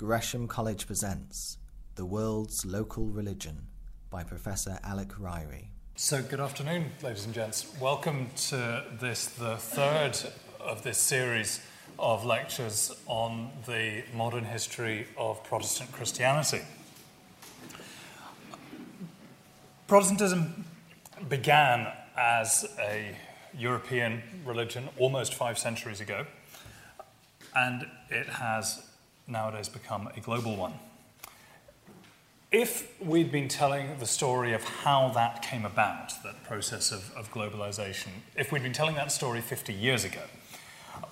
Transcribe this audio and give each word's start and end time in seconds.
Gresham 0.00 0.48
College 0.48 0.86
presents 0.86 1.58
The 1.96 2.06
World's 2.06 2.64
Local 2.64 3.08
Religion 3.08 3.66
by 4.08 4.24
Professor 4.24 4.78
Alec 4.82 5.10
Ryrie. 5.20 5.66
So, 5.94 6.22
good 6.22 6.40
afternoon, 6.40 6.86
ladies 7.02 7.26
and 7.26 7.34
gents. 7.34 7.70
Welcome 7.78 8.30
to 8.48 8.82
this, 8.98 9.26
the 9.26 9.58
third 9.58 10.16
of 10.58 10.82
this 10.84 10.96
series 10.96 11.60
of 11.98 12.24
lectures 12.24 12.96
on 13.04 13.50
the 13.66 14.02
modern 14.14 14.46
history 14.46 15.06
of 15.18 15.44
Protestant 15.44 15.92
Christianity. 15.92 16.62
Protestantism 19.86 20.64
began 21.28 21.88
as 22.16 22.64
a 22.80 23.14
European 23.54 24.22
religion 24.46 24.88
almost 24.96 25.34
five 25.34 25.58
centuries 25.58 26.00
ago, 26.00 26.24
and 27.54 27.84
it 28.08 28.28
has 28.28 28.86
nowadays 29.30 29.68
become 29.68 30.08
a 30.16 30.20
global 30.20 30.56
one. 30.56 30.74
If 32.52 33.00
we'd 33.00 33.30
been 33.30 33.46
telling 33.46 33.98
the 33.98 34.06
story 34.06 34.52
of 34.52 34.64
how 34.64 35.10
that 35.10 35.42
came 35.42 35.64
about, 35.64 36.12
that 36.24 36.42
process 36.42 36.90
of, 36.90 37.12
of 37.14 37.30
globalization, 37.32 38.08
if 38.36 38.50
we'd 38.50 38.62
been 38.62 38.72
telling 38.72 38.96
that 38.96 39.12
story 39.12 39.40
50 39.40 39.72
years 39.72 40.04
ago, 40.04 40.22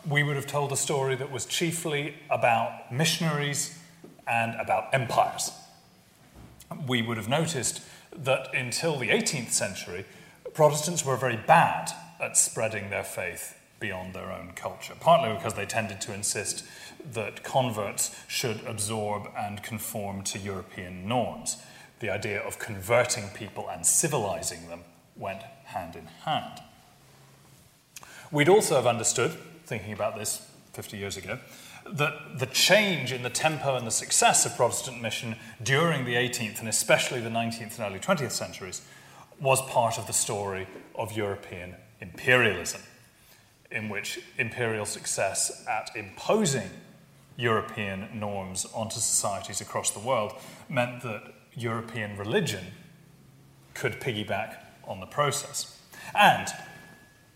we 0.08 0.22
would 0.22 0.36
have 0.36 0.46
told 0.46 0.72
a 0.72 0.76
story 0.76 1.14
that 1.14 1.30
was 1.30 1.46
chiefly 1.46 2.14
about 2.28 2.92
missionaries 2.92 3.78
and 4.26 4.60
about 4.60 4.92
empires. 4.92 5.52
We 6.86 7.02
would 7.02 7.16
have 7.16 7.28
noticed 7.28 7.82
that 8.16 8.52
until 8.54 8.98
the 8.98 9.08
18th 9.08 9.52
century, 9.52 10.04
Protestants 10.54 11.04
were 11.04 11.16
very 11.16 11.36
bad 11.36 11.92
at 12.20 12.36
spreading 12.36 12.90
their 12.90 13.04
faith 13.04 13.57
beyond 13.80 14.14
their 14.14 14.32
own 14.32 14.52
culture, 14.54 14.94
partly 14.98 15.34
because 15.34 15.54
they 15.54 15.66
tended 15.66 16.00
to 16.02 16.12
insist 16.12 16.64
that 17.12 17.42
converts 17.44 18.14
should 18.26 18.60
absorb 18.66 19.28
and 19.36 19.62
conform 19.62 20.22
to 20.22 20.38
European 20.38 21.06
norms. 21.06 21.58
The 22.00 22.10
idea 22.10 22.40
of 22.40 22.58
converting 22.58 23.28
people 23.34 23.68
and 23.68 23.86
civilizing 23.86 24.68
them 24.68 24.84
went 25.16 25.42
hand 25.64 25.96
in 25.96 26.06
hand. 26.24 26.60
We'd 28.30 28.48
also 28.48 28.74
have 28.76 28.86
understood, 28.86 29.32
thinking 29.64 29.92
about 29.92 30.16
this 30.16 30.46
50 30.74 30.96
years 30.96 31.16
ago, 31.16 31.38
that 31.90 32.38
the 32.38 32.46
change 32.46 33.12
in 33.12 33.22
the 33.22 33.30
tempo 33.30 33.76
and 33.76 33.86
the 33.86 33.90
success 33.90 34.44
of 34.44 34.54
Protestant 34.56 35.00
mission 35.00 35.36
during 35.62 36.04
the 36.04 36.14
18th 36.14 36.60
and 36.60 36.68
especially 36.68 37.20
the 37.20 37.30
19th 37.30 37.78
and 37.78 37.80
early 37.80 37.98
20th 37.98 38.32
centuries 38.32 38.82
was 39.40 39.62
part 39.62 39.98
of 39.98 40.06
the 40.06 40.12
story 40.12 40.66
of 40.94 41.16
European 41.16 41.74
imperialism, 42.00 42.80
in 43.70 43.88
which 43.88 44.20
imperial 44.38 44.86
success 44.86 45.64
at 45.68 45.90
imposing 45.94 46.70
European 47.36 48.08
norms 48.18 48.66
onto 48.74 48.96
societies 48.96 49.60
across 49.60 49.90
the 49.90 50.00
world 50.00 50.32
meant 50.68 51.02
that 51.02 51.34
European 51.54 52.16
religion 52.16 52.64
could 53.74 54.00
piggyback 54.00 54.56
on 54.86 55.00
the 55.00 55.06
process. 55.06 55.78
And 56.14 56.48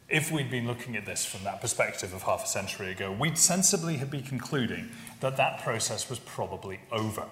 if 0.09 0.31
we'd 0.31 0.51
been 0.51 0.67
looking 0.67 0.97
at 0.97 1.07
this 1.07 1.25
from 1.25 1.45
that 1.45 1.61
perspective 1.61 2.13
of 2.13 2.23
half 2.23 2.45
a 2.45 2.49
century 2.49 2.91
ago, 2.91 3.13
we'd 3.13 3.39
sensibly 3.39 3.97
be 3.97 4.21
concluding 4.21 4.91
that 5.21 5.37
that 5.37 5.61
process 5.61 6.11
was 6.11 6.19
probably 6.19 6.81
over. 6.91 7.27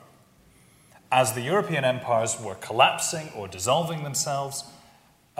As 1.12 1.32
the 1.32 1.42
European 1.42 1.84
empires 1.84 2.40
were 2.40 2.54
collapsing 2.54 3.30
or 3.34 3.48
dissolving 3.48 4.04
themselves, 4.04 4.64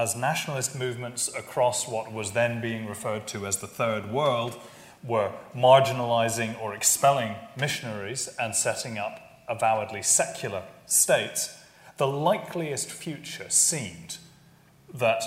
as 0.01 0.17
nationalist 0.17 0.75
movements 0.79 1.29
across 1.37 1.87
what 1.87 2.11
was 2.11 2.33
then 2.33 2.59
being 2.59 2.87
referred 2.87 3.27
to 3.27 3.47
as 3.47 3.59
the 3.59 3.67
Third 3.67 4.11
World 4.11 4.59
were 5.05 5.31
marginalizing 5.55 6.59
or 6.59 6.75
expelling 6.75 7.35
missionaries 7.55 8.35
and 8.41 8.55
setting 8.55 8.97
up 8.97 9.21
avowedly 9.47 10.03
secular 10.03 10.63
states, 10.87 11.55
the 11.99 12.07
likeliest 12.07 12.91
future 12.91 13.51
seemed 13.51 14.17
that 14.95 15.23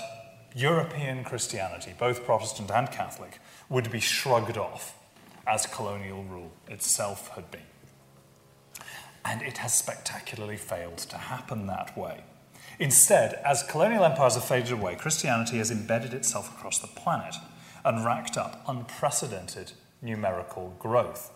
European 0.55 1.23
Christianity, 1.23 1.93
both 1.99 2.25
Protestant 2.25 2.71
and 2.71 2.89
Catholic, 2.91 3.37
would 3.69 3.91
be 3.91 3.99
shrugged 3.99 4.57
off 4.57 4.97
as 5.45 5.67
colonial 5.67 6.23
rule 6.23 6.51
itself 6.67 7.27
had 7.35 7.51
been. 7.51 7.61
And 9.23 9.43
it 9.43 9.59
has 9.59 9.75
spectacularly 9.75 10.57
failed 10.57 10.97
to 10.97 11.17
happen 11.17 11.67
that 11.67 11.95
way. 11.95 12.23
Instead, 12.83 13.35
as 13.45 13.63
colonial 13.63 14.03
empires 14.03 14.35
have 14.35 14.43
faded 14.43 14.73
away, 14.73 14.93
Christianity 14.93 15.57
has 15.57 15.71
embedded 15.71 16.13
itself 16.13 16.53
across 16.53 16.79
the 16.79 16.87
planet 16.87 17.33
and 17.85 18.03
racked 18.03 18.37
up 18.37 18.61
unprecedented 18.67 19.71
numerical 20.01 20.75
growth. 20.79 21.31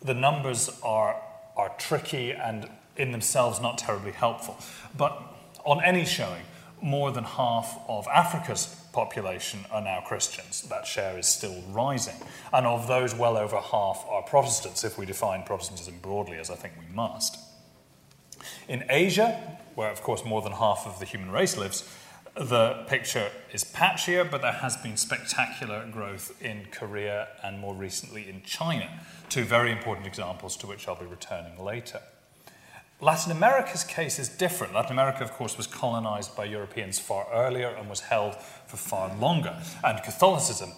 The 0.00 0.14
numbers 0.14 0.70
are, 0.82 1.20
are 1.54 1.68
tricky 1.76 2.32
and 2.32 2.66
in 2.96 3.12
themselves 3.12 3.60
not 3.60 3.76
terribly 3.76 4.12
helpful. 4.12 4.58
But 4.96 5.20
on 5.66 5.84
any 5.84 6.06
showing, 6.06 6.44
more 6.80 7.10
than 7.10 7.24
half 7.24 7.78
of 7.86 8.08
Africa's 8.08 8.74
population 8.94 9.66
are 9.70 9.82
now 9.82 10.00
Christians. 10.00 10.62
That 10.62 10.86
share 10.86 11.18
is 11.18 11.26
still 11.26 11.62
rising. 11.68 12.16
And 12.54 12.66
of 12.66 12.88
those, 12.88 13.14
well 13.14 13.36
over 13.36 13.58
half 13.58 14.02
are 14.08 14.22
Protestants, 14.22 14.82
if 14.82 14.96
we 14.96 15.04
define 15.04 15.42
Protestantism 15.42 15.98
broadly, 16.00 16.38
as 16.38 16.48
I 16.48 16.54
think 16.54 16.72
we 16.78 16.94
must. 16.94 17.36
In 18.66 18.86
Asia, 18.88 19.57
where 19.78 19.92
of 19.92 20.02
course 20.02 20.24
more 20.24 20.42
than 20.42 20.50
half 20.50 20.88
of 20.88 20.98
the 20.98 21.04
human 21.06 21.30
race 21.30 21.56
lives, 21.56 21.88
the 22.34 22.84
picture 22.88 23.30
is 23.52 23.62
patchier, 23.62 24.28
but 24.28 24.42
there 24.42 24.50
has 24.50 24.76
been 24.76 24.96
spectacular 24.96 25.86
growth 25.86 26.42
in 26.42 26.66
Korea 26.72 27.28
and 27.44 27.60
more 27.60 27.74
recently 27.74 28.28
in 28.28 28.42
China, 28.42 28.88
two 29.28 29.44
very 29.44 29.70
important 29.70 30.04
examples 30.04 30.56
to 30.56 30.66
which 30.66 30.88
I'll 30.88 30.96
be 30.96 31.06
returning 31.06 31.56
later. 31.64 32.00
Latin 33.00 33.30
America's 33.30 33.84
case 33.84 34.18
is 34.18 34.28
different. 34.28 34.74
Latin 34.74 34.90
America, 34.90 35.22
of 35.22 35.30
course, 35.34 35.56
was 35.56 35.68
colonized 35.68 36.34
by 36.34 36.44
Europeans 36.44 36.98
far 36.98 37.28
earlier 37.32 37.68
and 37.68 37.88
was 37.88 38.00
held 38.00 38.34
for 38.66 38.76
far 38.76 39.16
longer. 39.16 39.62
And 39.84 40.02
Catholicism 40.02 40.72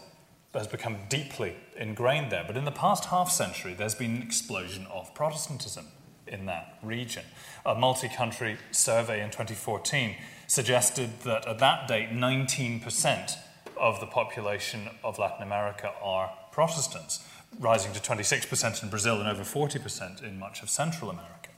has 0.53 0.67
become 0.67 0.99
deeply 1.09 1.57
ingrained 1.75 2.31
there. 2.31 2.45
But 2.47 2.59
in 2.59 2.67
the 2.67 2.71
past 2.71 3.07
half 3.07 3.31
century, 3.31 3.73
there's 3.73 3.95
been 3.95 4.17
an 4.17 4.23
explosion 4.23 4.87
of 4.93 5.15
Protestantism 5.15 5.87
in 6.31 6.47
that 6.47 6.79
region. 6.83 7.25
A 7.67 7.75
multi 7.75 8.09
country 8.09 8.57
survey 8.71 9.23
in 9.23 9.31
2014 9.31 10.17
suggested 10.47 11.21
that 11.21 11.47
at 11.47 11.59
that 11.59 11.87
date, 11.87 12.11
19% 12.11 13.37
of 13.77 14.01
the 14.01 14.07
population 14.07 14.89
of 15.03 15.19
Latin 15.19 15.43
America 15.43 15.93
are 16.03 16.31
Protestants, 16.53 17.27
rising 17.59 17.93
to 17.93 18.01
26% 18.01 18.83
in 18.83 18.91
Brazil 18.91 19.21
and 19.21 19.29
over 19.29 19.43
40% 19.43 20.23
in 20.23 20.39
much 20.39 20.63
of 20.63 20.71
Central 20.71 21.11
America. 21.11 21.51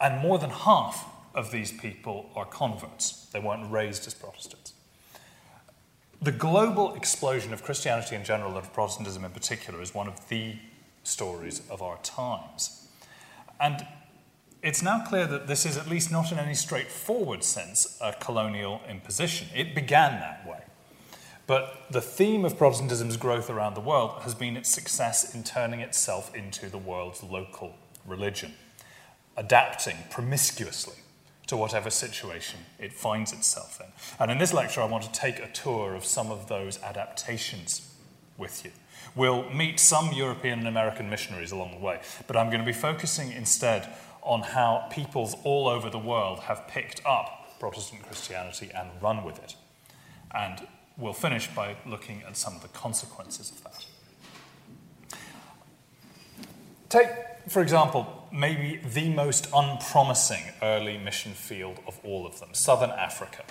And 0.00 0.20
more 0.20 0.38
than 0.38 0.50
half 0.50 1.06
of 1.34 1.50
these 1.50 1.72
people 1.72 2.30
are 2.34 2.44
converts. 2.44 3.26
They 3.32 3.40
weren't 3.40 3.70
raised 3.70 4.06
as 4.06 4.14
Protestants. 4.14 4.74
The 6.20 6.32
global 6.32 6.94
explosion 6.94 7.52
of 7.52 7.62
Christianity 7.62 8.16
in 8.16 8.24
general 8.24 8.56
and 8.56 8.58
of 8.58 8.72
Protestantism 8.72 9.24
in 9.24 9.30
particular 9.30 9.82
is 9.82 9.94
one 9.94 10.08
of 10.08 10.28
the 10.28 10.56
stories 11.02 11.62
of 11.70 11.82
our 11.82 11.98
times. 11.98 12.88
And 13.60 13.86
it's 14.66 14.82
now 14.82 15.04
clear 15.06 15.28
that 15.28 15.46
this 15.46 15.64
is, 15.64 15.76
at 15.76 15.88
least 15.88 16.10
not 16.10 16.32
in 16.32 16.40
any 16.40 16.54
straightforward 16.54 17.44
sense, 17.44 17.96
a 18.00 18.12
colonial 18.12 18.80
imposition. 18.88 19.46
It 19.54 19.76
began 19.76 20.18
that 20.18 20.44
way. 20.44 20.58
But 21.46 21.84
the 21.88 22.00
theme 22.00 22.44
of 22.44 22.58
Protestantism's 22.58 23.16
growth 23.16 23.48
around 23.48 23.74
the 23.74 23.80
world 23.80 24.22
has 24.22 24.34
been 24.34 24.56
its 24.56 24.68
success 24.68 25.36
in 25.36 25.44
turning 25.44 25.78
itself 25.78 26.34
into 26.34 26.68
the 26.68 26.78
world's 26.78 27.22
local 27.22 27.76
religion, 28.04 28.54
adapting 29.36 29.98
promiscuously 30.10 30.96
to 31.46 31.56
whatever 31.56 31.88
situation 31.88 32.58
it 32.80 32.92
finds 32.92 33.32
itself 33.32 33.80
in. 33.80 33.86
And 34.18 34.32
in 34.32 34.38
this 34.38 34.52
lecture, 34.52 34.80
I 34.80 34.86
want 34.86 35.04
to 35.04 35.12
take 35.12 35.38
a 35.38 35.48
tour 35.52 35.94
of 35.94 36.04
some 36.04 36.32
of 36.32 36.48
those 36.48 36.82
adaptations 36.82 37.88
with 38.36 38.64
you. 38.64 38.72
We'll 39.14 39.48
meet 39.50 39.78
some 39.78 40.12
European 40.12 40.58
and 40.58 40.68
American 40.68 41.08
missionaries 41.08 41.52
along 41.52 41.70
the 41.70 41.78
way, 41.78 42.00
but 42.26 42.36
I'm 42.36 42.48
going 42.48 42.60
to 42.60 42.66
be 42.66 42.72
focusing 42.72 43.32
instead 43.32 43.88
on 44.26 44.42
how 44.42 44.88
peoples 44.90 45.36
all 45.44 45.68
over 45.68 45.88
the 45.88 45.98
world 45.98 46.40
have 46.40 46.66
picked 46.68 47.00
up 47.06 47.58
Protestant 47.58 48.02
Christianity 48.02 48.70
and 48.74 48.90
run 49.00 49.24
with 49.24 49.38
it. 49.38 49.54
And 50.34 50.66
we'll 50.98 51.12
finish 51.12 51.46
by 51.48 51.76
looking 51.86 52.22
at 52.26 52.36
some 52.36 52.56
of 52.56 52.62
the 52.62 52.68
consequences 52.68 53.50
of 53.50 53.62
that. 53.64 53.86
Take, 56.88 57.08
for 57.48 57.62
example, 57.62 58.28
maybe 58.32 58.80
the 58.84 59.08
most 59.08 59.48
unpromising 59.54 60.42
early 60.62 60.98
mission 60.98 61.32
field 61.32 61.80
of 61.86 61.98
all 62.04 62.26
of 62.26 62.38
them 62.40 62.50
southern 62.52 62.90
Africa, 62.90 63.44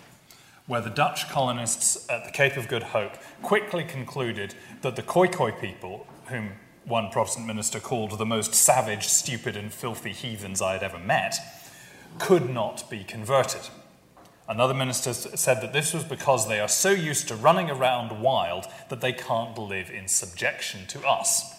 where 0.68 0.82
the 0.82 0.90
Dutch 0.90 1.30
colonists 1.30 2.10
at 2.10 2.26
the 2.26 2.32
Cape 2.32 2.58
of 2.58 2.68
Good 2.68 2.84
Hope 2.84 3.14
quickly 3.42 3.84
concluded 3.84 4.56
that 4.82 4.96
the 4.96 5.04
Khoikhoi 5.04 5.60
people, 5.60 6.08
whom 6.28 6.52
one 6.86 7.10
Protestant 7.10 7.48
minister 7.48 7.80
called 7.80 8.18
the 8.18 8.26
most 8.26 8.54
savage, 8.54 9.08
stupid, 9.08 9.56
and 9.56 9.74
filthy 9.74 10.12
heathens 10.12 10.62
I 10.62 10.74
had 10.74 10.84
ever 10.84 11.00
met, 11.00 11.36
could 12.20 12.50
not 12.50 12.90
be 12.90 13.04
converted. 13.04 13.62
Another 14.48 14.76
minister 14.76 15.14
said 15.14 15.62
that 15.62 15.74
this 15.74 15.94
was 15.94 16.04
because 16.04 16.48
they 16.48 16.60
are 16.60 16.68
so 16.68 16.92
used 16.92 17.28
to 17.28 17.36
running 17.36 17.70
around 17.70 18.22
wild 18.22 18.66
that 18.90 19.02
they 19.02 19.12
can't 19.12 19.58
live 19.58 19.90
in 19.90 20.08
subjection 20.08 20.86
to 20.88 21.06
us. 21.08 21.52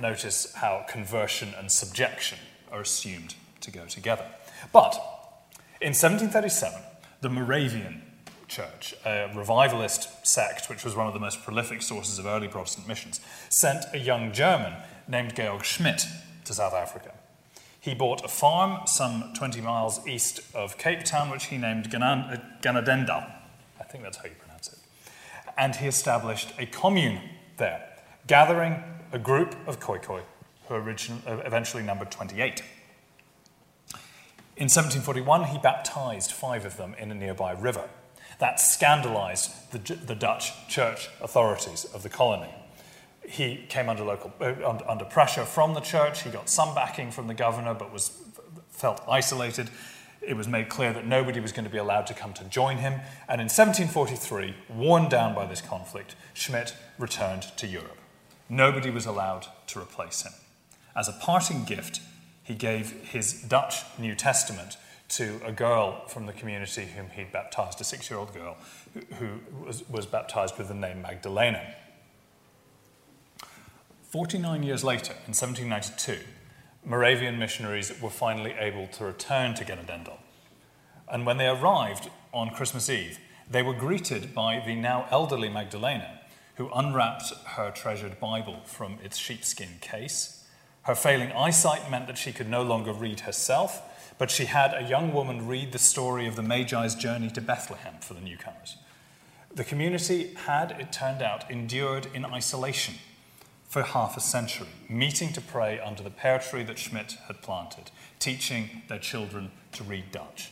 notice 0.00 0.54
how 0.54 0.84
conversion 0.88 1.54
and 1.58 1.70
subjection 1.70 2.38
are 2.70 2.80
assumed 2.80 3.34
to 3.60 3.70
go 3.70 3.84
together. 3.86 4.24
But 4.72 4.94
in 5.80 5.88
1737, 5.88 6.80
the 7.20 7.28
Moravian 7.28 8.02
Church, 8.48 8.94
a 9.04 9.30
revivalist 9.34 10.26
sect 10.26 10.68
which 10.68 10.84
was 10.84 10.96
one 10.96 11.06
of 11.06 11.14
the 11.14 11.20
most 11.20 11.42
prolific 11.42 11.82
sources 11.82 12.18
of 12.18 12.26
early 12.26 12.48
Protestant 12.48 12.88
missions, 12.88 13.20
sent 13.48 13.84
a 13.92 13.98
young 13.98 14.32
German 14.32 14.74
named 15.06 15.36
Georg 15.36 15.64
Schmidt 15.64 16.04
to 16.44 16.54
South 16.54 16.74
Africa. 16.74 17.12
He 17.80 17.94
bought 17.94 18.24
a 18.24 18.28
farm 18.28 18.86
some 18.86 19.32
20 19.34 19.60
miles 19.60 20.06
east 20.06 20.40
of 20.54 20.76
Cape 20.78 21.04
Town, 21.04 21.30
which 21.30 21.46
he 21.46 21.58
named 21.58 21.90
Genadendal. 21.90 23.32
I 23.80 23.84
think 23.84 24.02
that's 24.02 24.16
how 24.16 24.24
you 24.24 24.34
pronounce 24.38 24.68
it. 24.68 24.78
And 25.56 25.76
he 25.76 25.86
established 25.86 26.52
a 26.58 26.66
commune 26.66 27.20
there, 27.56 27.88
gathering 28.26 28.82
a 29.12 29.18
group 29.18 29.54
of 29.66 29.80
Khoikhoi, 29.80 30.22
who 30.68 30.74
uh, 30.74 31.42
eventually 31.46 31.82
numbered 31.82 32.10
28. 32.10 32.62
In 34.56 34.64
1741, 34.64 35.44
he 35.44 35.58
baptized 35.58 36.32
five 36.32 36.64
of 36.64 36.76
them 36.76 36.94
in 36.98 37.10
a 37.10 37.14
nearby 37.14 37.52
river. 37.52 37.88
That 38.38 38.60
scandalized 38.60 39.50
the, 39.72 39.94
the 39.94 40.14
Dutch 40.14 40.52
church 40.68 41.08
authorities 41.20 41.84
of 41.86 42.02
the 42.02 42.08
colony. 42.08 42.54
He 43.26 43.66
came 43.68 43.88
under, 43.88 44.04
local, 44.04 44.32
uh, 44.40 44.78
under 44.88 45.04
pressure 45.04 45.44
from 45.44 45.74
the 45.74 45.80
church. 45.80 46.22
He 46.22 46.30
got 46.30 46.48
some 46.48 46.74
backing 46.74 47.10
from 47.10 47.26
the 47.26 47.34
governor, 47.34 47.74
but 47.74 47.92
was, 47.92 48.12
felt 48.70 49.02
isolated. 49.08 49.70
It 50.22 50.34
was 50.34 50.48
made 50.48 50.68
clear 50.68 50.92
that 50.92 51.06
nobody 51.06 51.40
was 51.40 51.52
going 51.52 51.64
to 51.64 51.70
be 51.70 51.78
allowed 51.78 52.06
to 52.06 52.14
come 52.14 52.32
to 52.34 52.44
join 52.44 52.78
him. 52.78 52.94
And 53.28 53.40
in 53.40 53.48
1743, 53.48 54.54
worn 54.68 55.08
down 55.08 55.34
by 55.34 55.46
this 55.46 55.60
conflict, 55.60 56.14
Schmidt 56.32 56.74
returned 56.98 57.42
to 57.56 57.66
Europe. 57.66 57.98
Nobody 58.48 58.90
was 58.90 59.04
allowed 59.04 59.46
to 59.68 59.80
replace 59.80 60.22
him. 60.22 60.32
As 60.96 61.08
a 61.08 61.12
parting 61.12 61.64
gift, 61.64 62.00
he 62.42 62.54
gave 62.54 62.92
his 63.10 63.42
Dutch 63.42 63.82
New 63.98 64.14
Testament 64.14 64.76
to 65.08 65.40
a 65.44 65.52
girl 65.52 66.06
from 66.06 66.26
the 66.26 66.32
community 66.32 66.86
whom 66.96 67.08
he'd 67.10 67.32
baptized, 67.32 67.80
a 67.80 67.84
six 67.84 68.10
year 68.10 68.18
old 68.18 68.34
girl 68.34 68.56
who, 69.18 69.40
was, 69.64 69.88
was 69.88 70.06
baptized 70.06 70.58
with 70.58 70.68
the 70.68 70.74
name 70.74 71.02
Magdalena. 71.02 71.74
49 74.02 74.62
years 74.62 74.84
later, 74.84 75.12
in 75.12 75.34
1792, 75.34 76.18
Moravian 76.84 77.38
missionaries 77.38 78.00
were 78.00 78.10
finally 78.10 78.52
able 78.52 78.86
to 78.86 79.04
return 79.04 79.54
to 79.54 79.64
Genadendal. 79.64 80.18
And 81.10 81.26
when 81.26 81.36
they 81.36 81.48
arrived 81.48 82.10
on 82.32 82.50
Christmas 82.50 82.88
Eve, 82.88 83.18
they 83.50 83.62
were 83.62 83.74
greeted 83.74 84.34
by 84.34 84.62
the 84.64 84.74
now 84.74 85.06
elderly 85.10 85.48
Magdalena, 85.48 86.20
who 86.56 86.70
unwrapped 86.74 87.32
her 87.56 87.70
treasured 87.70 88.20
Bible 88.20 88.60
from 88.64 88.98
its 89.02 89.16
sheepskin 89.16 89.78
case. 89.80 90.44
Her 90.82 90.94
failing 90.94 91.32
eyesight 91.32 91.90
meant 91.90 92.06
that 92.06 92.18
she 92.18 92.32
could 92.32 92.48
no 92.48 92.62
longer 92.62 92.92
read 92.92 93.20
herself, 93.20 93.82
but 94.18 94.30
she 94.30 94.46
had 94.46 94.74
a 94.74 94.88
young 94.88 95.12
woman 95.14 95.46
read 95.46 95.72
the 95.72 95.78
story 95.78 96.26
of 96.26 96.36
the 96.36 96.42
Magi's 96.42 96.94
journey 96.94 97.30
to 97.30 97.40
Bethlehem 97.40 97.94
for 98.00 98.14
the 98.14 98.20
newcomers. 98.20 98.76
The 99.54 99.64
community 99.64 100.34
had, 100.34 100.72
it 100.72 100.92
turned 100.92 101.22
out, 101.22 101.50
endured 101.50 102.08
in 102.12 102.24
isolation 102.24 102.96
for 103.68 103.82
half 103.82 104.16
a 104.16 104.20
century, 104.20 104.68
meeting 104.88 105.32
to 105.34 105.40
pray 105.40 105.78
under 105.78 106.02
the 106.02 106.10
pear 106.10 106.38
tree 106.38 106.64
that 106.64 106.78
Schmidt 106.78 107.16
had 107.26 107.42
planted, 107.42 107.90
teaching 108.18 108.82
their 108.88 108.98
children 108.98 109.50
to 109.72 109.84
read 109.84 110.10
Dutch. 110.10 110.50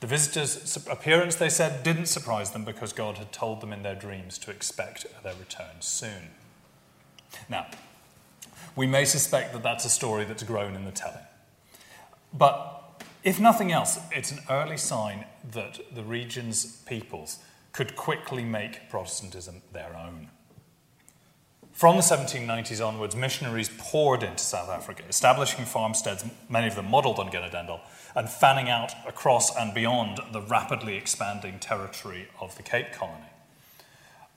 The 0.00 0.06
visitors' 0.06 0.76
appearance, 0.90 1.36
they 1.36 1.48
said, 1.48 1.82
didn't 1.82 2.06
surprise 2.06 2.50
them 2.50 2.64
because 2.64 2.92
God 2.92 3.18
had 3.18 3.32
told 3.32 3.60
them 3.60 3.72
in 3.72 3.82
their 3.82 3.94
dreams 3.94 4.36
to 4.38 4.50
expect 4.50 5.06
their 5.22 5.34
return 5.34 5.80
soon. 5.80 6.30
Now, 7.48 7.66
we 8.74 8.86
may 8.86 9.04
suspect 9.04 9.52
that 9.52 9.62
that's 9.62 9.84
a 9.84 9.90
story 9.90 10.24
that's 10.24 10.42
grown 10.42 10.74
in 10.74 10.84
the 10.84 10.90
telling. 10.90 11.22
But 12.32 13.02
if 13.24 13.38
nothing 13.38 13.72
else, 13.72 13.98
it's 14.10 14.32
an 14.32 14.40
early 14.50 14.76
sign 14.76 15.26
that 15.52 15.94
the 15.94 16.02
region's 16.02 16.76
peoples 16.82 17.38
could 17.72 17.96
quickly 17.96 18.44
make 18.44 18.88
Protestantism 18.90 19.62
their 19.72 19.96
own. 19.96 20.28
From 21.72 21.96
the 21.96 22.02
1790s 22.02 22.86
onwards, 22.86 23.16
missionaries 23.16 23.70
poured 23.78 24.22
into 24.22 24.44
South 24.44 24.68
Africa, 24.68 25.04
establishing 25.08 25.64
farmsteads, 25.64 26.24
many 26.48 26.68
of 26.68 26.74
them 26.74 26.90
modelled 26.90 27.18
on 27.18 27.30
Genadendal, 27.30 27.80
and 28.14 28.28
fanning 28.28 28.68
out 28.68 28.92
across 29.06 29.56
and 29.56 29.72
beyond 29.72 30.20
the 30.32 30.42
rapidly 30.42 30.96
expanding 30.96 31.58
territory 31.58 32.28
of 32.40 32.54
the 32.56 32.62
Cape 32.62 32.92
Colony. 32.92 33.30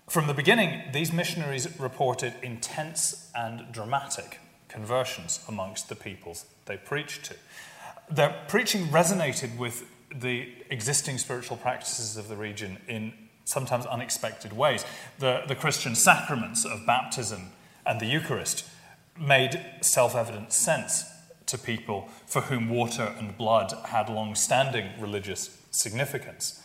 From 0.07 0.27
the 0.27 0.33
beginning, 0.33 0.83
these 0.93 1.11
missionaries 1.11 1.79
reported 1.79 2.33
intense 2.41 3.31
and 3.35 3.71
dramatic 3.71 4.39
conversions 4.69 5.43
amongst 5.47 5.89
the 5.89 5.95
peoples 5.95 6.45
they 6.65 6.77
preached 6.77 7.25
to. 7.25 7.35
Their 8.09 8.35
preaching 8.47 8.87
resonated 8.87 9.57
with 9.57 9.85
the 10.13 10.47
existing 10.69 11.17
spiritual 11.17 11.57
practices 11.57 12.17
of 12.17 12.27
the 12.27 12.35
region 12.35 12.77
in 12.87 13.13
sometimes 13.43 13.85
unexpected 13.85 14.53
ways. 14.53 14.85
The, 15.19 15.43
the 15.47 15.55
Christian 15.55 15.95
sacraments 15.95 16.65
of 16.65 16.85
baptism 16.85 17.51
and 17.85 17.99
the 17.99 18.05
Eucharist 18.07 18.67
made 19.19 19.63
self 19.81 20.15
evident 20.15 20.51
sense 20.51 21.05
to 21.45 21.57
people 21.57 22.09
for 22.25 22.41
whom 22.41 22.69
water 22.69 23.13
and 23.17 23.37
blood 23.37 23.71
had 23.85 24.09
long 24.09 24.35
standing 24.35 24.89
religious 24.99 25.57
significance. 25.71 26.63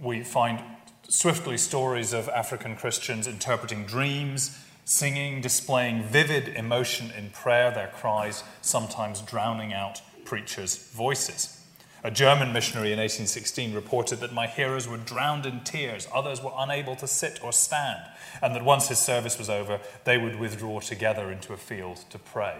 We 0.00 0.22
find 0.22 0.62
swiftly 1.08 1.58
stories 1.58 2.12
of 2.12 2.28
African 2.28 2.76
Christians 2.76 3.26
interpreting 3.26 3.84
dreams, 3.84 4.56
singing, 4.84 5.40
displaying 5.40 6.04
vivid 6.04 6.48
emotion 6.48 7.10
in 7.10 7.30
prayer, 7.30 7.70
their 7.70 7.88
cries 7.88 8.44
sometimes 8.60 9.20
drowning 9.20 9.72
out 9.72 10.00
preachers' 10.28 10.76
voices. 10.92 11.64
A 12.04 12.10
German 12.10 12.52
missionary 12.52 12.92
in 12.92 12.98
1816 12.98 13.72
reported 13.72 14.20
that 14.20 14.32
my 14.32 14.46
hearers 14.46 14.86
were 14.86 14.98
drowned 14.98 15.46
in 15.46 15.60
tears, 15.60 16.06
others 16.14 16.42
were 16.42 16.52
unable 16.54 16.94
to 16.96 17.06
sit 17.06 17.42
or 17.42 17.50
stand, 17.50 18.02
and 18.42 18.54
that 18.54 18.62
once 18.62 18.88
his 18.88 18.98
service 18.98 19.38
was 19.38 19.48
over, 19.48 19.80
they 20.04 20.18
would 20.18 20.38
withdraw 20.38 20.80
together 20.80 21.32
into 21.32 21.54
a 21.54 21.56
field 21.56 22.04
to 22.10 22.18
pray. 22.18 22.56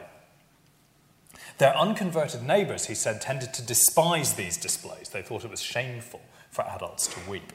Their 1.59 1.77
unconverted 1.77 2.43
neighbours, 2.43 2.87
he 2.87 2.95
said, 2.95 3.21
tended 3.21 3.53
to 3.53 3.63
despise 3.63 4.33
these 4.35 4.57
displays. 4.57 5.11
They 5.11 5.23
thought 5.23 5.45
it 5.45 5.51
was 5.51 5.61
shameful 5.61 6.23
for 6.51 6.63
adults 6.63 7.07
to 7.09 7.31
weep. 7.31 7.53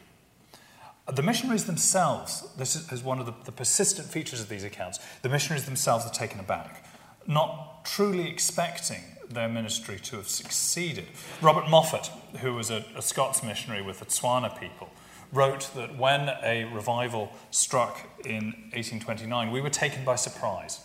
The 1.11 1.23
missionaries 1.23 1.65
themselves, 1.65 2.47
this 2.55 2.91
is 2.91 3.03
one 3.03 3.19
of 3.19 3.25
the, 3.25 3.33
the 3.45 3.51
persistent 3.51 4.09
features 4.09 4.41
of 4.41 4.47
these 4.47 4.63
accounts, 4.63 4.99
the 5.23 5.29
missionaries 5.29 5.65
themselves 5.65 6.05
are 6.05 6.13
taken 6.13 6.39
aback, 6.39 6.85
not 7.25 7.83
truly 7.83 8.29
expecting 8.29 9.01
their 9.29 9.49
ministry 9.49 9.99
to 9.99 10.17
have 10.17 10.27
succeeded. 10.27 11.07
Robert 11.41 11.69
Moffat, 11.69 12.11
who 12.41 12.53
was 12.53 12.69
a, 12.69 12.85
a 12.95 13.01
Scots 13.01 13.43
missionary 13.43 13.81
with 13.81 13.99
the 13.99 14.05
Tswana 14.05 14.59
people, 14.59 14.89
wrote 15.31 15.71
that 15.75 15.97
when 15.97 16.29
a 16.43 16.65
revival 16.65 17.31
struck 17.51 18.07
in 18.23 18.53
1829, 18.73 19.51
we 19.51 19.61
were 19.61 19.69
taken 19.69 20.05
by 20.05 20.15
surprise. 20.15 20.79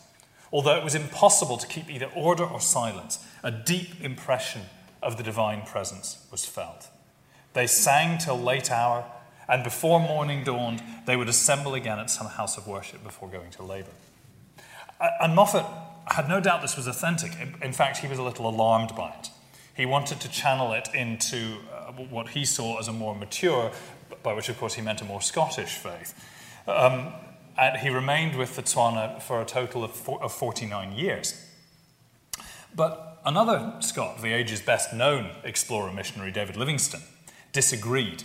Although 0.53 0.77
it 0.77 0.85
was 0.85 0.95
impossible 0.95 1.59
to 1.59 1.67
keep 1.67 1.91
either 1.91 2.11
order 2.17 2.45
or 2.45 2.61
silence, 2.61 3.25
a 3.43 3.51
deep 3.51 4.01
impression 4.01 4.63
of 5.03 5.17
the 5.17 5.23
divine 5.23 5.63
presence 5.63 6.27
was 6.31 6.47
felt. 6.47 6.89
They 7.53 7.67
sang 7.67 8.19
till 8.19 8.39
late 8.39 8.71
hour, 8.71 9.05
and 9.49 9.63
before 9.63 10.01
morning 10.01 10.45
dawned, 10.45 10.83
they 11.07 11.17
would 11.17 11.29
assemble 11.29 11.75
again 11.75 11.99
at 11.99 12.11
some 12.11 12.27
house 12.27 12.57
of 12.57 12.67
worship 12.67 13.05
before 13.05 13.29
going 13.29 13.51
to 13.53 13.63
labour. 13.63 13.91
And 15.21 15.35
Moffat 15.35 15.65
had 16.15 16.29
no 16.29 16.41
doubt 16.41 16.63
this 16.63 16.77
was 16.77 16.87
authentic. 16.87 17.33
In 17.63 17.73
fact, 17.73 17.99
he 17.99 18.09
was 18.09 18.19
a 18.19 18.23
little 18.23 18.49
alarmed 18.49 18.95
by 18.97 19.11
it. 19.19 19.31
He 19.75 19.87
wanted 19.87 20.21
to 20.21 20.29
channel 20.29 20.73
it 20.73 20.89
into 20.95 21.59
uh, 21.73 21.93
what 21.93 22.31
he 22.31 22.45
saw 22.45 22.79
as 22.79 22.89
a 22.89 22.93
more 22.93 23.15
mature, 23.15 23.71
by 24.23 24.33
which, 24.33 24.49
of 24.49 24.59
course, 24.59 24.75
he 24.75 24.83
meant 24.83 25.01
a 25.01 25.05
more 25.05 25.23
Scottish 25.23 25.75
faith. 25.75 26.15
Um, 26.67 27.13
and 27.57 27.79
he 27.79 27.89
remained 27.89 28.37
with 28.37 28.57
the 28.57 28.63
Tswana 28.63 29.21
for 29.23 29.41
a 29.41 29.45
total 29.45 29.85
of, 29.85 29.93
four, 29.93 30.23
of 30.23 30.33
49 30.33 30.93
years. 30.93 31.45
But 32.75 33.21
another 33.25 33.75
Scot, 33.81 34.23
the 34.23 34.33
age's 34.33 34.61
best 34.61 34.93
known 34.93 35.31
explorer 35.45 35.93
missionary, 35.93 36.31
David 36.31 36.57
Livingstone, 36.57 37.03
disagreed 37.53 38.25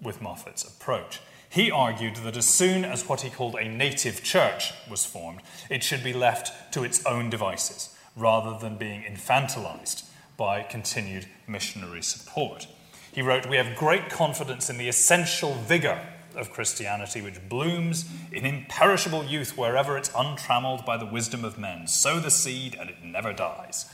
with 0.00 0.20
Moffat's 0.20 0.64
approach. 0.64 1.20
He 1.50 1.70
argued 1.70 2.16
that 2.16 2.36
as 2.36 2.48
soon 2.48 2.84
as 2.84 3.08
what 3.08 3.22
he 3.22 3.30
called 3.30 3.54
a 3.54 3.68
native 3.68 4.22
church 4.22 4.72
was 4.90 5.04
formed, 5.04 5.40
it 5.70 5.82
should 5.82 6.04
be 6.04 6.12
left 6.12 6.72
to 6.72 6.84
its 6.84 7.04
own 7.06 7.30
devices 7.30 7.96
rather 8.14 8.58
than 8.58 8.76
being 8.76 9.02
infantilized 9.02 10.04
by 10.36 10.62
continued 10.62 11.26
missionary 11.46 12.02
support. 12.02 12.66
He 13.12 13.22
wrote, 13.22 13.48
We 13.48 13.56
have 13.56 13.76
great 13.76 14.10
confidence 14.10 14.68
in 14.68 14.78
the 14.78 14.88
essential 14.88 15.54
vigor 15.54 16.00
of 16.36 16.52
Christianity, 16.52 17.20
which 17.20 17.48
blooms 17.48 18.08
in 18.30 18.44
imperishable 18.44 19.24
youth 19.24 19.56
wherever 19.56 19.96
it's 19.96 20.10
untrammeled 20.14 20.84
by 20.84 20.96
the 20.96 21.06
wisdom 21.06 21.44
of 21.44 21.58
men. 21.58 21.86
Sow 21.86 22.20
the 22.20 22.30
seed 22.30 22.76
and 22.78 22.90
it 22.90 23.02
never 23.02 23.32
dies. 23.32 23.90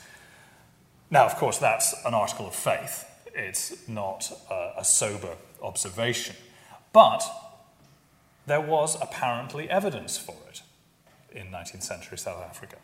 Now, 1.11 1.25
of 1.27 1.37
course, 1.37 1.59
that's 1.59 1.95
an 2.05 2.15
article 2.15 2.47
of 2.47 2.55
faith. 2.55 3.07
It's 3.35 3.89
not 3.89 4.31
a, 4.51 4.85
sober 4.85 5.37
observation. 5.63 6.37
But 6.93 7.23
there 8.47 8.61
was 8.61 8.97
apparently 9.01 9.69
evidence 9.71 10.17
for 10.17 10.37
it. 10.49 10.63
in 11.33 11.49
19th 11.49 11.83
century 11.83 12.17
South 12.17 12.41
Africa. 12.43 12.77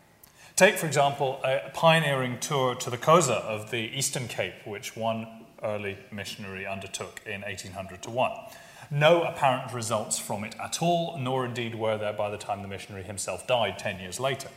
Take, 0.55 0.75
for 0.75 0.85
example, 0.85 1.39
a 1.43 1.71
pioneering 1.73 2.37
tour 2.39 2.75
to 2.75 2.89
the 2.89 2.97
Xhosa 2.97 3.41
of 3.41 3.71
the 3.71 3.89
Eastern 3.97 4.27
Cape, 4.27 4.55
which 4.65 4.97
one 4.97 5.45
early 5.63 5.97
missionary 6.11 6.65
undertook 6.65 7.21
in 7.25 7.41
1800 7.41 8.01
to 8.03 8.09
1. 8.09 8.31
No 8.91 9.23
apparent 9.23 9.71
results 9.71 10.19
from 10.19 10.43
it 10.43 10.55
at 10.61 10.81
all, 10.81 11.17
nor 11.17 11.45
indeed 11.45 11.75
were 11.75 11.97
there 11.97 12.11
by 12.13 12.29
the 12.29 12.37
time 12.37 12.61
the 12.61 12.67
missionary 12.67 13.03
himself 13.03 13.47
died 13.47 13.79
10 13.79 13.99
years 13.99 14.19
later. 14.19 14.49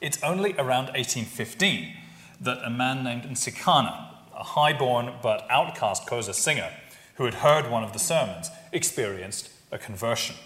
It's 0.00 0.22
only 0.22 0.52
around 0.52 0.86
1815 0.94 1.96
that 2.40 2.64
a 2.64 2.70
man 2.70 3.02
named 3.02 3.24
Nsikana, 3.24 4.14
a 4.36 4.44
high-born 4.44 5.14
but 5.20 5.46
outcast 5.50 6.06
Xhosa 6.06 6.32
singer 6.32 6.70
who 7.16 7.24
had 7.24 7.34
heard 7.34 7.68
one 7.68 7.82
of 7.82 7.92
the 7.92 7.98
sermons, 7.98 8.50
experienced 8.72 9.50
a 9.70 9.78
conversion. 9.78 10.36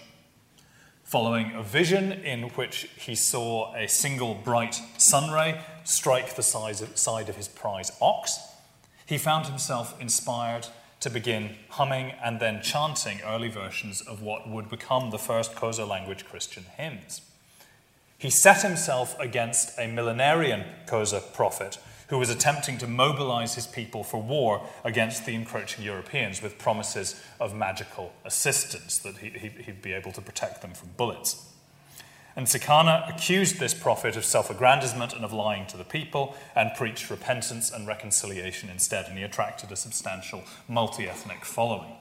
Following 1.03 1.53
a 1.53 1.61
vision 1.61 2.11
in 2.11 2.43
which 2.49 2.89
he 2.97 3.15
saw 3.15 3.73
a 3.75 3.87
single 3.87 4.33
bright 4.33 4.81
sunray 4.97 5.61
strike 5.83 6.35
the 6.35 6.43
side 6.43 7.29
of 7.29 7.35
his 7.35 7.47
prize 7.47 7.91
ox, 8.01 8.39
he 9.05 9.17
found 9.17 9.45
himself 9.47 9.99
inspired 10.01 10.67
to 11.01 11.09
begin 11.09 11.55
humming 11.69 12.13
and 12.23 12.39
then 12.39 12.61
chanting 12.61 13.19
early 13.25 13.49
versions 13.49 14.01
of 14.01 14.21
what 14.21 14.49
would 14.49 14.69
become 14.69 15.09
the 15.09 15.19
first 15.19 15.53
Xhosa 15.53 15.87
language 15.87 16.25
Christian 16.25 16.63
hymns. 16.77 17.21
He 18.17 18.29
set 18.29 18.61
himself 18.61 19.19
against 19.19 19.77
a 19.77 19.87
millenarian 19.87 20.63
Xhosa 20.87 21.33
prophet 21.33 21.77
who 22.13 22.19
was 22.19 22.29
attempting 22.29 22.77
to 22.77 22.85
mobilize 22.85 23.55
his 23.55 23.65
people 23.65 24.03
for 24.03 24.21
war 24.21 24.61
against 24.83 25.25
the 25.25 25.33
encroaching 25.33 25.83
Europeans 25.83 26.43
with 26.43 26.59
promises 26.59 27.19
of 27.39 27.55
magical 27.55 28.13
assistance, 28.23 28.99
that 28.99 29.17
he, 29.17 29.49
would 29.65 29.81
be 29.81 29.93
able 29.93 30.11
to 30.11 30.21
protect 30.21 30.61
them 30.61 30.75
from 30.75 30.89
bullets. 30.95 31.51
Nsikana 32.37 33.11
accused 33.11 33.57
this 33.59 33.73
prophet 33.73 34.15
of 34.15 34.25
self 34.25 34.51
aggrandizement 34.51 35.13
and 35.13 35.25
of 35.25 35.33
lying 35.33 35.65
to 35.65 35.75
the 35.75 35.83
people 35.83 36.35
and 36.55 36.69
preached 36.75 37.09
repentance 37.09 37.71
and 37.71 37.87
reconciliation 37.87 38.69
instead, 38.69 39.07
and 39.07 39.17
he 39.17 39.23
attracted 39.23 39.71
a 39.71 39.75
substantial 39.75 40.43
multi 40.67 41.09
ethnic 41.09 41.43
following. 41.43 41.95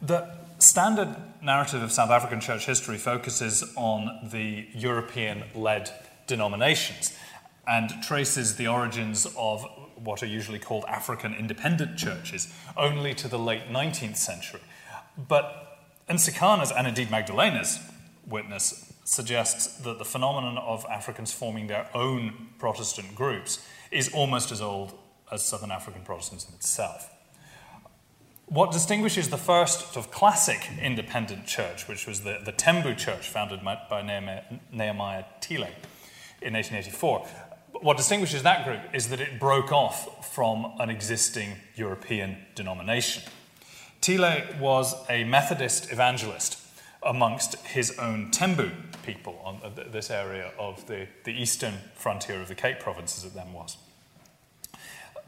The 0.00 0.38
standard 0.58 1.14
narrative 1.42 1.82
of 1.82 1.92
South 1.92 2.10
African 2.10 2.40
church 2.40 2.64
history 2.64 2.96
focuses 2.96 3.62
on 3.76 4.30
the 4.32 4.68
European 4.72 5.44
led 5.54 5.90
denominations 6.26 7.14
and 7.66 7.90
traces 8.02 8.56
the 8.56 8.66
origins 8.66 9.26
of 9.36 9.64
what 9.96 10.22
are 10.22 10.26
usually 10.26 10.58
called 10.58 10.84
African 10.88 11.32
independent 11.34 11.96
churches 11.96 12.52
only 12.76 13.14
to 13.14 13.28
the 13.28 13.38
late 13.38 13.68
19th 13.70 14.16
century. 14.16 14.60
But 15.16 15.78
Nsikana's, 16.08 16.72
and 16.72 16.86
indeed 16.86 17.10
Magdalena's, 17.10 17.78
witness 18.26 18.92
suggests 19.04 19.78
that 19.78 19.98
the 19.98 20.04
phenomenon 20.04 20.58
of 20.58 20.84
Africans 20.86 21.32
forming 21.32 21.66
their 21.66 21.88
own 21.94 22.50
Protestant 22.58 23.14
groups 23.14 23.64
is 23.90 24.12
almost 24.12 24.52
as 24.52 24.60
old 24.60 24.94
as 25.30 25.44
Southern 25.44 25.70
African 25.70 26.02
Protestantism 26.02 26.54
itself. 26.54 27.10
What 28.46 28.70
distinguishes 28.70 29.30
the 29.30 29.38
first 29.38 29.96
of 29.96 30.10
classic 30.10 30.68
independent 30.80 31.46
church, 31.46 31.88
which 31.88 32.06
was 32.06 32.20
the, 32.22 32.38
the 32.44 32.52
Tembu 32.52 32.96
church 32.98 33.28
founded 33.28 33.64
by 33.64 34.02
Nehemiah 34.02 35.24
Tile 35.40 35.68
in 36.42 36.54
1884, 36.54 37.26
what 37.80 37.96
distinguishes 37.96 38.42
that 38.42 38.64
group 38.64 38.80
is 38.94 39.08
that 39.08 39.20
it 39.20 39.40
broke 39.40 39.72
off 39.72 40.32
from 40.34 40.72
an 40.78 40.90
existing 40.90 41.56
European 41.74 42.36
denomination. 42.54 43.22
Tile 44.00 44.42
was 44.60 44.94
a 45.08 45.24
Methodist 45.24 45.92
evangelist 45.92 46.58
amongst 47.02 47.56
his 47.66 47.98
own 47.98 48.30
Tembu 48.30 48.72
people 49.02 49.40
on 49.44 49.60
uh, 49.64 49.70
this 49.90 50.10
area 50.10 50.52
of 50.58 50.86
the, 50.86 51.06
the 51.24 51.32
eastern 51.32 51.74
frontier 51.94 52.40
of 52.40 52.48
the 52.48 52.54
Cape 52.54 52.78
Province, 52.78 53.18
as 53.18 53.24
it 53.24 53.34
then 53.34 53.52
was. 53.52 53.76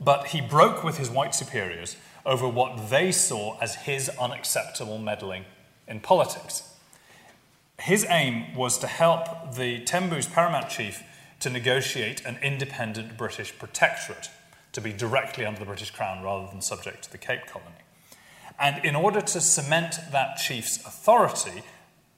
But 0.00 0.28
he 0.28 0.40
broke 0.40 0.84
with 0.84 0.98
his 0.98 1.10
white 1.10 1.34
superiors 1.34 1.96
over 2.26 2.48
what 2.48 2.90
they 2.90 3.12
saw 3.12 3.58
as 3.60 3.74
his 3.74 4.08
unacceptable 4.20 4.98
meddling 4.98 5.44
in 5.86 6.00
politics. 6.00 6.74
His 7.80 8.06
aim 8.08 8.54
was 8.54 8.78
to 8.78 8.86
help 8.86 9.54
the 9.54 9.80
Tembu's 9.84 10.26
paramount 10.26 10.68
chief 10.68 11.02
to 11.40 11.50
negotiate 11.50 12.24
an 12.24 12.38
independent 12.42 13.16
British 13.16 13.56
protectorate, 13.58 14.28
to 14.72 14.80
be 14.80 14.92
directly 14.92 15.44
under 15.44 15.60
the 15.60 15.66
British 15.66 15.90
Crown 15.90 16.22
rather 16.22 16.46
than 16.50 16.60
subject 16.60 17.04
to 17.04 17.12
the 17.12 17.18
Cape 17.18 17.46
Colony. 17.46 17.84
And 18.58 18.84
in 18.84 18.94
order 18.94 19.20
to 19.20 19.40
cement 19.40 19.96
that 20.12 20.36
chief's 20.36 20.78
authority, 20.86 21.62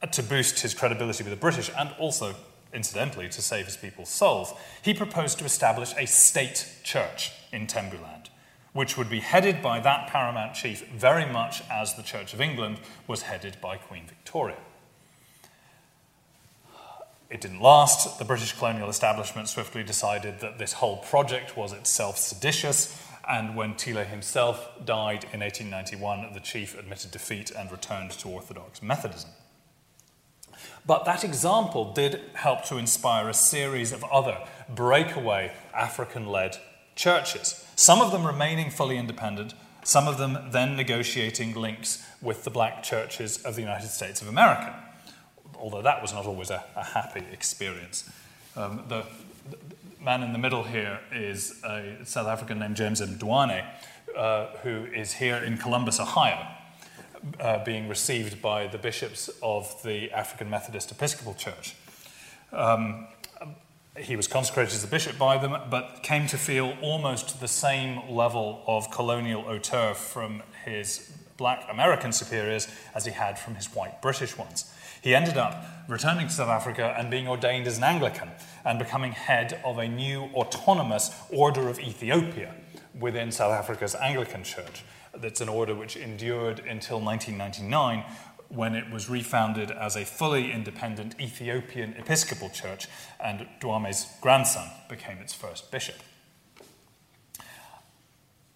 uh, 0.02 0.06
to 0.08 0.23
boost 0.23 0.61
his 0.61 0.75
credibility 0.75 1.25
with 1.25 1.30
the 1.30 1.40
British, 1.40 1.70
and 1.78 1.90
also, 1.99 2.35
incidentally, 2.75 3.28
to 3.28 3.40
save 3.40 3.64
his 3.64 3.76
people's 3.76 4.11
souls, 4.11 4.52
he 4.82 4.92
proposed 4.92 5.38
to 5.38 5.44
establish 5.44 5.94
a 5.96 6.06
state 6.06 6.68
church 6.82 7.32
in 7.52 7.66
Tembuland, 7.66 8.28
which 8.75 8.99
would 8.99 9.08
be 9.08 9.20
headed 9.20 9.62
by 9.62 9.80
that 9.80 10.08
paramount 10.08 10.54
chief 10.54 10.87
very 10.88 11.25
much 11.25 11.62
as 11.70 11.94
the 11.94 12.02
Church 12.02 12.35
of 12.35 12.40
England 12.40 12.78
was 13.06 13.23
headed 13.23 13.56
by 13.62 13.78
Queen 13.78 14.04
Victoria. 14.06 14.58
It 17.28 17.40
didn't 17.40 17.61
last. 17.61 18.18
The 18.18 18.25
British 18.25 18.52
colonial 18.52 18.88
establishment 18.88 19.49
swiftly 19.49 19.83
decided 19.83 20.40
that 20.40 20.59
this 20.59 20.75
whole 20.75 20.99
project 20.99 21.56
was 21.56 21.73
itself 21.73 22.18
seditious 22.18 23.02
and 23.28 23.56
when 23.56 23.75
Tile 23.75 24.04
himself 24.04 24.71
died 24.85 25.25
in 25.33 25.40
1891, 25.40 26.33
the 26.33 26.40
chief 26.40 26.78
admitted 26.78 27.11
defeat 27.11 27.50
and 27.50 27.71
returned 27.71 28.12
to 28.12 28.28
Orthodox 28.28 28.83
Methodism. 28.83 29.30
But 30.87 31.04
that 31.04 31.25
example 31.25 31.92
did 31.92 32.21
help 32.35 32.64
to 32.66 32.76
inspire 32.76 33.28
a 33.28 33.35
series 33.35 33.92
of 33.92 34.04
other 34.04 34.38
breakaway 34.68 35.52
African 35.75 36.26
led 36.26 36.59
churches, 36.95 37.66
some 37.75 38.00
of 38.00 38.12
them 38.12 38.26
remaining 38.26 38.71
fully 38.71 38.97
independent, 38.97 39.54
some 39.83 40.09
of 40.09 40.18
them 40.18 40.50
then 40.52 40.76
negotiating 40.76 41.54
links 41.54 42.06
with 42.23 42.45
the 42.45 42.50
black 42.50 42.83
churches 42.83 43.42
of 43.42 43.56
the 43.56 43.61
United 43.61 43.88
States 43.88 44.23
of 44.23 44.28
America, 44.28 44.85
although 45.60 45.82
that 45.82 46.02
was 46.02 46.12
not 46.12 46.26
always 46.26 46.50
a, 46.50 46.64
a 46.75 46.84
happy 46.84 47.25
experience. 47.32 48.10
Um, 48.56 48.84
the, 48.88 49.04
man 50.06 50.22
in 50.22 50.32
the 50.32 50.38
middle 50.38 50.62
here 50.62 51.00
is 51.10 51.60
a 51.64 51.96
South 52.04 52.28
African 52.28 52.60
named 52.60 52.76
James 52.76 53.00
Mdwane, 53.00 53.66
uh, 54.16 54.46
who 54.62 54.84
is 54.84 55.14
here 55.14 55.36
in 55.36 55.58
Columbus, 55.58 55.98
Ohio, 55.98 56.46
uh, 57.40 57.64
being 57.64 57.88
received 57.88 58.40
by 58.40 58.68
the 58.68 58.78
bishops 58.78 59.28
of 59.42 59.82
the 59.82 60.12
African 60.12 60.48
Methodist 60.48 60.92
Episcopal 60.92 61.34
Church. 61.34 61.75
Um, 62.52 63.08
he 63.98 64.14
was 64.14 64.28
consecrated 64.28 64.75
as 64.75 64.84
a 64.84 64.86
bishop 64.86 65.18
by 65.18 65.38
them, 65.38 65.56
but 65.70 66.04
came 66.04 66.28
to 66.28 66.38
feel 66.38 66.76
almost 66.82 67.40
the 67.40 67.48
same 67.48 68.08
level 68.08 68.62
of 68.68 68.90
colonial 68.92 69.42
hauteur 69.42 69.94
from 69.94 70.42
his 70.64 71.10
black 71.36 71.66
American 71.68 72.12
superiors 72.12 72.68
as 72.94 73.06
he 73.06 73.12
had 73.12 73.40
from 73.40 73.56
his 73.56 73.75
white 73.75 74.00
British 74.00 74.36
ones. 74.38 74.72
He 75.06 75.14
ended 75.14 75.36
up 75.36 75.64
returning 75.86 76.26
to 76.26 76.32
South 76.32 76.48
Africa 76.48 76.92
and 76.98 77.12
being 77.12 77.28
ordained 77.28 77.68
as 77.68 77.78
an 77.78 77.84
Anglican 77.84 78.28
and 78.64 78.76
becoming 78.76 79.12
head 79.12 79.60
of 79.64 79.78
a 79.78 79.86
new 79.86 80.22
autonomous 80.34 81.12
order 81.30 81.68
of 81.68 81.78
Ethiopia 81.78 82.52
within 82.98 83.30
South 83.30 83.52
Africa's 83.52 83.94
Anglican 83.94 84.42
Church. 84.42 84.82
That's 85.14 85.40
an 85.40 85.48
order 85.48 85.76
which 85.76 85.96
endured 85.96 86.58
until 86.58 87.00
1999 87.00 88.04
when 88.48 88.75
it 88.75 88.90
was 88.90 89.08
refounded 89.08 89.70
as 89.70 89.94
a 89.94 90.04
fully 90.04 90.50
independent 90.50 91.14
Ethiopian 91.20 91.94
Episcopal 91.96 92.50
Church, 92.50 92.88
and 93.20 93.46
Dwane's 93.60 94.08
grandson 94.20 94.68
became 94.88 95.18
its 95.18 95.32
first 95.32 95.70
bishop. 95.70 96.02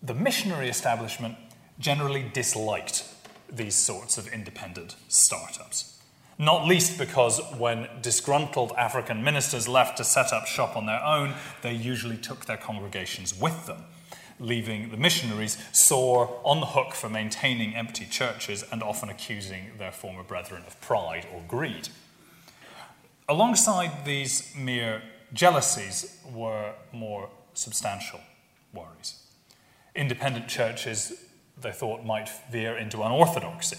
The 0.03 0.15
missionary 0.15 0.69
establishment 0.69 1.37
generally 1.79 2.29
disliked 2.35 3.05
these 3.49 3.77
sorts 3.77 4.19
of 4.19 4.27
independent 4.27 4.97
startups 5.07 5.99
not 6.41 6.67
least 6.67 6.99
because 6.99 7.39
when 7.59 7.87
disgruntled 8.01 8.73
African 8.73 9.23
ministers 9.23 9.69
left 9.69 9.99
to 9.99 10.05
set 10.05 10.33
up 10.33 10.47
shop 10.47 10.75
on 10.75 10.87
their 10.87 11.05
own, 11.05 11.35
they 11.61 11.73
usually 11.75 12.17
took 12.17 12.47
their 12.47 12.57
congregations 12.57 13.39
with 13.39 13.67
them, 13.67 13.85
leaving 14.39 14.91
the 14.91 14.97
missionaries 14.97 15.63
sore 15.73 16.41
on 16.43 16.61
the 16.61 16.67
hook 16.67 16.95
for 16.95 17.11
maintaining 17.11 17.75
empty 17.75 18.07
churches 18.07 18.65
and 18.73 18.83
often 18.83 19.11
accusing 19.11 19.73
their 19.77 19.93
former 19.93 20.23
brethren 20.23 20.63
of 20.67 20.81
pride 20.81 21.27
or 21.31 21.43
greed. 21.47 21.91
Alongside 23.29 24.07
these 24.07 24.55
mere 24.57 25.03
jealousies 25.35 26.21
were 26.33 26.73
more 26.91 27.29
substantial 27.53 28.21
worries. 28.73 29.23
Independent 29.95 30.49
churches, 30.49 31.23
they 31.61 31.71
thought, 31.71 32.03
might 32.03 32.31
veer 32.51 32.79
into 32.79 33.03
unorthodoxy 33.03 33.77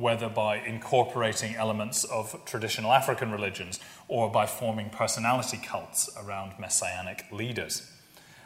whether 0.00 0.28
by 0.28 0.56
incorporating 0.56 1.54
elements 1.54 2.04
of 2.04 2.44
traditional 2.44 2.92
African 2.92 3.30
religions 3.30 3.78
or 4.08 4.30
by 4.30 4.46
forming 4.46 4.90
personality 4.90 5.60
cults 5.62 6.08
around 6.16 6.58
messianic 6.58 7.24
leaders. 7.30 7.90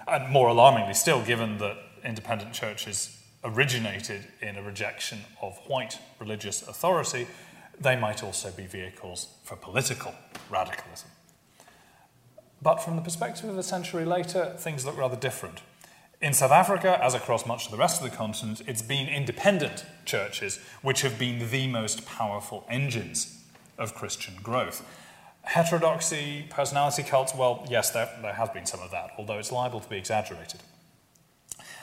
And 0.07 0.31
more 0.31 0.49
alarmingly 0.49 0.95
still, 0.95 1.23
given 1.23 1.59
that 1.59 1.77
independent 2.05 2.53
churches 2.53 3.21
originated 3.43 4.27
in 4.43 4.57
a 4.57 4.63
rejection 4.63 5.21
of 5.41 5.57
white 5.67 5.99
religious 6.19 6.67
authority, 6.67 7.27
They 7.81 7.97
might 7.97 8.23
also 8.23 8.51
be 8.51 8.67
vehicles 8.67 9.29
for 9.43 9.57
political 9.57 10.15
radicalism. 10.51 11.09
But 12.63 12.77
from 12.77 12.97
the 12.97 13.03
perspective 13.03 13.49
of 13.49 13.59
a 13.59 13.63
century 13.63 14.05
later, 14.05 14.55
things 14.59 14.87
look 14.87 14.97
rather 14.97 15.17
different. 15.17 15.61
In 16.25 16.33
South 16.33 16.53
Africa, 16.53 16.99
as 17.05 17.13
across 17.13 17.45
much 17.45 17.67
of 17.67 17.71
the 17.71 17.77
rest 17.77 18.03
of 18.03 18.11
the 18.11 18.17
continent, 18.17 18.63
it's 18.67 18.81
been 18.81 19.09
independent 19.09 19.85
churches 20.07 20.59
which 20.81 21.03
have 21.03 21.19
been 21.19 21.51
the 21.51 21.67
most 21.67 22.07
powerful 22.07 22.65
engines 22.71 23.45
of 23.77 23.95
Christian 23.95 24.33
growth. 24.43 24.83
Heterodoxy, 25.43 26.47
personality 26.49 27.03
cults, 27.03 27.35
well, 27.35 27.67
yes, 27.69 27.91
there, 27.91 28.09
there 28.23 28.33
has 28.33 28.49
been 28.49 28.65
some 28.65 28.81
of 28.81 28.91
that, 28.91 29.11
although 29.19 29.39
it's 29.39 29.53
liable 29.53 29.81
to 29.81 29.89
be 29.91 29.99
exaggerated. 29.99 30.61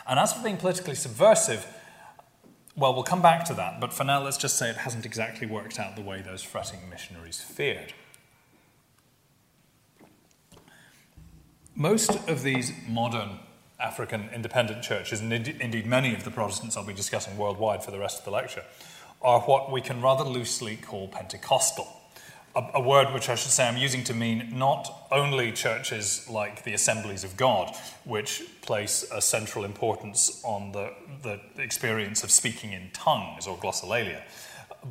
And 0.08 0.18
as 0.18 0.34
for 0.34 0.42
being 0.42 0.58
politically 0.58 0.96
subversive, 0.96 1.68
well, 2.76 2.96
we'll 2.96 3.04
come 3.04 3.22
back 3.22 3.46
to 3.46 3.54
that, 3.54 3.80
but 3.80 3.94
for 3.94 4.06
now, 4.06 4.24
let's 4.24 4.38
just 4.38 4.58
say 4.58 4.72
it 4.72 4.78
hasn't 4.78 5.06
exactly 5.06 5.46
worked 5.46 5.78
out 5.78 5.96
the 5.96 6.02
way 6.02 6.24
those 6.24 6.42
fretting 6.42 6.90
missionaries 6.90 7.40
feared. 7.40 7.94
Most 11.76 12.28
of 12.28 12.42
these 12.42 12.72
modern 12.88 13.38
African 13.82 14.30
independent 14.34 14.84
churches, 14.84 15.20
and 15.22 15.32
indeed 15.34 15.86
many 15.86 16.14
of 16.14 16.24
the 16.24 16.32
Protestants 16.32 16.78
I'll 16.78 16.86
be 16.86 16.94
discussing 16.94 17.38
worldwide 17.38 17.84
for 17.84 17.92
the 17.92 18.00
rest 18.00 18.20
of 18.20 18.26
the 18.26 18.32
lecture, 18.32 18.64
are 19.22 19.42
what 19.42 19.72
we 19.72 19.82
can 19.82 20.02
rather 20.02 20.24
loosely 20.24 20.78
call 20.78 21.08
Pentecostal 21.08 22.02
a, 22.56 22.64
a, 22.76 22.82
word 22.82 23.14
which 23.14 23.30
I 23.30 23.36
should 23.36 23.52
say 23.52 23.68
I'm 23.68 23.78
using 23.78 24.04
to 24.06 24.14
mean 24.14 24.58
not 24.58 25.08
only 25.12 25.52
churches 25.52 26.28
like 26.30 26.64
the 26.64 26.74
Assemblies 26.74 27.24
of 27.24 27.38
God, 27.38 27.76
which 28.04 28.44
place 28.62 29.06
a 29.12 29.22
central 29.22 29.64
importance 29.64 30.42
on 30.44 30.72
the, 30.72 30.92
the 31.24 31.40
experience 31.58 32.24
of 32.24 32.32
speaking 32.32 32.74
in 32.74 32.90
tongues 32.94 33.48
or 33.48 33.58
glossolalia, 33.58 34.22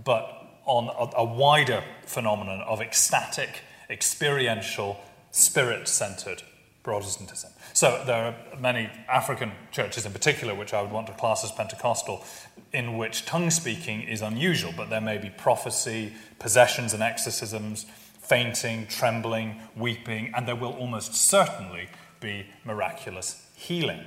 but 0.04 0.37
on 0.64 0.88
a, 0.88 1.18
a 1.18 1.25
wider 1.25 1.82
phenomenon 2.06 2.61
of 2.62 2.80
ecstatic, 2.80 3.61
experiential, 3.88 4.99
spirit 5.30 5.88
centered 5.88 6.42
Protestantism. 6.82 7.50
So 7.73 8.03
there 8.07 8.25
are 8.25 8.59
many 8.59 8.91
African 9.09 9.53
churches 9.71 10.07
in 10.07 10.12
particular, 10.12 10.55
which 10.55 10.75
I 10.75 10.83
would 10.83 10.91
want 10.91 11.07
to 11.07 11.12
class 11.12 11.45
as 11.45 11.53
Pentecostal, 11.53 12.25
in 12.73 12.97
which 12.97 13.25
tongue 13.25 13.50
speaking 13.50 14.03
is 14.03 14.23
unusual, 14.23 14.73
but 14.77 14.91
there 14.91 15.00
may 15.00 15.19
be 15.19 15.31
prophecy, 15.31 16.12
possessions 16.39 16.95
and 16.95 17.03
exorcisms, 17.03 17.87
fainting, 18.21 18.87
trembling, 18.87 19.57
weeping, 19.77 20.33
and 20.37 20.47
there 20.47 20.57
will 20.57 20.73
almost 20.73 21.15
certainly 21.15 21.89
be 22.21 22.47
miraculous 22.65 23.47
healing. 23.57 24.00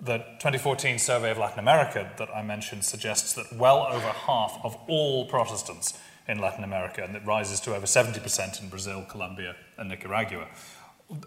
The 0.00 0.18
2014 0.18 0.98
survey 0.98 1.30
of 1.30 1.38
Latin 1.38 1.58
America 1.58 2.10
that 2.18 2.28
I 2.34 2.42
mentioned 2.42 2.84
suggests 2.84 3.32
that 3.34 3.52
well 3.52 3.86
over 3.90 4.08
half 4.08 4.58
of 4.62 4.76
all 4.86 5.26
Protestants 5.26 5.98
in 6.28 6.38
Latin 6.38 6.62
America, 6.62 7.02
and 7.02 7.16
it 7.16 7.24
rises 7.24 7.58
to 7.60 7.74
over 7.74 7.86
70% 7.86 8.62
in 8.62 8.68
Brazil, 8.68 9.04
Colombia, 9.08 9.56
and 9.76 9.88
Nicaragua, 9.88 10.46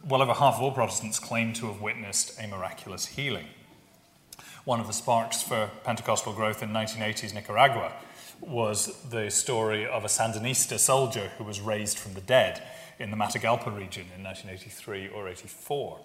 well 0.04 0.22
over 0.22 0.34
half 0.34 0.56
of 0.56 0.62
all 0.62 0.72
Protestants 0.72 1.20
claim 1.20 1.54
to 1.54 1.68
have 1.68 1.82
witnessed 1.82 2.40
a 2.40 2.48
miraculous 2.48 3.06
healing. 3.08 3.48
One 4.64 4.80
of 4.80 4.88
the 4.88 4.94
sparks 4.94 5.42
for 5.42 5.72
Pentecostal 5.84 6.34
growth 6.34 6.62
in 6.62 6.70
1980s 6.70 7.34
Nicaragua 7.34 7.94
was 8.40 9.04
the 9.10 9.32
story 9.32 9.88
of 9.88 10.04
a 10.04 10.08
Sandinista 10.08 10.78
soldier 10.78 11.32
who 11.38 11.44
was 11.44 11.62
raised 11.62 11.98
from 11.98 12.14
the 12.14 12.22
dead 12.22 12.62
in 13.00 13.10
the 13.10 13.18
Matagalpa 13.18 13.76
region 13.76 14.06
in 14.16 14.24
1983 14.24 15.10
or 15.10 15.28
84. 15.28 16.00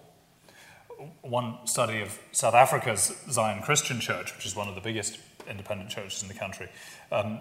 One 1.21 1.59
study 1.67 2.01
of 2.01 2.19
South 2.33 2.55
Africa's 2.55 3.15
Zion 3.31 3.63
Christian 3.63 4.01
Church, 4.01 4.35
which 4.35 4.47
is 4.47 4.57
one 4.57 4.69
of 4.69 4.75
the 4.75 4.81
biggest 4.81 5.19
independent 5.49 5.91
churches 5.91 6.23
in 6.23 6.29
the 6.29 6.35
country, 6.35 6.69
um, 7.13 7.39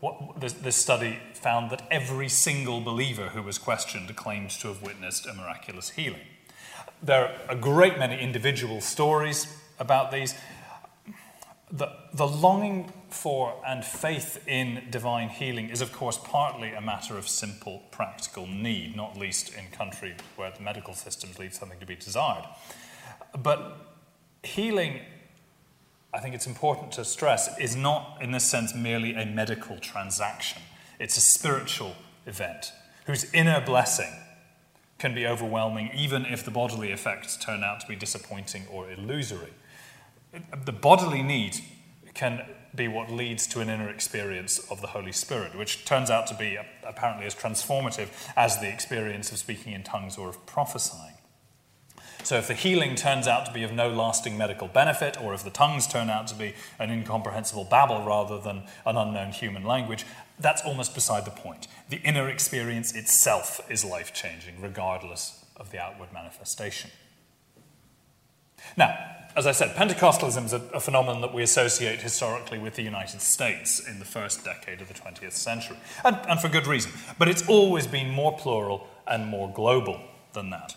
what, 0.00 0.40
this, 0.40 0.52
this 0.54 0.76
study 0.76 1.18
found 1.34 1.70
that 1.70 1.82
every 1.90 2.28
single 2.28 2.80
believer 2.80 3.28
who 3.30 3.42
was 3.42 3.58
questioned 3.58 4.14
claimed 4.16 4.50
to 4.50 4.68
have 4.68 4.82
witnessed 4.82 5.26
a 5.26 5.34
miraculous 5.34 5.90
healing. 5.90 6.20
There 7.02 7.28
are 7.28 7.34
a 7.48 7.56
great 7.56 7.98
many 7.98 8.18
individual 8.20 8.80
stories 8.80 9.46
about 9.78 10.10
these. 10.10 10.34
The, 11.70 11.88
the 12.14 12.26
longing 12.26 12.92
for 13.10 13.60
and 13.66 13.84
faith 13.84 14.42
in 14.46 14.84
divine 14.90 15.28
healing 15.28 15.68
is, 15.68 15.80
of 15.80 15.92
course, 15.92 16.18
partly 16.18 16.72
a 16.72 16.80
matter 16.80 17.18
of 17.18 17.28
simple 17.28 17.82
practical 17.90 18.46
need, 18.46 18.96
not 18.96 19.16
least 19.16 19.54
in 19.54 19.66
countries 19.72 20.16
where 20.36 20.50
the 20.50 20.62
medical 20.62 20.94
systems 20.94 21.38
leave 21.38 21.54
something 21.54 21.80
to 21.80 21.86
be 21.86 21.96
desired. 21.96 22.44
But 23.42 23.76
healing 24.42 25.00
I 26.16 26.20
think 26.20 26.34
it's 26.34 26.46
important 26.46 26.92
to 26.92 27.04
stress, 27.04 27.58
is 27.58 27.76
not, 27.76 28.16
in 28.22 28.32
this 28.32 28.44
sense, 28.44 28.74
merely 28.74 29.14
a 29.14 29.26
medical 29.26 29.76
transaction. 29.76 30.62
It's 30.98 31.18
a 31.18 31.20
spiritual 31.20 31.94
event 32.24 32.72
whose 33.04 33.30
inner 33.34 33.60
blessing 33.60 34.12
can 34.98 35.14
be 35.14 35.26
overwhelming, 35.26 35.90
even 35.94 36.24
if 36.24 36.42
the 36.42 36.50
bodily 36.50 36.90
effects 36.90 37.36
turn 37.36 37.62
out 37.62 37.80
to 37.80 37.86
be 37.86 37.96
disappointing 37.96 38.62
or 38.72 38.90
illusory. 38.90 39.52
The 40.64 40.72
bodily 40.72 41.22
need 41.22 41.58
can 42.14 42.46
be 42.74 42.88
what 42.88 43.12
leads 43.12 43.46
to 43.48 43.60
an 43.60 43.68
inner 43.68 43.90
experience 43.90 44.58
of 44.70 44.80
the 44.80 44.86
Holy 44.86 45.12
Spirit, 45.12 45.54
which 45.54 45.84
turns 45.84 46.08
out 46.08 46.26
to 46.28 46.34
be 46.34 46.58
apparently 46.82 47.26
as 47.26 47.34
transformative 47.34 48.08
as 48.36 48.58
the 48.58 48.72
experience 48.72 49.32
of 49.32 49.38
speaking 49.38 49.74
in 49.74 49.82
tongues 49.82 50.16
or 50.16 50.30
of 50.30 50.46
prophesying. 50.46 51.15
So 52.26 52.38
if 52.38 52.48
the 52.48 52.54
healing 52.54 52.96
turns 52.96 53.28
out 53.28 53.46
to 53.46 53.52
be 53.52 53.62
of 53.62 53.72
no 53.72 53.88
lasting 53.88 54.36
medical 54.36 54.66
benefit, 54.66 55.16
or 55.22 55.32
if 55.32 55.44
the 55.44 55.50
tongues 55.50 55.86
turn 55.86 56.10
out 56.10 56.26
to 56.26 56.34
be 56.34 56.54
an 56.76 56.90
incomprehensible 56.90 57.62
babble 57.62 58.04
rather 58.04 58.40
than 58.40 58.64
an 58.84 58.96
unknown 58.96 59.30
human 59.30 59.62
language, 59.62 60.04
that's 60.40 60.60
almost 60.62 60.92
beside 60.92 61.24
the 61.24 61.30
point. 61.30 61.68
The 61.88 61.98
inner 61.98 62.28
experience 62.28 62.92
itself 62.96 63.64
is 63.70 63.84
life 63.84 64.12
changing, 64.12 64.60
regardless 64.60 65.44
of 65.56 65.70
the 65.70 65.78
outward 65.78 66.12
manifestation. 66.12 66.90
Now, 68.76 68.98
as 69.36 69.46
I 69.46 69.52
said, 69.52 69.76
Pentecostalism 69.76 70.46
is 70.46 70.52
a, 70.52 70.62
a, 70.74 70.80
phenomenon 70.80 71.20
that 71.20 71.32
we 71.32 71.44
associate 71.44 72.00
historically 72.00 72.58
with 72.58 72.74
the 72.74 72.82
United 72.82 73.20
States 73.20 73.78
in 73.78 74.00
the 74.00 74.04
first 74.04 74.44
decade 74.44 74.80
of 74.80 74.88
the 74.88 74.94
20th 74.94 75.34
century, 75.34 75.76
and, 76.04 76.18
and 76.28 76.40
for 76.40 76.48
good 76.48 76.66
reason. 76.66 76.90
But 77.20 77.28
it's 77.28 77.46
always 77.48 77.86
been 77.86 78.10
more 78.10 78.36
plural 78.36 78.88
and 79.06 79.28
more 79.28 79.48
global 79.52 80.00
than 80.32 80.50
that. 80.50 80.74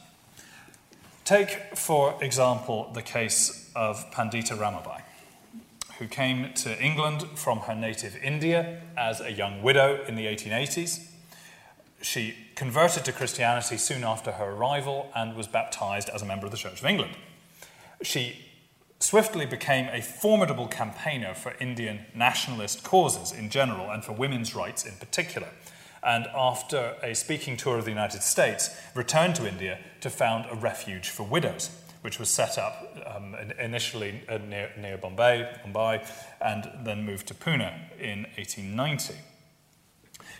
Take, 1.29 1.77
for 1.77 2.17
example, 2.23 2.89
the 2.95 3.03
case 3.03 3.69
of 3.75 4.09
Pandita 4.09 4.57
Ramabai, 4.57 5.03
who 5.99 6.07
came 6.07 6.55
to 6.55 6.83
England 6.83 7.23
from 7.35 7.59
her 7.59 7.75
native 7.75 8.17
India 8.23 8.81
as 8.97 9.21
a 9.21 9.31
young 9.31 9.61
widow 9.61 10.03
in 10.07 10.15
the 10.15 10.25
1880s. 10.25 11.05
She 12.01 12.33
converted 12.55 13.05
to 13.05 13.11
Christianity 13.11 13.77
soon 13.77 14.03
after 14.03 14.31
her 14.31 14.45
arrival 14.45 15.11
and 15.15 15.35
was 15.35 15.45
baptized 15.45 16.09
as 16.09 16.23
a 16.23 16.25
member 16.25 16.47
of 16.47 16.51
the 16.51 16.57
Church 16.57 16.79
of 16.79 16.85
England. 16.87 17.15
She 18.01 18.47
swiftly 18.99 19.45
became 19.45 19.87
a 19.89 20.01
formidable 20.01 20.67
campaigner 20.67 21.35
for 21.35 21.53
Indian 21.59 22.07
nationalist 22.15 22.83
causes 22.83 23.31
in 23.31 23.51
general 23.51 23.91
and 23.91 24.03
for 24.03 24.13
women's 24.13 24.55
rights 24.55 24.83
in 24.83 24.95
particular 24.95 25.49
and 26.03 26.27
after 26.35 26.95
a 27.03 27.13
speaking 27.13 27.57
tour 27.57 27.77
of 27.77 27.85
the 27.85 27.91
United 27.91 28.23
States, 28.23 28.69
returned 28.95 29.35
to 29.35 29.47
India 29.47 29.79
to 30.01 30.09
found 30.09 30.45
a 30.49 30.55
refuge 30.55 31.09
for 31.09 31.23
widows, 31.23 31.69
which 32.01 32.19
was 32.19 32.29
set 32.29 32.57
up 32.57 32.95
um, 33.05 33.35
initially 33.59 34.21
uh, 34.29 34.38
near, 34.38 34.71
near 34.77 34.97
Bombay, 34.97 35.49
Mumbai, 35.65 36.07
and 36.41 36.69
then 36.85 37.05
moved 37.05 37.27
to 37.27 37.33
Pune 37.33 37.73
in 37.99 38.23
1890. 38.38 39.15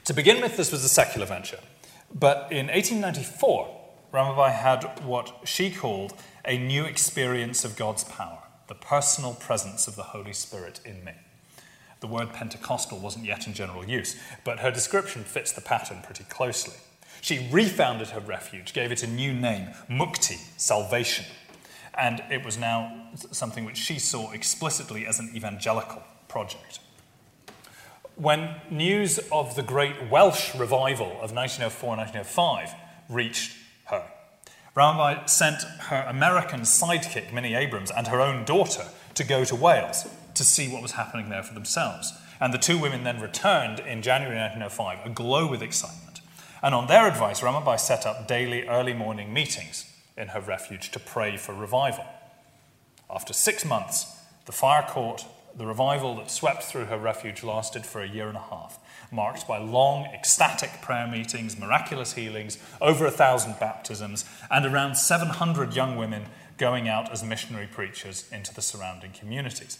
To 0.06 0.14
begin 0.14 0.42
with, 0.42 0.56
this 0.56 0.72
was 0.72 0.84
a 0.84 0.90
secular 0.90 1.26
venture, 1.26 1.60
but 2.14 2.52
in 2.52 2.68
1894, 2.68 3.76
Ramabai 4.14 4.52
had 4.52 5.06
what 5.06 5.42
she 5.44 5.70
called 5.70 6.14
a 6.46 6.58
new 6.58 6.86
experience 6.86 7.64
of 7.64 7.76
God's 7.76 8.04
power, 8.04 8.40
the 8.68 8.76
personal 8.76 9.34
presence 9.34 9.88
of 9.88 9.96
the 9.96 10.04
Holy 10.04 10.34
Spirit 10.34 10.80
in 10.84 11.04
me. 11.04 11.14
The 12.00 12.08
word 12.08 12.32
Pentecostal 12.32 13.00
wasn't 13.00 13.26
yet 13.26 13.48
in 13.48 13.54
general 13.54 13.86
use, 13.86 14.16
but 14.44 14.60
her 14.60 14.72
description 14.72 15.24
fits 15.24 15.52
the 15.52 15.62
pattern 15.62 16.02
pretty 16.02 16.24
closely. 16.26 16.76
She 17.22 17.50
refounded 17.52 18.10
her 18.10 18.22
refuge, 18.22 18.74
gave 18.74 18.92
it 18.92 19.04
a 19.04 19.08
new 19.08 19.34
name, 19.34 19.70
Mukti, 19.90 20.38
salvation, 20.58 21.26
and 21.98 22.24
it 22.32 22.46
was 22.46 22.58
now 22.58 23.10
something 23.32 23.66
which 23.66 23.78
she 23.78 24.00
saw 24.00 24.32
explicitly 24.32 25.06
as 25.06 25.20
an 25.20 25.32
evangelical 25.36 26.02
project. 26.30 26.80
When 28.16 28.56
news 28.70 29.20
of 29.32 29.56
the 29.56 29.64
great 29.64 30.10
Welsh 30.10 30.56
revival 30.56 31.12
of 31.22 31.34
1904 31.34 31.98
1905 31.98 32.74
reached 33.10 33.58
her, 33.86 34.06
Ramabai 34.76 35.30
sent 35.30 35.64
her 35.64 36.06
American 36.08 36.62
sidekick, 36.62 37.34
Minnie 37.34 37.56
Abrams, 37.56 37.92
and 37.92 38.08
her 38.08 38.22
own 38.22 38.46
daughter 38.46 38.86
to 39.16 39.24
go 39.26 39.44
to 39.44 39.56
Wales 39.56 40.08
to 40.40 40.46
see 40.46 40.70
what 40.70 40.82
was 40.82 40.94
happening 40.94 41.28
there 41.28 41.44
for 41.44 41.54
themselves. 41.54 42.14
And 42.40 42.54
the 42.54 42.58
two 42.58 42.78
women 42.78 43.04
then 43.04 43.20
returned 43.20 43.82
in 43.82 44.02
January 44.02 44.38
1905, 44.38 45.06
aglow 45.06 45.52
with 45.52 45.62
excitement. 45.62 46.22
And 46.64 46.74
on 46.74 46.88
their 46.88 47.08
advice, 47.08 47.42
Ramabai 47.42 47.78
set 47.78 48.06
up 48.06 48.26
daily 48.26 48.66
early 48.66 48.94
morning 48.94 49.34
meetings 49.34 49.86
in 50.16 50.30
her 50.30 50.40
refuge 50.40 50.92
to 50.92 51.00
pray 51.00 51.36
for 51.36 51.54
revival. 51.54 52.06
After 53.10 53.34
six 53.34 53.66
months, 53.66 54.18
the 54.46 54.54
fire 54.54 54.86
caught, 54.88 55.26
The 55.58 55.66
revival 55.66 56.16
that 56.16 56.32
swept 56.32 56.64
through 56.64 56.86
her 56.86 56.98
refuge 56.98 57.44
lasted 57.44 57.86
for 57.86 58.02
a 58.02 58.08
year 58.08 58.30
and 58.30 58.38
a 58.38 58.48
half, 58.50 58.80
marked 59.12 59.46
by 59.46 59.58
long, 59.58 60.06
ecstatic 60.06 60.82
prayer 60.82 61.08
meetings, 61.08 61.60
miraculous 61.60 62.14
healings, 62.14 62.60
over 62.80 63.06
a 63.06 63.12
thousand 63.12 63.60
baptisms, 63.60 64.24
and 64.50 64.66
around 64.66 64.96
700 64.96 65.76
young 65.76 65.98
women 65.98 66.28
going 66.58 66.88
out 66.88 67.12
as 67.12 67.26
missionary 67.26 67.68
preachers 67.68 68.30
into 68.32 68.54
the 68.54 68.62
surrounding 68.62 69.12
communities. 69.12 69.80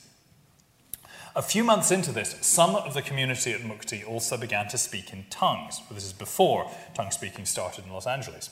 A 1.36 1.42
few 1.44 1.64
months 1.64 1.92
into 1.92 2.12
this, 2.12 2.36
some 2.42 2.76
of 2.76 2.96
the 2.96 3.04
community 3.04 3.54
at 3.54 3.62
Mukti 3.62 4.08
also 4.08 4.36
began 4.36 4.68
to 4.70 4.78
speak 4.78 5.14
in 5.14 5.26
tongues. 5.30 5.80
This 5.92 6.04
is 6.04 6.14
before 6.14 6.72
tongue 6.96 7.12
speaking 7.12 7.46
started 7.46 7.86
in 7.86 7.94
Los 7.94 8.08
Angeles. 8.08 8.50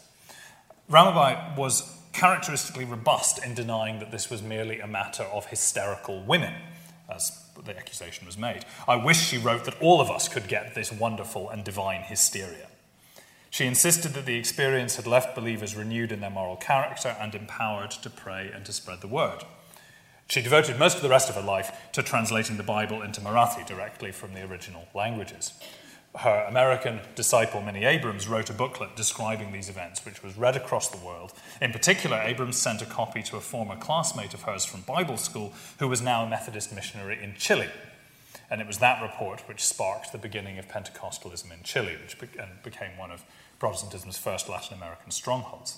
Ramabai 0.89 1.57
was 1.57 1.97
characteristically 2.13 2.85
robust 2.85 3.43
in 3.43 3.55
denying 3.55 3.99
that 3.99 4.11
this 4.11 4.29
was 4.29 4.43
merely 4.43 4.79
a 4.79 4.87
matter 4.87 5.23
of 5.23 5.47
hysterical 5.47 6.23
women, 6.23 6.53
as 7.13 7.43
the 7.65 7.75
accusation 7.75 8.27
was 8.27 8.37
made. 8.37 8.63
I 8.87 8.95
wish, 8.95 9.27
she 9.27 9.37
wrote, 9.39 9.65
that 9.65 9.81
all 9.81 9.99
of 9.99 10.11
us 10.11 10.27
could 10.27 10.47
get 10.47 10.75
this 10.75 10.91
wonderful 10.91 11.49
and 11.49 11.63
divine 11.63 12.01
hysteria. 12.01 12.67
She 13.49 13.65
insisted 13.65 14.13
that 14.13 14.25
the 14.25 14.37
experience 14.37 14.97
had 14.97 15.07
left 15.07 15.35
believers 15.35 15.75
renewed 15.75 16.11
in 16.11 16.19
their 16.19 16.29
moral 16.29 16.57
character 16.57 17.15
and 17.19 17.33
empowered 17.33 17.91
to 17.91 18.09
pray 18.09 18.51
and 18.53 18.63
to 18.65 18.73
spread 18.73 19.01
the 19.01 19.07
word. 19.07 19.43
She 20.27 20.41
devoted 20.41 20.77
most 20.77 20.97
of 20.97 21.03
the 21.03 21.09
rest 21.09 21.29
of 21.29 21.35
her 21.35 21.41
life 21.41 21.71
to 21.93 22.03
translating 22.03 22.57
the 22.57 22.63
Bible 22.63 23.01
into 23.01 23.21
Marathi 23.21 23.65
directly 23.65 24.11
from 24.11 24.33
the 24.33 24.43
original 24.43 24.87
languages 24.93 25.53
her 26.17 26.45
American 26.47 26.99
disciple, 27.15 27.61
Minnie 27.61 27.85
Abrams, 27.85 28.27
wrote 28.27 28.49
a 28.49 28.53
booklet 28.53 28.95
describing 28.95 29.51
these 29.51 29.69
events, 29.69 30.03
which 30.03 30.23
was 30.23 30.37
read 30.37 30.55
across 30.55 30.89
the 30.89 31.05
world. 31.05 31.33
In 31.61 31.71
particular, 31.71 32.17
Abrams 32.17 32.57
sent 32.57 32.81
a 32.81 32.85
copy 32.85 33.21
to 33.23 33.37
a 33.37 33.41
former 33.41 33.75
classmate 33.75 34.33
of 34.33 34.43
hers 34.43 34.65
from 34.65 34.81
Bible 34.81 35.17
school 35.17 35.53
who 35.79 35.87
was 35.87 36.01
now 36.01 36.23
a 36.23 36.29
Methodist 36.29 36.73
missionary 36.73 37.23
in 37.23 37.35
Chile. 37.37 37.67
And 38.49 38.61
it 38.61 38.67
was 38.67 38.79
that 38.79 39.01
report 39.01 39.47
which 39.47 39.63
sparked 39.63 40.11
the 40.11 40.17
beginning 40.17 40.57
of 40.57 40.67
Pentecostalism 40.67 41.51
in 41.51 41.63
Chile, 41.63 41.95
which 42.01 42.19
be- 42.19 42.27
became 42.63 42.97
one 42.97 43.11
of 43.11 43.23
Protestantism's 43.59 44.17
first 44.17 44.49
Latin 44.49 44.77
American 44.77 45.11
strongholds. 45.11 45.77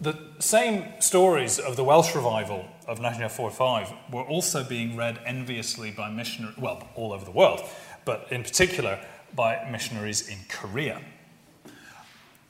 The 0.00 0.18
same 0.38 0.98
stories 0.98 1.58
of 1.58 1.76
the 1.76 1.84
Welsh 1.84 2.14
revival 2.14 2.60
of 2.88 3.00
1945 3.00 3.92
were 4.10 4.22
also 4.22 4.64
being 4.64 4.96
read 4.96 5.20
enviously 5.26 5.90
by 5.90 6.08
missionaries, 6.08 6.56
well, 6.56 6.88
all 6.94 7.12
over 7.12 7.22
the 7.22 7.30
world, 7.30 7.60
but 8.06 8.26
in 8.30 8.42
particular 8.42 8.98
by 9.34 9.68
missionaries 9.70 10.26
in 10.26 10.38
Korea. 10.48 11.02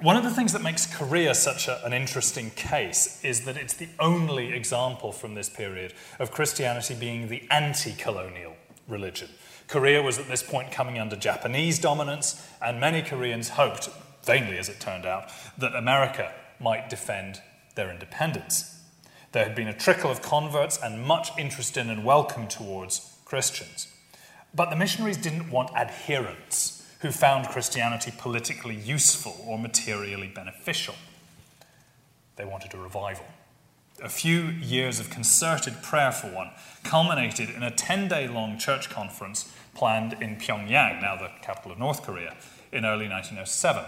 One 0.01 0.17
of 0.17 0.23
the 0.23 0.31
things 0.31 0.53
that 0.53 0.63
makes 0.63 0.87
Korea 0.87 1.35
such 1.35 1.67
a, 1.67 1.85
an 1.85 1.93
interesting 1.93 2.51
case 2.51 3.23
is 3.25 3.45
that 3.47 3.57
it's 3.57 3.75
the 3.75 3.89
only 3.99 4.53
example 4.53 5.11
from 5.11 5.35
this 5.35 5.49
period 5.49 5.93
of 6.21 6.31
Christianity 6.31 6.95
being 6.95 7.27
the 7.27 7.43
anti 7.51 7.93
colonial 7.95 8.55
religion. 8.87 9.29
Korea 9.67 10.03
was 10.03 10.21
at 10.21 10.29
this 10.29 10.45
point 10.45 10.71
coming 10.71 11.01
under 11.01 11.17
Japanese 11.17 11.81
dominance, 11.81 12.47
and 12.63 12.79
many 12.79 13.03
Koreans 13.03 13.49
hoped, 13.49 13.91
vainly 14.23 14.57
as 14.57 14.69
it 14.69 14.79
turned 14.79 15.05
out, 15.05 15.31
that 15.59 15.75
America 15.75 16.33
might 16.61 16.90
defend 16.90 17.40
their 17.75 17.90
independence. 17.90 18.81
There 19.33 19.44
had 19.44 19.55
been 19.55 19.68
a 19.68 19.77
trickle 19.77 20.11
of 20.11 20.23
converts 20.23 20.79
and 20.83 21.03
much 21.03 21.31
interest 21.38 21.77
in 21.77 21.88
and 21.88 22.05
welcome 22.05 22.49
towards 22.49 23.16
Christians. 23.25 23.88
But 24.55 24.70
the 24.70 24.77
missionaries 24.77 25.16
didn't 25.16 25.51
want 25.51 25.75
adherents 25.77 26.85
who 27.01 27.11
found 27.11 27.49
Christianity 27.49 28.12
politically 28.16 28.75
useful 28.75 29.37
or 29.46 29.59
materially 29.59 30.27
beneficial. 30.27 30.96
They 32.37 32.44
wanted 32.44 32.75
a 32.75 32.79
revival. 32.79 33.27
A 34.03 34.09
few 34.09 34.42
years 34.42 34.99
of 34.99 35.11
concerted 35.11 35.83
prayer 35.83 36.11
for 36.11 36.27
one 36.29 36.51
culminated 36.83 37.51
in 37.51 37.62
a 37.62 37.70
10 37.70 38.09
day 38.09 38.27
long 38.27 38.59
church 38.59 38.90
conference 38.90 39.53
planned 39.75 40.14
in 40.14 40.37
Pyongyang, 40.37 41.01
now 41.01 41.16
the 41.16 41.31
capital 41.42 41.73
of 41.73 41.79
North 41.79 42.03
Korea, 42.03 42.37
in 42.73 42.85
early 42.85 43.09
1907 43.09 43.85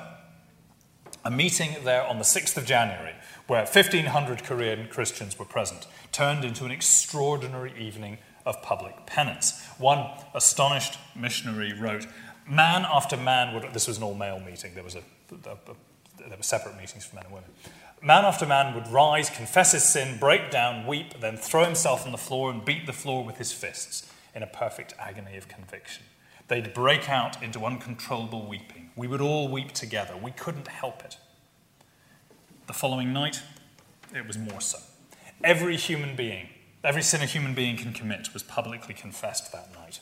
a 1.24 1.30
meeting 1.30 1.76
there 1.84 2.04
on 2.04 2.18
the 2.18 2.24
6th 2.24 2.56
of 2.56 2.64
January, 2.64 3.14
where 3.46 3.64
1,500 3.64 4.44
Korean 4.44 4.88
Christians 4.88 5.38
were 5.38 5.44
present, 5.44 5.86
turned 6.10 6.44
into 6.44 6.64
an 6.64 6.70
extraordinary 6.70 7.72
evening 7.78 8.18
of 8.44 8.60
public 8.62 9.06
penance. 9.06 9.64
One 9.78 10.06
astonished 10.34 10.98
missionary 11.14 11.72
wrote, 11.72 12.06
Man 12.48 12.84
after 12.84 13.16
man 13.16 13.54
would, 13.54 13.72
this 13.72 13.86
was 13.86 13.98
an 13.98 14.02
all 14.02 14.14
male 14.14 14.40
meeting, 14.40 14.74
there, 14.74 14.82
was 14.82 14.96
a, 14.96 15.02
a, 15.30 15.52
a, 15.52 16.28
there 16.28 16.36
were 16.36 16.42
separate 16.42 16.76
meetings 16.76 17.04
for 17.04 17.14
men 17.14 17.24
and 17.24 17.34
women. 17.34 17.50
Man 18.02 18.24
after 18.24 18.46
man 18.46 18.74
would 18.74 18.88
rise, 18.88 19.30
confess 19.30 19.72
his 19.72 19.84
sin, 19.84 20.18
break 20.18 20.50
down, 20.50 20.86
weep, 20.86 21.20
then 21.20 21.36
throw 21.36 21.64
himself 21.64 22.04
on 22.04 22.10
the 22.10 22.18
floor 22.18 22.50
and 22.50 22.64
beat 22.64 22.86
the 22.86 22.92
floor 22.92 23.24
with 23.24 23.36
his 23.38 23.52
fists 23.52 24.10
in 24.34 24.42
a 24.42 24.46
perfect 24.46 24.92
agony 24.98 25.36
of 25.36 25.46
conviction. 25.46 26.02
They'd 26.52 26.74
break 26.74 27.08
out 27.08 27.42
into 27.42 27.64
uncontrollable 27.64 28.46
weeping 28.46 28.90
we 28.94 29.06
would 29.06 29.22
all 29.22 29.48
weep 29.48 29.72
together. 29.72 30.14
We 30.14 30.32
couldn't 30.32 30.68
help 30.68 31.02
it. 31.02 31.16
The 32.66 32.74
following 32.74 33.10
night, 33.10 33.40
it 34.14 34.26
was 34.26 34.36
more 34.36 34.60
so. 34.60 34.78
Every 35.42 35.78
human 35.78 36.14
being, 36.14 36.50
every 36.84 37.00
sin 37.00 37.22
a 37.22 37.24
human 37.24 37.54
being 37.54 37.78
can 37.78 37.94
commit 37.94 38.34
was 38.34 38.42
publicly 38.42 38.92
confessed 38.92 39.50
that 39.52 39.72
night. 39.72 40.00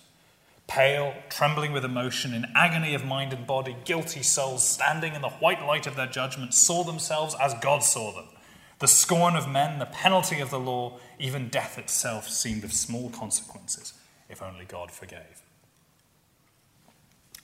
Pale, 0.66 1.14
trembling 1.28 1.72
with 1.72 1.84
emotion, 1.84 2.34
in 2.34 2.46
agony 2.56 2.94
of 2.94 3.04
mind 3.04 3.32
and 3.32 3.46
body, 3.46 3.76
guilty 3.84 4.24
souls 4.24 4.66
standing 4.66 5.14
in 5.14 5.22
the 5.22 5.28
white 5.28 5.64
light 5.64 5.86
of 5.86 5.94
their 5.94 6.08
judgment 6.08 6.52
saw 6.52 6.82
themselves 6.82 7.36
as 7.40 7.54
God 7.60 7.84
saw 7.84 8.10
them. 8.10 8.26
The 8.80 8.88
scorn 8.88 9.36
of 9.36 9.48
men, 9.48 9.78
the 9.78 9.86
penalty 9.86 10.40
of 10.40 10.50
the 10.50 10.58
law, 10.58 10.98
even 11.16 11.48
death 11.48 11.78
itself 11.78 12.28
seemed 12.28 12.64
of 12.64 12.72
small 12.72 13.08
consequences 13.08 13.92
if 14.28 14.42
only 14.42 14.64
God 14.64 14.90
forgave. 14.90 15.44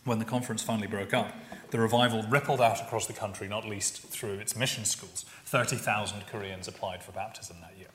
When 0.06 0.20
the 0.20 0.24
conference 0.24 0.62
finally 0.62 0.86
broke 0.86 1.12
up, 1.12 1.32
the 1.72 1.80
revival 1.80 2.22
rippled 2.28 2.60
out 2.60 2.80
across 2.80 3.06
the 3.06 3.12
country, 3.12 3.48
not 3.48 3.68
least 3.68 4.02
through 4.02 4.34
its 4.34 4.54
mission 4.54 4.84
schools. 4.84 5.24
30,000 5.46 6.28
Koreans 6.28 6.68
applied 6.68 7.02
for 7.02 7.10
baptism 7.10 7.56
that 7.60 7.76
year. 7.76 7.88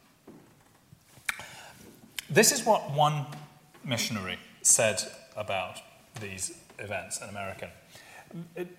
This 2.30 2.52
is 2.52 2.66
what 2.66 2.92
one 2.92 3.26
missionary 3.86 4.38
said 4.62 5.02
about 5.38 5.80
these 6.20 6.58
events, 6.80 7.22
an 7.22 7.30
American. 7.30 7.70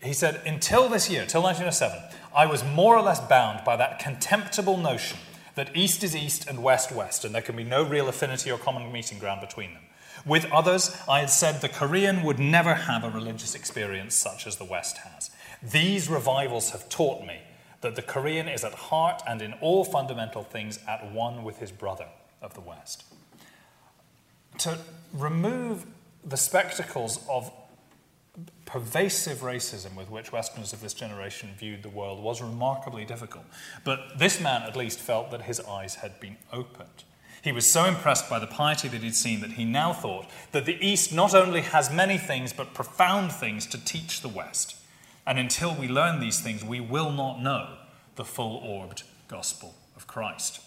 He 0.02 0.12
said, 0.12 0.42
Until 0.44 0.90
this 0.90 1.08
year, 1.08 1.24
till 1.24 1.42
1907, 1.42 2.18
I 2.36 2.44
was 2.44 2.62
more 2.62 2.94
or 2.96 3.02
less 3.02 3.20
bound 3.20 3.64
by 3.64 3.76
that 3.76 3.98
contemptible 3.98 4.76
notion 4.76 5.18
that 5.54 5.74
East 5.74 6.04
is 6.04 6.14
East 6.14 6.46
and 6.46 6.62
West 6.62 6.92
West, 6.92 7.24
and 7.24 7.34
there 7.34 7.40
can 7.40 7.56
be 7.56 7.64
no 7.64 7.82
real 7.82 8.08
affinity 8.08 8.50
or 8.50 8.58
common 8.58 8.92
meeting 8.92 9.18
ground 9.18 9.40
between 9.40 9.72
them. 9.72 9.82
With 10.24 10.50
others, 10.52 10.96
I 11.08 11.20
had 11.20 11.30
said 11.30 11.60
the 11.60 11.68
Korean 11.68 12.22
would 12.22 12.38
never 12.38 12.74
have 12.74 13.02
a 13.02 13.10
religious 13.10 13.54
experience 13.54 14.14
such 14.14 14.46
as 14.46 14.56
the 14.56 14.64
West 14.64 14.98
has. 14.98 15.30
These 15.62 16.08
revivals 16.08 16.70
have 16.70 16.88
taught 16.88 17.26
me 17.26 17.40
that 17.80 17.96
the 17.96 18.02
Korean 18.02 18.48
is 18.48 18.62
at 18.64 18.74
heart 18.74 19.22
and 19.26 19.42
in 19.42 19.52
all 19.54 19.84
fundamental 19.84 20.44
things 20.44 20.78
at 20.88 21.12
one 21.12 21.42
with 21.42 21.58
his 21.58 21.72
brother 21.72 22.06
of 22.40 22.54
the 22.54 22.60
West. 22.60 23.04
To 24.58 24.78
remove 25.12 25.86
the 26.24 26.36
spectacles 26.36 27.18
of 27.28 27.50
pervasive 28.64 29.38
racism 29.38 29.96
with 29.96 30.08
which 30.08 30.32
Westerners 30.32 30.72
of 30.72 30.80
this 30.80 30.94
generation 30.94 31.50
viewed 31.58 31.82
the 31.82 31.88
world 31.88 32.22
was 32.22 32.40
remarkably 32.40 33.04
difficult. 33.04 33.44
But 33.84 34.18
this 34.18 34.40
man, 34.40 34.62
at 34.62 34.76
least, 34.76 35.00
felt 35.00 35.30
that 35.32 35.42
his 35.42 35.60
eyes 35.60 35.96
had 35.96 36.18
been 36.20 36.36
opened. 36.52 37.04
He 37.42 37.50
was 37.50 37.70
so 37.70 37.86
impressed 37.86 38.30
by 38.30 38.38
the 38.38 38.46
piety 38.46 38.86
that 38.88 39.02
he'd 39.02 39.16
seen 39.16 39.40
that 39.40 39.52
he 39.52 39.64
now 39.64 39.92
thought 39.92 40.30
that 40.52 40.64
the 40.64 40.78
East 40.80 41.12
not 41.12 41.34
only 41.34 41.62
has 41.62 41.92
many 41.92 42.16
things, 42.16 42.52
but 42.52 42.72
profound 42.72 43.32
things 43.32 43.66
to 43.66 43.84
teach 43.84 44.20
the 44.20 44.28
West. 44.28 44.76
And 45.26 45.38
until 45.38 45.74
we 45.74 45.88
learn 45.88 46.20
these 46.20 46.40
things, 46.40 46.64
we 46.64 46.80
will 46.80 47.10
not 47.10 47.42
know 47.42 47.78
the 48.14 48.24
full 48.24 48.56
orbed 48.56 49.02
gospel 49.26 49.74
of 49.96 50.06
Christ. 50.06 50.60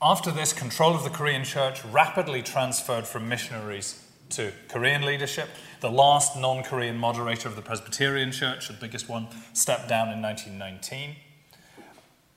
After 0.00 0.30
this, 0.30 0.52
control 0.52 0.94
of 0.94 1.04
the 1.04 1.10
Korean 1.10 1.44
church 1.44 1.84
rapidly 1.84 2.42
transferred 2.42 3.06
from 3.06 3.28
missionaries 3.28 4.02
to 4.30 4.52
Korean 4.68 5.02
leadership. 5.02 5.48
The 5.80 5.90
last 5.90 6.36
non 6.36 6.62
Korean 6.62 6.96
moderator 6.96 7.48
of 7.48 7.56
the 7.56 7.62
Presbyterian 7.62 8.32
Church, 8.32 8.68
the 8.68 8.74
biggest 8.74 9.08
one, 9.08 9.28
stepped 9.52 9.88
down 9.88 10.10
in 10.10 10.22
1919. 10.22 11.16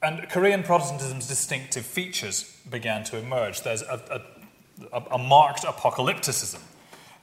And 0.01 0.29
Korean 0.29 0.63
Protestantism's 0.63 1.27
distinctive 1.27 1.85
features 1.85 2.57
began 2.69 3.03
to 3.05 3.17
emerge. 3.17 3.63
There's 3.63 3.81
a, 3.81 4.21
a, 4.93 5.01
a, 5.11 5.17
marked 5.17 5.63
apocalypticism. 5.63 6.61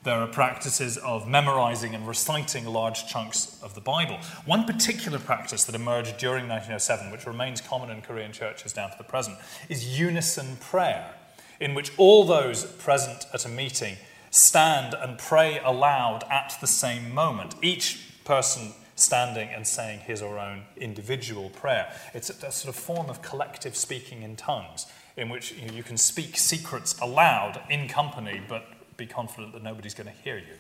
There 0.05 0.21
are 0.21 0.27
practices 0.27 0.99
of 0.99 1.27
memorizing 1.27 1.95
and 1.95 2.07
reciting 2.07 2.67
large 2.67 3.09
chunks 3.09 3.59
of 3.63 3.75
the 3.75 3.81
Bible. 3.81 4.19
One 4.45 4.65
particular 4.65 5.19
practice 5.19 5.65
that 5.65 5.75
emerged 5.75 6.19
during 6.19 6.49
1907, 6.49 7.11
which 7.11 7.27
remains 7.27 7.63
common 7.63 7.91
in 7.91 8.03
Korean 8.03 8.31
churches 8.33 8.75
down 8.75 8.91
to 8.91 8.99
the 8.99 9.05
present, 9.05 9.39
is 9.71 9.99
unison 9.99 10.57
prayer, 10.61 11.15
in 11.59 11.75
which 11.75 11.93
all 11.97 12.25
those 12.25 12.65
present 12.65 13.25
at 13.33 13.47
a 13.47 13.49
meeting 13.49 13.97
stand 14.31 14.95
and 14.95 15.19
pray 15.19 15.61
aloud 15.65 16.25
at 16.31 16.55
the 16.61 16.67
same 16.67 17.15
moment. 17.15 17.55
Each 17.63 18.23
person 18.25 18.75
standing 18.97 19.49
and 19.51 19.67
saying 19.67 20.01
his 20.01 20.23
or 20.23 20.35
her 20.35 20.41
own 20.41 20.65
individual 20.77 21.51
prayer. 21.51 21.93
It's 22.15 22.31
a, 22.31 22.47
a 22.47 22.53
sort 22.53 22.75
of 22.75 22.81
form 22.81 23.09
of 23.09 23.23
collective 23.23 23.77
speaking 23.77 24.23
in 24.23 24.37
tongues 24.37 24.87
in 25.17 25.29
which 25.29 25.53
you, 25.53 25.69
know, 25.69 25.75
you 25.75 25.83
can 25.83 25.97
speak 25.97 26.37
secrets 26.37 26.99
aloud 27.01 27.61
in 27.71 27.89
company, 27.89 28.41
but 28.49 28.67
be 28.97 29.07
confident 29.07 29.53
that 29.53 29.63
nobody's 29.63 29.95
going 29.95 30.09
to 30.09 30.23
hear 30.23 30.39
you. 30.39 30.55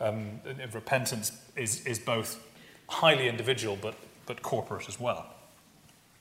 Um, 0.00 0.40
repentance 0.72 1.32
is, 1.56 1.84
is 1.86 1.98
both 1.98 2.42
highly 2.88 3.28
individual 3.28 3.78
but, 3.80 3.94
but 4.26 4.42
corporate 4.42 4.88
as 4.88 4.98
well. 4.98 5.34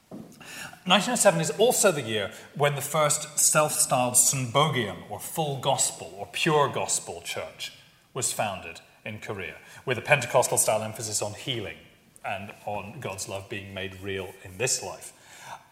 1907 0.10 1.42
is 1.42 1.50
also 1.52 1.92
the 1.92 2.02
year 2.02 2.32
when 2.56 2.76
the 2.76 2.82
first 2.82 3.38
self 3.38 3.74
styled 3.74 4.14
Sunbogeum, 4.14 4.98
or 5.10 5.20
full 5.20 5.60
gospel, 5.60 6.14
or 6.18 6.28
pure 6.32 6.70
gospel 6.70 7.22
church, 7.26 7.74
was 8.14 8.32
founded 8.32 8.80
in 9.06 9.20
Korea, 9.20 9.56
with 9.88 9.98
a 9.98 10.02
Pentecostal 10.02 10.58
style 10.58 10.84
emphasis 10.84 11.22
on 11.22 11.34
healing 11.34 11.78
and 12.26 12.52
on 12.66 13.00
God's 13.00 13.30
love 13.30 13.48
being 13.50 13.74
made 13.74 13.96
real 14.02 14.34
in 14.44 14.58
this 14.58 14.84
life. 14.84 15.14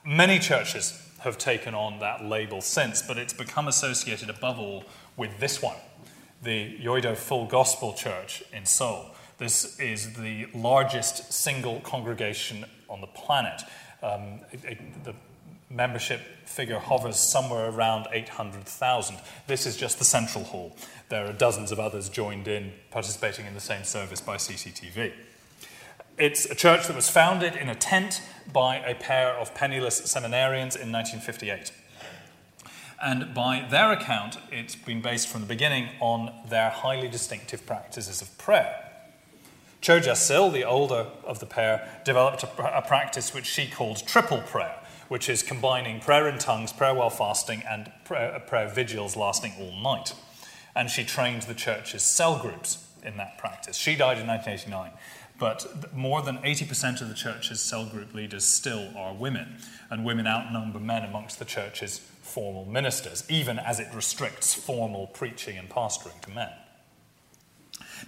Many 0.06 0.40
churches 0.40 1.06
have 1.20 1.38
taken 1.38 1.76
on 1.76 2.00
that 2.00 2.24
label 2.24 2.62
since, 2.62 3.02
but 3.02 3.18
it's 3.18 3.34
become 3.34 3.68
associated 3.68 4.30
above 4.30 4.58
all 4.58 4.86
with 5.18 5.38
this 5.40 5.62
one, 5.62 5.76
the 6.42 6.78
Yoido 6.80 7.18
Full 7.18 7.46
Gospel 7.46 7.94
Church 7.94 8.42
in 8.54 8.66
Seoul. 8.66 9.12
This 9.38 9.78
is 9.82 10.14
the 10.14 10.48
largest 10.56 11.34
single 11.34 11.82
congregation 11.82 12.64
on 12.88 13.02
the 13.02 13.08
planet. 13.08 13.64
Um, 14.02 14.40
it, 14.54 14.64
it, 14.64 15.04
the 15.04 15.14
membership 15.70 16.22
figure 16.46 16.80
hovers 16.80 17.18
somewhere 17.18 17.70
around 17.70 18.08
800,000. 18.14 19.18
This 19.48 19.66
is 19.66 19.76
just 19.76 20.00
the 20.00 20.06
central 20.06 20.46
hall. 20.46 20.76
There 21.10 21.28
are 21.28 21.34
dozens 21.34 21.72
of 21.72 21.80
others 21.80 22.10
joined 22.10 22.48
in, 22.48 22.74
participating 22.90 23.46
in 23.46 23.54
the 23.54 23.60
same 23.60 23.84
service 23.84 24.22
by 24.22 24.38
CCTV. 24.38 25.14
It's 26.18 26.46
a 26.46 26.56
church 26.56 26.88
that 26.88 26.96
was 26.96 27.10
founded 27.10 27.56
in 27.56 27.70
a 27.70 27.76
tent 27.76 28.22
by 28.52 28.78
a 28.78 28.96
pair 28.96 29.34
of 29.34 29.54
penniless 29.54 30.02
seminarians 30.02 30.76
in 30.76 30.92
1958. 30.92 31.72
And 33.04 33.34
by 33.36 33.68
their 33.70 33.92
account, 33.92 34.38
it's 34.52 34.76
been 34.76 35.02
based 35.02 35.28
from 35.28 35.42
the 35.42 35.48
beginning 35.48 35.90
on 36.00 36.34
their 36.50 36.70
highly 36.70 37.10
distinctive 37.10 37.66
practices 37.66 38.22
of 38.22 38.36
prayer. 38.38 38.82
Choi 39.82 40.00
Jashil, 40.00 40.52
the 40.52 40.64
older 40.64 41.08
of 41.24 41.40
the 41.40 41.46
pair, 41.46 41.88
developed 42.04 42.44
a, 42.44 42.78
a 42.78 42.82
practice 42.82 43.34
which 43.34 43.46
she 43.46 43.68
called 43.68 44.08
triple 44.08 44.40
prayer, 44.40 44.80
which 45.10 45.30
is 45.30 45.44
combining 45.44 46.00
prayer 46.00 46.28
in 46.28 46.40
tongues, 46.40 46.74
prayer 46.74 46.96
while 46.96 47.12
fasting, 47.12 47.62
and 47.70 47.92
prayer 48.06 48.72
vigils 48.74 49.16
lasting 49.16 49.54
all 49.60 49.80
night. 49.84 50.16
And 50.76 50.90
she 50.90 51.06
trained 51.06 51.44
the 51.44 51.54
church's 51.54 52.04
cell 52.04 52.40
groups 52.40 52.86
in 53.04 53.18
that 53.18 53.38
practice. 53.38 53.78
She 53.78 53.96
died 53.96 54.18
in 54.18 54.28
1989, 54.28 54.92
but 55.40 55.94
more 55.96 56.22
than 56.22 56.38
80% 56.40 57.02
of 57.02 57.10
the 57.10 57.14
church's 57.14 57.62
cell 57.62 57.86
group 57.86 58.14
leaders 58.14 58.44
still 58.44 58.90
are 58.98 59.14
women, 59.14 59.58
and 59.90 60.04
women 60.04 60.28
outnumber 60.28 60.80
men 60.80 61.04
amongst 61.04 61.40
the 61.40 61.46
church's 61.46 62.00
formal 62.00 62.66
ministers, 62.66 63.24
even 63.30 63.60
as 63.60 63.80
it 63.80 63.88
restricts 63.94 64.54
formal 64.54 65.08
preaching 65.08 65.58
and 65.58 65.70
pastoring 65.70 66.20
to 66.22 66.32
men. 66.32 66.52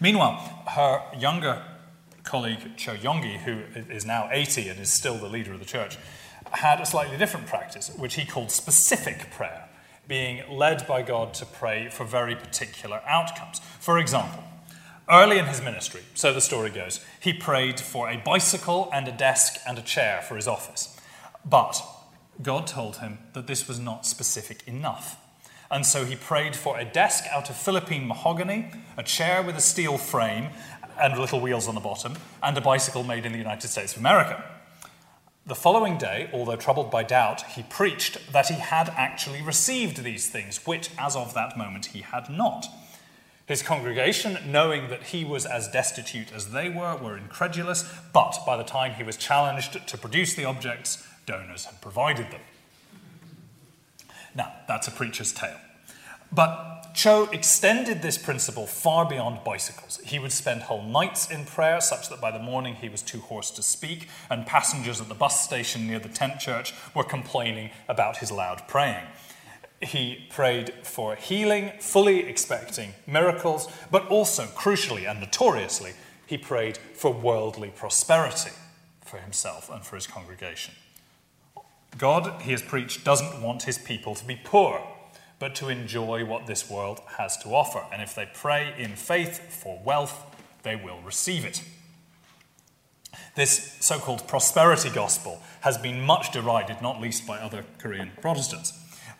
Meanwhile, 0.01 0.63
her 0.67 1.01
younger 1.17 1.63
colleague 2.23 2.75
Cho 2.75 2.95
Yonggi, 2.95 3.38
who 3.38 3.62
is 3.89 4.06
now 4.06 4.27
80 4.32 4.69
and 4.69 4.80
is 4.80 4.91
still 4.91 5.17
the 5.17 5.30
leader 5.30 5.53
of 5.53 5.60
the 5.60 5.65
church, 5.65 5.97
had 6.51 6.82
a 6.82 6.86
slightly 6.86 7.17
different 7.17 7.47
practice, 7.47 7.91
which 7.97 8.15
he 8.15 8.25
called 8.25 8.51
specific 8.51 9.32
prayer, 9.32 9.66
being 10.08 10.43
led 10.50 10.88
by 10.88 11.02
God 11.02 11.34
to 11.36 11.46
pray 11.46 11.89
for 11.89 12.06
very 12.06 12.36
particular 12.36 13.02
outcomes. 13.08 13.60
For 13.80 14.00
example, 14.00 14.43
early 15.10 15.38
in 15.38 15.46
his 15.46 15.62
ministry, 15.62 16.02
so 16.13 16.34
the 16.34 16.41
story 16.41 16.70
goes, 16.70 17.00
he 17.20 17.34
prayed 17.34 17.80
for 17.80 18.10
a 18.10 18.17
bicycle 18.17 18.89
and 18.93 19.08
a 19.08 19.12
desk 19.12 19.60
and 19.67 19.78
a 19.78 19.82
chair 19.82 20.22
for 20.22 20.36
his 20.36 20.48
office. 20.48 21.00
But 21.46 21.82
God 22.41 22.67
told 22.67 22.98
him 22.98 23.20
that 23.34 23.48
this 23.48 23.67
was 23.67 23.80
not 23.80 24.06
specific 24.06 24.67
enough. 24.67 25.17
And 25.70 25.86
so 25.86 26.06
he 26.06 26.15
prayed 26.15 26.56
for 26.56 26.80
a 26.80 26.86
desk 26.86 27.26
out 27.32 27.50
of 27.50 27.58
Philippine 27.58 28.08
mahogany, 28.08 28.72
a 28.96 29.04
chair 29.04 29.41
with 29.43 29.58
a 29.58 29.62
steel 29.62 29.98
frame 29.98 30.50
and 31.00 31.17
little 31.17 31.39
wheels 31.39 31.67
on 31.67 31.76
the 31.76 31.82
bottom, 31.82 32.15
and 32.41 32.58
a 32.58 32.62
bicycle 32.62 33.04
made 33.04 33.26
in 33.26 33.32
the 33.34 33.38
United 33.38 33.67
States 33.67 33.93
of 33.93 34.00
America. 34.00 34.43
The 35.48 35.56
following 35.56 35.98
day, 35.98 36.30
although 36.34 36.58
troubled 36.58 36.92
by 36.92 37.04
doubt, 37.04 37.44
he 37.54 37.64
preached 37.64 38.34
that 38.34 38.50
he 38.50 38.56
had 38.56 38.90
actually 38.98 39.42
received 39.42 40.04
these 40.04 40.30
things, 40.30 40.66
which, 40.66 40.90
as 41.00 41.16
of 41.16 41.34
that 41.36 41.58
moment, 41.58 41.88
he 41.88 42.02
had 42.02 42.30
not. 42.30 42.68
His 43.46 43.64
congregation, 43.64 44.38
knowing 44.46 44.90
that 44.90 45.04
he 45.04 45.24
was 45.24 45.46
as 45.46 45.70
destitute 45.70 46.34
as 46.34 46.52
they 46.52 46.68
were, 46.68 46.98
were 46.98 47.16
incredulous, 47.16 47.90
but 48.12 48.38
by 48.46 48.58
the 48.58 48.66
time 48.66 48.96
he 48.96 49.04
was 49.04 49.16
challenged 49.16 49.88
to 49.88 49.98
produce 49.98 50.34
the 50.34 50.44
objects, 50.44 51.08
donors 51.26 51.64
had 51.64 51.80
provided 51.80 52.30
them. 52.30 52.42
Now, 54.36 54.52
that's 54.68 54.90
a 54.90 54.92
preacher's 54.92 55.32
tale. 55.32 55.62
But 56.32 56.94
Cho 56.94 57.26
extended 57.32 58.02
this 58.02 58.18
principle 58.18 58.66
far 58.66 59.08
beyond 59.08 59.44
bicycles. 59.44 60.00
He 60.04 60.18
would 60.18 60.32
spend 60.32 60.63
whole 60.63 60.82
nights 60.82 61.30
in 61.30 61.46
prayer, 61.46 61.80
such 61.80 62.10
that 62.10 62.20
by 62.20 62.32
the 62.32 62.40
morning 62.40 62.74
he 62.74 62.90
was 62.90 63.04
too 63.04 63.20
hoarse 63.20 63.52
to 63.52 63.62
speak, 63.62 64.10
and 64.32 64.48
passengers 64.48 65.00
at 65.00 65.08
the 65.08 65.13
bus 65.13 65.44
station 65.44 65.88
near 65.88 66.00
the 66.00 66.10
tent 66.10 66.40
church 66.40 66.74
were 66.96 67.04
complaining 67.04 67.70
about 67.88 68.18
his 68.18 68.32
loud 68.32 68.68
praying. 68.68 69.06
He 69.80 70.26
prayed 70.32 70.74
for 70.82 71.16
healing, 71.16 71.74
fully 71.80 72.22
expecting 72.22 72.96
miracles, 73.06 73.70
but 73.92 74.08
also, 74.08 74.46
crucially 74.46 75.08
and 75.08 75.20
notoriously, 75.20 75.94
he 76.26 76.38
prayed 76.38 76.80
for 76.96 77.13
worldly 77.13 77.70
prosperity 77.70 78.54
for 79.06 79.20
himself 79.20 79.70
and 79.70 79.86
for 79.86 79.96
his 79.96 80.08
congregation. 80.08 80.74
God, 81.96 82.42
he 82.42 82.52
has 82.52 82.63
preached, 82.63 83.04
doesn't 83.04 83.40
want 83.42 83.63
his 83.63 83.78
people 83.78 84.16
to 84.16 84.26
be 84.26 84.40
poor, 84.44 84.82
but 85.39 85.56
to 85.56 85.69
enjoy 85.69 86.26
what 86.26 86.47
this 86.47 86.69
world 86.69 87.02
has 87.17 87.38
to 87.38 87.50
offer. 87.50 87.84
And 87.91 88.02
if 88.02 88.15
they 88.15 88.28
pray 88.34 88.73
in 88.78 88.95
faith 88.95 89.39
for 89.62 89.80
wealth, 89.84 90.26
they 90.63 90.76
will 90.76 91.00
receive 91.02 91.45
it. 91.45 91.63
This 93.36 93.78
so 93.80 94.00
called 94.00 94.28
prosperity 94.28 94.89
gospel 94.89 95.41
has 95.62 95.78
been 95.78 96.02
much 96.02 96.32
derided, 96.32 96.82
not 96.82 97.00
least 97.00 97.28
by 97.28 97.38
other 97.38 97.65
Korean 97.78 98.12
Protestants. 98.21 98.73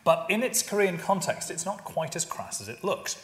But 0.03 0.25
in 0.30 0.41
its 0.41 0.63
Korean 0.63 0.97
context, 0.97 1.51
it's 1.51 1.65
not 1.65 1.84
quite 1.84 2.15
as 2.15 2.25
crass 2.25 2.62
as 2.62 2.67
it 2.67 2.84
looks. 2.84 3.17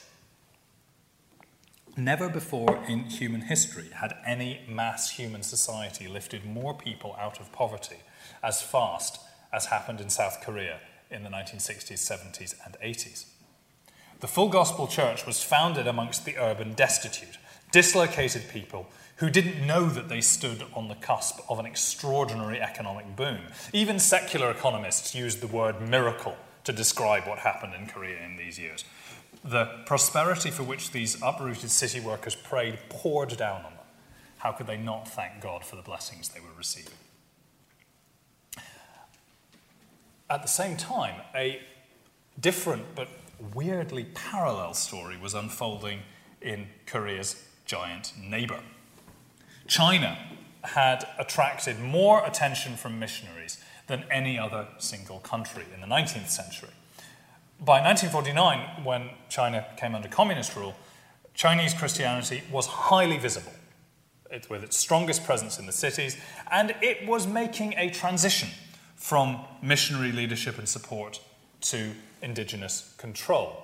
Never 1.95 2.27
before 2.27 2.83
in 2.87 3.05
human 3.05 3.41
history 3.41 3.89
had 3.93 4.15
any 4.25 4.61
mass 4.67 5.11
human 5.11 5.43
society 5.43 6.07
lifted 6.07 6.43
more 6.45 6.73
people 6.73 7.15
out 7.19 7.39
of 7.39 7.51
poverty 7.51 7.97
as 8.41 8.61
fast 8.61 9.19
as 9.51 9.67
happened 9.67 10.01
in 10.01 10.09
South 10.09 10.41
Korea 10.41 10.79
in 11.13 11.23
the 11.23 11.29
1960s, 11.29 11.93
70s, 11.93 12.55
and 12.65 12.75
80s. 12.83 13.25
The 14.19 14.27
Full 14.27 14.49
Gospel 14.49 14.87
Church 14.87 15.25
was 15.25 15.43
founded 15.43 15.87
amongst 15.87 16.25
the 16.25 16.37
urban 16.37 16.73
destitute, 16.73 17.37
dislocated 17.71 18.49
people 18.49 18.87
who 19.17 19.29
didn't 19.29 19.65
know 19.65 19.87
that 19.87 20.09
they 20.09 20.21
stood 20.21 20.63
on 20.73 20.87
the 20.87 20.95
cusp 20.95 21.39
of 21.49 21.59
an 21.59 21.65
extraordinary 21.65 22.59
economic 22.59 23.15
boom. 23.15 23.39
Even 23.71 23.99
secular 23.99 24.49
economists 24.49 25.13
used 25.13 25.41
the 25.41 25.47
word 25.47 25.81
miracle 25.81 26.35
to 26.63 26.73
describe 26.73 27.27
what 27.27 27.39
happened 27.39 27.73
in 27.73 27.87
Korea 27.87 28.23
in 28.23 28.37
these 28.37 28.57
years. 28.57 28.85
The 29.43 29.65
prosperity 29.85 30.51
for 30.51 30.63
which 30.63 30.91
these 30.91 31.21
uprooted 31.21 31.69
city 31.69 31.99
workers 31.99 32.35
prayed 32.35 32.79
poured 32.89 33.35
down 33.37 33.57
on 33.57 33.73
them. 33.75 33.85
How 34.37 34.51
could 34.51 34.67
they 34.67 34.77
not 34.77 35.07
thank 35.07 35.41
God 35.41 35.63
for 35.63 35.75
the 35.75 35.81
blessings 35.81 36.29
they 36.29 36.39
were 36.39 36.57
receiving? 36.57 36.93
At 40.29 40.41
the 40.41 40.47
same 40.47 40.77
time, 40.77 41.21
a 41.35 41.61
different 42.39 42.95
but 42.95 43.09
weirdly 43.53 44.05
parallel 44.13 44.73
story 44.73 45.17
was 45.17 45.33
unfolding 45.33 45.99
in 46.41 46.67
Korea's 46.85 47.47
giant 47.65 48.13
neighbor. 48.21 48.59
China 49.67 50.17
had 50.63 51.05
attracted 51.19 51.79
more 51.79 52.25
attention 52.25 52.75
from 52.75 52.99
missionaries 52.99 53.57
than 53.87 54.05
any 54.09 54.39
other 54.39 54.67
single 54.77 55.19
country 55.19 55.65
in 55.73 55.81
the 55.81 55.87
19th 55.87 56.29
century. 56.29 56.69
By 57.59 57.81
1949, 57.81 58.83
when 58.83 59.09
China 59.29 59.65
came 59.77 59.93
under 59.95 60.07
communist 60.07 60.55
rule, 60.55 60.75
Chinese 61.33 61.73
Christianity 61.73 62.43
was 62.51 62.67
highly 62.67 63.17
visible, 63.17 63.53
it, 64.31 64.49
with 64.49 64.63
its 64.63 64.77
strongest 64.77 65.23
presence 65.23 65.59
in 65.59 65.65
the 65.65 65.71
cities, 65.71 66.17
and 66.51 66.75
it 66.81 67.07
was 67.07 67.27
making 67.27 67.73
a 67.77 67.89
transition 67.89 68.49
from 68.95 69.39
missionary 69.61 70.11
leadership 70.11 70.57
and 70.57 70.67
support 70.67 71.19
to 71.61 71.91
indigenous 72.21 72.93
control. 72.97 73.63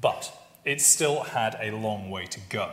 But 0.00 0.32
it 0.64 0.80
still 0.80 1.22
had 1.22 1.56
a 1.60 1.70
long 1.70 2.10
way 2.10 2.26
to 2.26 2.40
go. 2.48 2.72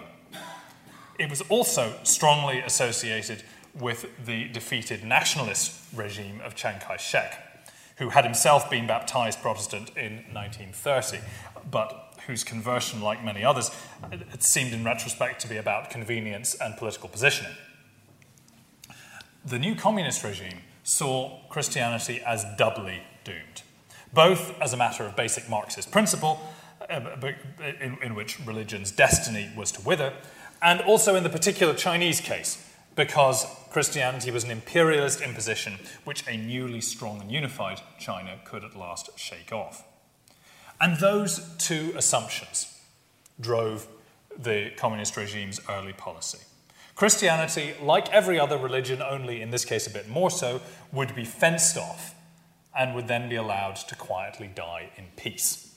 It 1.19 1.29
was 1.29 1.41
also 1.49 1.95
strongly 2.03 2.59
associated 2.59 3.43
with 3.73 4.07
the 4.25 4.47
defeated 4.49 5.03
nationalist 5.03 5.73
regime 5.95 6.41
of 6.41 6.55
Chiang 6.55 6.79
Kai 6.79 6.97
shek, 6.97 7.65
who 7.97 8.09
had 8.09 8.23
himself 8.23 8.69
been 8.69 8.87
baptized 8.87 9.41
Protestant 9.41 9.89
in 9.95 10.23
1930, 10.33 11.19
but 11.69 12.15
whose 12.27 12.43
conversion, 12.43 13.01
like 13.01 13.23
many 13.23 13.43
others, 13.43 13.71
it 14.11 14.43
seemed 14.43 14.73
in 14.73 14.83
retrospect 14.83 15.39
to 15.41 15.47
be 15.47 15.57
about 15.57 15.89
convenience 15.89 16.55
and 16.55 16.75
political 16.77 17.09
positioning. 17.09 17.53
The 19.45 19.57
new 19.57 19.75
communist 19.75 20.23
regime 20.23 20.59
saw 20.87 21.37
Christianity 21.49 22.21
as 22.25 22.45
doubly 22.57 23.01
doomed. 23.25 23.61
both 24.13 24.59
as 24.61 24.73
a 24.73 24.77
matter 24.77 25.03
of 25.03 25.15
basic 25.15 25.49
Marxist 25.49 25.91
principle, 25.91 26.39
uh, 26.89 27.01
in, 27.81 27.97
in 28.01 28.15
which 28.15 28.39
religion's 28.45 28.89
destiny 28.89 29.51
was 29.55 29.71
to 29.73 29.81
wither, 29.81 30.13
and 30.61 30.79
also 30.81 31.15
in 31.15 31.23
the 31.23 31.29
particular 31.29 31.73
Chinese 31.73 32.21
case, 32.21 32.71
because 32.95 33.45
Christianity 33.69 34.31
was 34.31 34.43
an 34.43 34.49
imperialist 34.49 35.21
imposition 35.21 35.77
which 36.03 36.27
a 36.27 36.37
newly 36.37 36.81
strong 36.81 37.21
and 37.21 37.31
unified 37.31 37.81
China 37.99 38.39
could 38.45 38.63
at 38.63 38.75
last 38.75 39.09
shake 39.19 39.51
off. 39.51 39.83
And 40.79 40.97
those 40.97 41.55
two 41.57 41.93
assumptions 41.95 42.79
drove 43.39 43.87
the 44.37 44.71
communist 44.77 45.17
regime's 45.17 45.59
early 45.69 45.93
policy. 45.93 46.39
Christianity, 46.97 47.75
like 47.79 48.11
every 48.11 48.39
other 48.39 48.57
religion, 48.57 49.03
only 49.03 49.39
in 49.39 49.51
this 49.51 49.63
case 49.63 49.85
a 49.85 49.91
bit 49.91 50.09
more 50.09 50.31
so, 50.31 50.61
would 50.91 51.15
be 51.15 51.23
fenced 51.23 51.77
off 51.77 52.15
and 52.75 52.95
would 52.95 53.07
then 53.07 53.29
be 53.29 53.35
allowed 53.35 53.75
to 53.75 53.95
quietly 53.95 54.49
die 54.53 54.89
in 54.97 55.05
peace. 55.15 55.75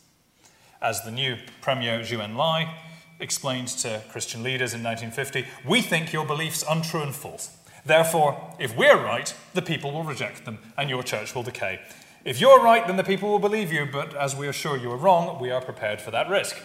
As 0.80 1.02
the 1.02 1.10
new 1.10 1.36
Premier 1.60 1.98
Zhou 1.98 2.26
Enlai 2.26 2.72
explained 3.18 3.68
to 3.68 4.02
Christian 4.10 4.42
leaders 4.42 4.72
in 4.72 4.82
1950, 4.82 5.46
we 5.68 5.82
think 5.82 6.10
your 6.10 6.24
beliefs 6.24 6.64
untrue 6.66 7.02
and 7.02 7.14
false. 7.14 7.54
Therefore, 7.84 8.54
if 8.58 8.74
we're 8.74 8.96
right, 8.96 9.34
the 9.52 9.60
people 9.60 9.92
will 9.92 10.04
reject 10.04 10.46
them 10.46 10.58
and 10.78 10.88
your 10.88 11.02
church 11.02 11.34
will 11.34 11.42
decay. 11.42 11.80
If 12.24 12.40
you're 12.40 12.62
right, 12.62 12.86
then 12.86 12.96
the 12.96 13.04
people 13.04 13.28
will 13.28 13.38
believe 13.38 13.70
you, 13.70 13.84
but 13.84 14.14
as 14.14 14.34
we 14.34 14.48
are 14.48 14.54
sure 14.54 14.78
you 14.78 14.90
are 14.90 14.96
wrong, 14.96 15.38
we 15.38 15.50
are 15.50 15.60
prepared 15.60 16.00
for 16.00 16.10
that 16.12 16.30
risk. 16.30 16.56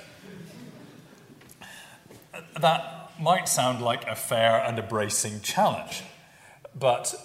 That 2.62 3.05
might 3.20 3.48
sound 3.48 3.82
like 3.82 4.06
a 4.08 4.16
fair 4.16 4.64
and 4.64 4.78
a 4.78 4.84
bracing 4.84 5.42
challenge, 5.42 6.04
but 6.78 7.16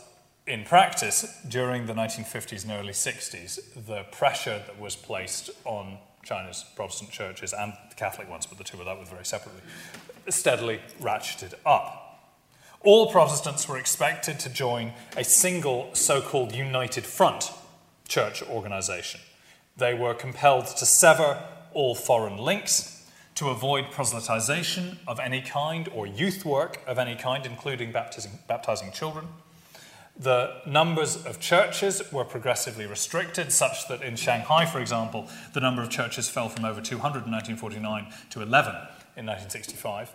in 0.46 0.64
practice, 0.64 1.38
during 1.48 1.86
the 1.86 1.92
1950s 1.92 2.64
and 2.64 2.72
early 2.72 2.92
60s, 2.92 3.86
the 3.86 4.04
pressure 4.10 4.62
that 4.66 4.80
was 4.80 4.96
placed 4.96 5.50
on 5.64 5.98
China's 6.24 6.64
Protestant 6.74 7.10
churches 7.10 7.52
and 7.52 7.72
the 7.88 7.94
Catholic 7.94 8.28
ones, 8.28 8.46
but 8.46 8.58
the 8.58 8.64
two 8.64 8.76
were 8.76 8.84
dealt 8.84 8.98
with 8.98 9.10
very 9.10 9.24
separately, 9.24 9.62
steadily 10.28 10.80
ratcheted 11.00 11.54
up. 11.64 12.00
All 12.82 13.12
Protestants 13.12 13.68
were 13.68 13.78
expected 13.78 14.40
to 14.40 14.48
join 14.48 14.92
a 15.16 15.24
single 15.24 15.90
so 15.94 16.20
called 16.20 16.54
United 16.54 17.04
Front 17.04 17.52
church 18.08 18.42
organization. 18.42 19.20
They 19.76 19.94
were 19.94 20.14
compelled 20.14 20.66
to 20.66 20.86
sever 20.86 21.42
all 21.72 21.94
foreign 21.94 22.38
links 22.38 22.99
to 23.40 23.48
avoid 23.48 23.86
proselytization 23.86 24.98
of 25.08 25.18
any 25.18 25.40
kind 25.40 25.88
or 25.94 26.06
youth 26.06 26.44
work 26.44 26.78
of 26.86 26.98
any 26.98 27.16
kind, 27.16 27.46
including 27.46 27.90
baptizing, 27.90 28.32
baptizing 28.46 28.92
children. 28.92 29.26
The 30.14 30.60
numbers 30.66 31.24
of 31.24 31.40
churches 31.40 32.02
were 32.12 32.26
progressively 32.26 32.84
restricted, 32.84 33.50
such 33.50 33.88
that 33.88 34.02
in 34.02 34.16
Shanghai, 34.16 34.66
for 34.66 34.78
example, 34.78 35.26
the 35.54 35.60
number 35.60 35.80
of 35.80 35.88
churches 35.88 36.28
fell 36.28 36.50
from 36.50 36.66
over 36.66 36.82
200 36.82 37.24
in 37.24 37.32
1949 37.32 38.12
to 38.28 38.42
11 38.42 38.74
in 39.16 39.24
1965. 39.24 40.12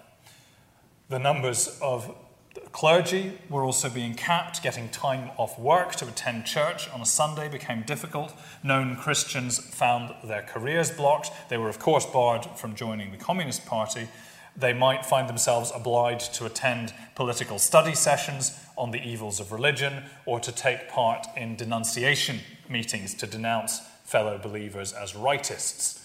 The 1.09 1.17
numbers 1.17 1.79
of 1.81 2.15
The 2.55 2.61
clergy 2.69 3.37
were 3.49 3.65
also 3.65 3.89
being 3.89 4.13
capped, 4.13 4.63
getting 4.63 4.87
time 4.87 5.31
off 5.35 5.59
work 5.59 5.93
to 5.95 6.07
attend 6.07 6.45
church 6.45 6.89
on 6.89 7.01
a 7.01 7.05
Sunday 7.05 7.49
became 7.49 7.81
difficult. 7.81 8.33
Known 8.63 8.95
Christians 8.95 9.59
found 9.59 10.15
their 10.23 10.41
careers 10.41 10.89
blocked. 10.89 11.31
They 11.49 11.57
were, 11.57 11.67
of 11.67 11.79
course, 11.79 12.05
barred 12.05 12.45
from 12.55 12.73
joining 12.73 13.11
the 13.11 13.17
Communist 13.17 13.65
Party. 13.65 14.07
They 14.55 14.71
might 14.71 15.05
find 15.05 15.27
themselves 15.27 15.69
obliged 15.75 16.33
to 16.35 16.45
attend 16.45 16.93
political 17.13 17.59
study 17.59 17.93
sessions 17.93 18.57
on 18.77 18.91
the 18.91 19.03
evils 19.05 19.41
of 19.41 19.51
religion 19.51 20.03
or 20.25 20.39
to 20.39 20.51
take 20.53 20.87
part 20.87 21.27
in 21.35 21.57
denunciation 21.57 22.39
meetings 22.69 23.13
to 23.15 23.27
denounce 23.27 23.81
fellow 24.05 24.37
believers 24.37 24.93
as 24.93 25.11
rightists 25.11 26.04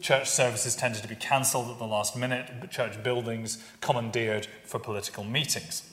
church 0.00 0.28
services 0.28 0.74
tended 0.76 1.02
to 1.02 1.08
be 1.08 1.16
cancelled 1.16 1.70
at 1.70 1.78
the 1.78 1.86
last 1.86 2.16
minute, 2.16 2.70
church 2.70 3.02
buildings 3.02 3.62
commandeered 3.80 4.46
for 4.64 4.78
political 4.78 5.24
meetings. 5.24 5.90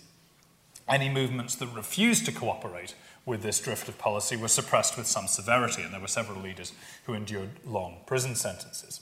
Any 0.88 1.10
movements 1.10 1.56
that 1.56 1.68
refused 1.68 2.26
to 2.26 2.32
cooperate 2.32 2.96
with 3.26 3.44
this 3.44 3.60
drift 3.60 3.88
of 3.88 3.98
policy 3.98 4.36
were 4.36 4.48
suppressed 4.48 4.98
with 4.98 5.08
some 5.08 5.28
severity, 5.28 5.84
and 5.84 5.94
there 5.94 6.02
were 6.02 6.08
several 6.08 6.42
leaders 6.42 6.74
who 7.06 7.14
endured 7.14 7.50
long 7.66 7.98
prison 8.06 8.36
sentences. 8.36 9.02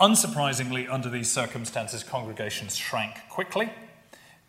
Unsurprisingly, 0.00 0.90
under 0.90 1.08
these 1.08 1.30
circumstances, 1.30 2.02
congregations 2.02 2.76
shrank 2.76 3.14
quickly. 3.28 3.66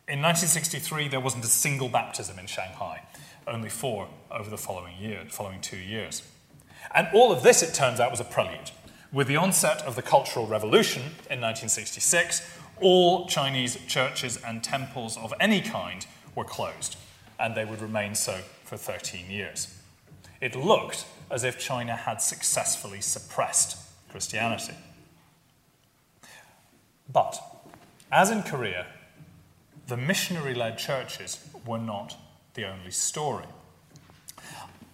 In 0.08 0.22
1963, 0.22 1.10
there 1.10 1.20
wasn't 1.20 1.46
a 1.46 1.50
single 1.50 1.90
baptism 1.90 2.40
in 2.40 2.48
Shanghai, 2.48 3.04
only 3.48 3.70
four 3.70 4.08
over 4.32 4.50
the 4.50 4.58
following 4.58 4.98
year, 4.98 5.24
following 5.30 5.62
two 5.62 5.78
years. 5.78 6.24
And 6.94 7.08
all 7.14 7.32
of 7.32 7.44
this, 7.44 7.62
it 7.62 7.74
turns 7.74 8.00
out, 8.00 8.12
was 8.12 8.20
a 8.20 8.26
prelude 8.26 8.72
with 9.12 9.28
the 9.28 9.36
onset 9.36 9.82
of 9.82 9.96
the 9.96 10.02
Cultural 10.02 10.48
Revolution 10.48 11.02
in 11.02 11.42
1966, 11.42 12.42
all 12.80 13.28
Chinese 13.28 13.78
churches 13.88 14.38
and 14.46 14.64
temples 14.64 15.18
of 15.18 15.34
any 15.40 15.62
kind 15.62 16.06
were 16.34 16.46
closed, 16.46 16.98
and 17.40 17.54
they 17.54 17.66
would 17.66 17.82
remain 17.82 18.16
so 18.16 18.40
for 18.64 18.78
13 18.78 19.30
years. 19.30 19.78
It 20.40 20.56
looked 20.56 21.06
as 21.30 21.44
if 21.44 21.60
China 21.60 21.96
had 21.96 22.22
successfully 22.22 23.02
suppressed 23.02 23.78
Christianity. 24.10 24.76
But, 27.12 27.40
as 28.12 28.32
in 28.32 28.44
Korea, 28.44 28.88
the 29.88 29.98
missionary 29.98 30.54
led 30.54 30.78
churches 30.78 31.46
were 31.66 31.78
not 31.78 32.16
the 32.54 32.66
only 32.66 32.92
story. 32.92 33.46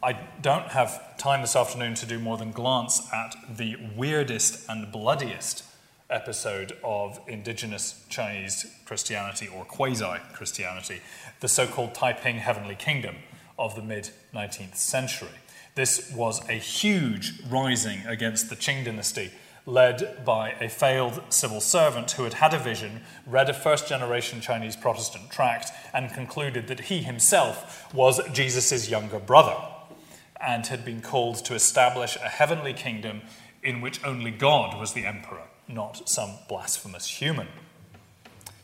I 0.04 0.14
don't 0.44 0.68
have 0.68 1.18
time 1.18 1.42
this 1.42 1.56
afternoon 1.56 1.96
to 1.96 2.06
do 2.06 2.20
more 2.20 2.38
than 2.38 2.52
glance 2.52 3.12
at 3.12 3.36
the 3.50 3.78
weirdest 3.96 4.70
and 4.70 4.92
bloodiest 4.92 5.64
episode 6.08 6.78
of 6.84 7.20
indigenous 7.28 8.06
Chinese 8.08 8.72
Christianity 8.86 9.48
or 9.48 9.66
quasi 9.66 10.20
Christianity, 10.34 11.02
the 11.40 11.48
so 11.48 11.66
called 11.66 11.96
Taiping 11.96 12.38
Heavenly 12.38 12.76
Kingdom 12.76 13.16
of 13.58 13.76
the 13.76 13.82
mid 13.82 14.12
19th 14.36 14.76
century. 14.76 15.30
This 15.74 16.14
was 16.14 16.48
a 16.48 16.54
huge 16.54 17.42
rising 17.50 18.06
against 18.06 18.52
the 18.52 18.56
Qing 18.56 18.86
dynasty, 18.86 19.32
led 19.66 20.24
by 20.24 20.52
a 20.62 20.70
failed 20.70 21.24
civil 21.30 21.60
servant 21.60 22.12
who 22.12 22.24
had 22.24 22.36
had 22.36 22.54
a 22.54 22.60
vision, 22.60 23.02
read 23.26 23.50
a 23.50 23.54
first 23.54 23.90
generation 23.90 24.42
Chinese 24.42 24.76
Protestant 24.76 25.32
tract, 25.32 25.72
and 25.92 26.14
concluded 26.14 26.68
that 26.68 26.82
he 26.82 27.02
himself 27.02 27.92
was 27.96 28.22
Jesus' 28.32 28.92
younger 28.92 29.20
brother 29.20 29.58
and 30.40 30.68
had 30.68 30.86
been 30.86 31.02
called 31.02 31.44
to 31.46 31.56
establish 31.56 32.16
a 32.18 32.30
heavenly 32.30 32.74
kingdom 32.74 33.22
in 33.64 33.82
which 33.82 34.04
only 34.04 34.32
God 34.32 34.80
was 34.80 34.94
the 34.94 35.06
emperor, 35.06 35.44
not 35.68 36.08
some 36.08 36.32
blasphemous 36.48 37.08
human. 37.08 37.48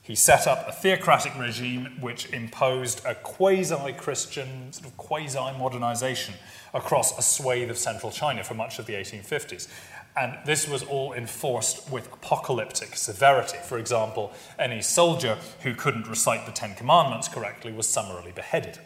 He 0.03 0.15
set 0.15 0.47
up 0.47 0.67
a 0.67 0.73
theocratic 0.73 1.37
regime 1.39 1.97
which 2.01 2.29
imposed 2.33 3.05
a 3.05 3.15
quasi 3.15 3.93
Christian, 3.93 4.73
sort 4.73 4.87
of 4.87 4.97
quasi 4.97 5.39
modernization 5.57 6.35
across 6.73 7.17
a 7.17 7.21
swathe 7.21 7.69
of 7.69 7.77
central 7.77 8.11
China 8.11 8.43
for 8.43 8.53
much 8.53 8.79
of 8.79 8.85
the 8.85 8.93
1850s. 8.93 9.69
And 10.17 10.37
this 10.45 10.67
was 10.67 10.83
all 10.83 11.13
enforced 11.13 11.89
with 11.89 12.11
apocalyptic 12.11 12.97
severity. 12.97 13.57
For 13.63 13.79
example, 13.79 14.33
any 14.59 14.81
soldier 14.81 15.37
who 15.61 15.73
couldn't 15.73 16.07
recite 16.07 16.45
the 16.45 16.51
Ten 16.51 16.75
Commandments 16.75 17.29
correctly 17.29 17.71
was 17.71 17.87
summarily 17.87 18.33
beheaded. 18.33 18.79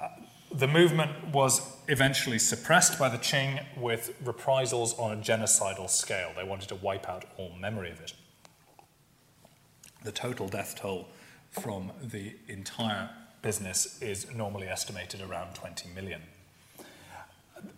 Uh, 0.00 0.08
the 0.50 0.66
movement 0.66 1.28
was 1.32 1.73
eventually 1.88 2.38
suppressed 2.38 2.98
by 2.98 3.08
the 3.08 3.18
Qing 3.18 3.64
with 3.76 4.14
reprisals 4.24 4.98
on 4.98 5.12
a 5.12 5.20
genocidal 5.20 5.88
scale. 5.88 6.30
They 6.36 6.44
wanted 6.44 6.68
to 6.68 6.74
wipe 6.76 7.08
out 7.08 7.24
all 7.36 7.52
memory 7.58 7.90
of 7.90 8.00
it. 8.00 8.14
The 10.02 10.12
total 10.12 10.48
death 10.48 10.76
toll 10.78 11.08
from 11.50 11.92
the 12.02 12.34
entire 12.48 13.10
business 13.42 14.00
is 14.02 14.32
normally 14.34 14.66
estimated 14.66 15.20
around 15.20 15.54
20 15.54 15.88
million. 15.90 16.22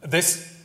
This 0.01 0.57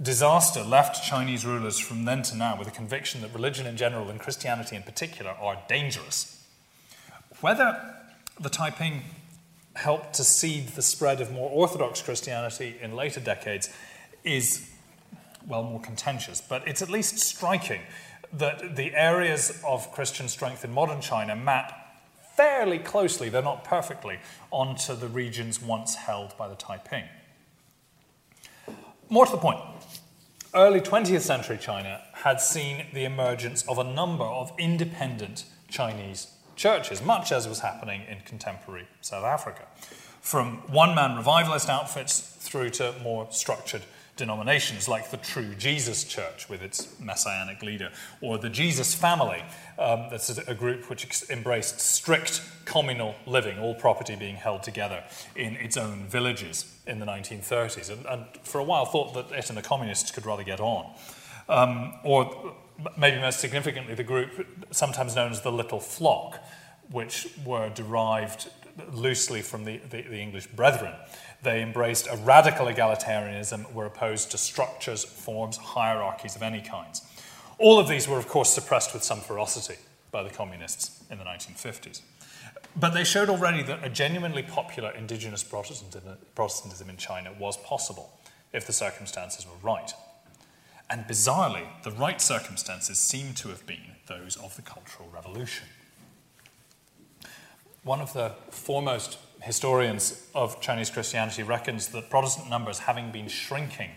disaster 0.00 0.62
left 0.62 1.04
Chinese 1.04 1.44
rulers 1.46 1.78
from 1.78 2.04
then 2.04 2.22
to 2.22 2.36
now 2.36 2.58
with 2.58 2.68
a 2.68 2.72
conviction 2.72 3.20
that 3.22 3.32
religion 3.32 3.66
in 3.66 3.76
general 3.76 4.08
and 4.08 4.18
Christianity 4.18 4.76
in 4.76 4.82
particular 4.82 5.30
are 5.30 5.62
dangerous. 5.68 6.44
Whether 7.40 7.96
the 8.40 8.48
Taiping 8.48 9.02
helped 9.74 10.14
to 10.14 10.24
seed 10.24 10.68
the 10.68 10.82
spread 10.82 11.20
of 11.20 11.32
more 11.32 11.50
orthodox 11.50 12.02
Christianity 12.02 12.76
in 12.80 12.94
later 12.94 13.20
decades 13.20 13.70
is, 14.24 14.70
well, 15.46 15.62
more 15.62 15.80
contentious. 15.80 16.40
But 16.40 16.66
it's 16.68 16.82
at 16.82 16.90
least 16.90 17.18
striking 17.18 17.80
that 18.32 18.76
the 18.76 18.94
areas 18.94 19.62
of 19.66 19.92
Christian 19.92 20.28
strength 20.28 20.64
in 20.64 20.72
modern 20.72 21.00
China 21.00 21.36
map 21.36 21.78
fairly 22.36 22.78
closely, 22.78 23.28
though 23.28 23.42
not 23.42 23.64
perfectly, 23.64 24.18
onto 24.50 24.94
the 24.94 25.08
regions 25.08 25.60
once 25.60 25.94
held 25.94 26.36
by 26.38 26.48
the 26.48 26.54
Taiping. 26.54 27.04
More 29.08 29.26
to 29.26 29.32
the 29.32 29.38
point, 29.38 29.60
early 30.54 30.80
20th 30.80 31.20
century 31.20 31.58
China 31.58 32.00
had 32.14 32.40
seen 32.40 32.86
the 32.94 33.04
emergence 33.04 33.62
of 33.68 33.78
a 33.78 33.84
number 33.84 34.24
of 34.24 34.52
independent 34.58 35.44
Chinese 35.68 36.28
churches, 36.62 37.02
much 37.02 37.32
as 37.32 37.48
was 37.48 37.58
happening 37.58 38.02
in 38.08 38.20
contemporary 38.20 38.86
South 39.00 39.24
Africa. 39.24 39.66
From 40.20 40.58
one 40.68 40.94
man 40.94 41.16
revivalist 41.16 41.68
outfits 41.68 42.20
through 42.20 42.70
to 42.70 42.94
more 43.02 43.26
structured 43.32 43.82
denominations 44.16 44.88
like 44.88 45.10
the 45.10 45.16
True 45.16 45.54
Jesus 45.56 46.04
Church 46.04 46.48
with 46.48 46.62
its 46.62 47.00
messianic 47.00 47.62
leader, 47.62 47.90
or 48.20 48.38
the 48.38 48.48
Jesus 48.48 48.94
Family. 48.94 49.42
Um, 49.76 50.06
that's 50.10 50.38
a, 50.38 50.54
group 50.54 50.88
which 50.88 51.24
embraced 51.28 51.80
strict 51.80 52.40
communal 52.64 53.16
living, 53.26 53.58
all 53.58 53.74
property 53.74 54.14
being 54.14 54.36
held 54.36 54.62
together 54.62 55.02
in 55.34 55.56
its 55.56 55.76
own 55.76 56.06
villages 56.06 56.72
in 56.86 57.00
the 57.00 57.06
1930s, 57.06 57.90
and, 57.90 58.06
and 58.06 58.24
for 58.44 58.60
a 58.60 58.64
while 58.64 58.84
thought 58.84 59.14
that 59.14 59.36
it 59.36 59.48
and 59.48 59.58
the 59.58 59.62
communists 59.62 60.12
could 60.12 60.26
rather 60.26 60.44
get 60.44 60.60
on. 60.60 60.92
Um, 61.52 61.94
or 62.02 62.54
maybe 62.96 63.20
most 63.20 63.40
significantly, 63.40 63.94
the 63.94 64.02
group 64.02 64.46
sometimes 64.70 65.14
known 65.14 65.32
as 65.32 65.42
the 65.42 65.52
Little 65.52 65.80
Flock, 65.80 66.38
which 66.90 67.28
were 67.44 67.68
derived 67.68 68.48
loosely 68.90 69.42
from 69.42 69.64
the, 69.64 69.78
the, 69.90 70.02
the 70.02 70.18
English 70.18 70.46
Brethren. 70.46 70.94
They 71.42 71.62
embraced 71.62 72.06
a 72.10 72.16
radical 72.16 72.66
egalitarianism, 72.66 73.72
were 73.72 73.86
opposed 73.86 74.30
to 74.30 74.38
structures, 74.38 75.04
forms, 75.04 75.56
hierarchies 75.56 76.36
of 76.36 76.42
any 76.42 76.62
kinds. 76.62 77.02
All 77.58 77.78
of 77.78 77.88
these 77.88 78.08
were, 78.08 78.18
of 78.18 78.28
course, 78.28 78.50
suppressed 78.50 78.94
with 78.94 79.02
some 79.02 79.20
ferocity 79.20 79.76
by 80.10 80.22
the 80.22 80.30
communists 80.30 81.04
in 81.10 81.18
the 81.18 81.24
1950s. 81.24 82.00
But 82.76 82.94
they 82.94 83.04
showed 83.04 83.28
already 83.28 83.62
that 83.64 83.84
a 83.84 83.88
genuinely 83.90 84.42
popular 84.42 84.90
indigenous 84.92 85.42
Protestantism 85.44 86.88
in 86.88 86.96
China 86.96 87.32
was 87.38 87.56
possible 87.58 88.18
if 88.52 88.66
the 88.66 88.72
circumstances 88.72 89.46
were 89.46 89.68
right. 89.68 89.92
And 90.92 91.06
bizarrely, 91.06 91.64
the 91.84 91.90
right 91.90 92.20
circumstances 92.20 92.98
seem 92.98 93.32
to 93.36 93.48
have 93.48 93.64
been 93.66 93.96
those 94.08 94.36
of 94.36 94.56
the 94.56 94.62
Cultural 94.62 95.08
Revolution. 95.10 95.66
One 97.82 98.02
of 98.02 98.12
the 98.12 98.34
foremost 98.50 99.18
historians 99.40 100.28
of 100.34 100.60
Chinese 100.60 100.90
Christianity 100.90 101.44
reckons 101.44 101.88
that 101.88 102.10
Protestant 102.10 102.50
numbers, 102.50 102.80
having 102.80 103.10
been 103.10 103.28
shrinking 103.28 103.88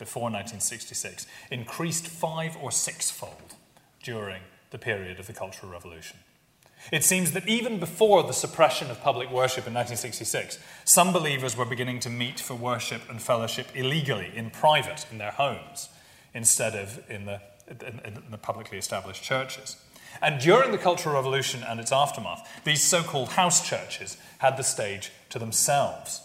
before 0.00 0.24
1966, 0.24 1.28
increased 1.52 2.08
five 2.08 2.56
or 2.60 2.72
sixfold 2.72 3.54
during 4.02 4.42
the 4.70 4.78
period 4.78 5.20
of 5.20 5.28
the 5.28 5.32
Cultural 5.32 5.70
Revolution. 5.70 6.18
It 6.90 7.04
seems 7.04 7.30
that 7.32 7.48
even 7.48 7.78
before 7.78 8.24
the 8.24 8.32
suppression 8.32 8.90
of 8.90 9.00
public 9.00 9.30
worship 9.30 9.68
in 9.68 9.74
1966, 9.74 10.58
some 10.84 11.12
believers 11.12 11.56
were 11.56 11.64
beginning 11.64 12.00
to 12.00 12.10
meet 12.10 12.40
for 12.40 12.54
worship 12.54 13.08
and 13.08 13.22
fellowship 13.22 13.68
illegally 13.76 14.32
in 14.34 14.50
private 14.50 15.06
in 15.12 15.18
their 15.18 15.30
homes 15.30 15.88
instead 16.36 16.74
of 16.74 17.02
in 17.10 17.24
the, 17.24 17.40
in, 17.68 18.00
in 18.04 18.30
the 18.30 18.38
publicly 18.38 18.78
established 18.78 19.22
churches. 19.22 19.76
And 20.22 20.40
during 20.40 20.70
the 20.70 20.78
Cultural 20.78 21.14
Revolution 21.14 21.62
and 21.62 21.80
its 21.80 21.92
aftermath, 21.92 22.48
these 22.64 22.84
so 22.84 23.02
called 23.02 23.30
house 23.30 23.66
churches 23.66 24.16
had 24.38 24.56
the 24.56 24.62
stage 24.62 25.10
to 25.30 25.38
themselves. 25.38 26.20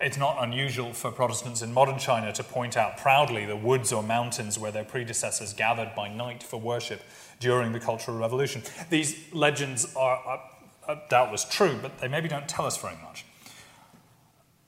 It's 0.00 0.16
not 0.16 0.36
unusual 0.40 0.92
for 0.92 1.10
Protestants 1.10 1.62
in 1.62 1.72
modern 1.72 1.98
China 1.98 2.32
to 2.32 2.44
point 2.44 2.76
out 2.76 2.98
proudly 2.98 3.46
the 3.46 3.56
woods 3.56 3.92
or 3.92 4.02
mountains 4.02 4.58
where 4.58 4.70
their 4.70 4.84
predecessors 4.84 5.52
gathered 5.52 5.92
by 5.96 6.08
night 6.08 6.42
for 6.42 6.60
worship 6.60 7.02
during 7.40 7.72
the 7.72 7.80
Cultural 7.80 8.16
Revolution. 8.16 8.62
These 8.90 9.16
legends 9.32 9.94
are, 9.96 10.16
are, 10.16 10.42
are 10.86 11.02
doubtless 11.08 11.44
true, 11.44 11.78
but 11.82 11.98
they 11.98 12.08
maybe 12.08 12.28
don't 12.28 12.48
tell 12.48 12.66
us 12.66 12.76
very 12.76 12.96
much. 13.02 13.24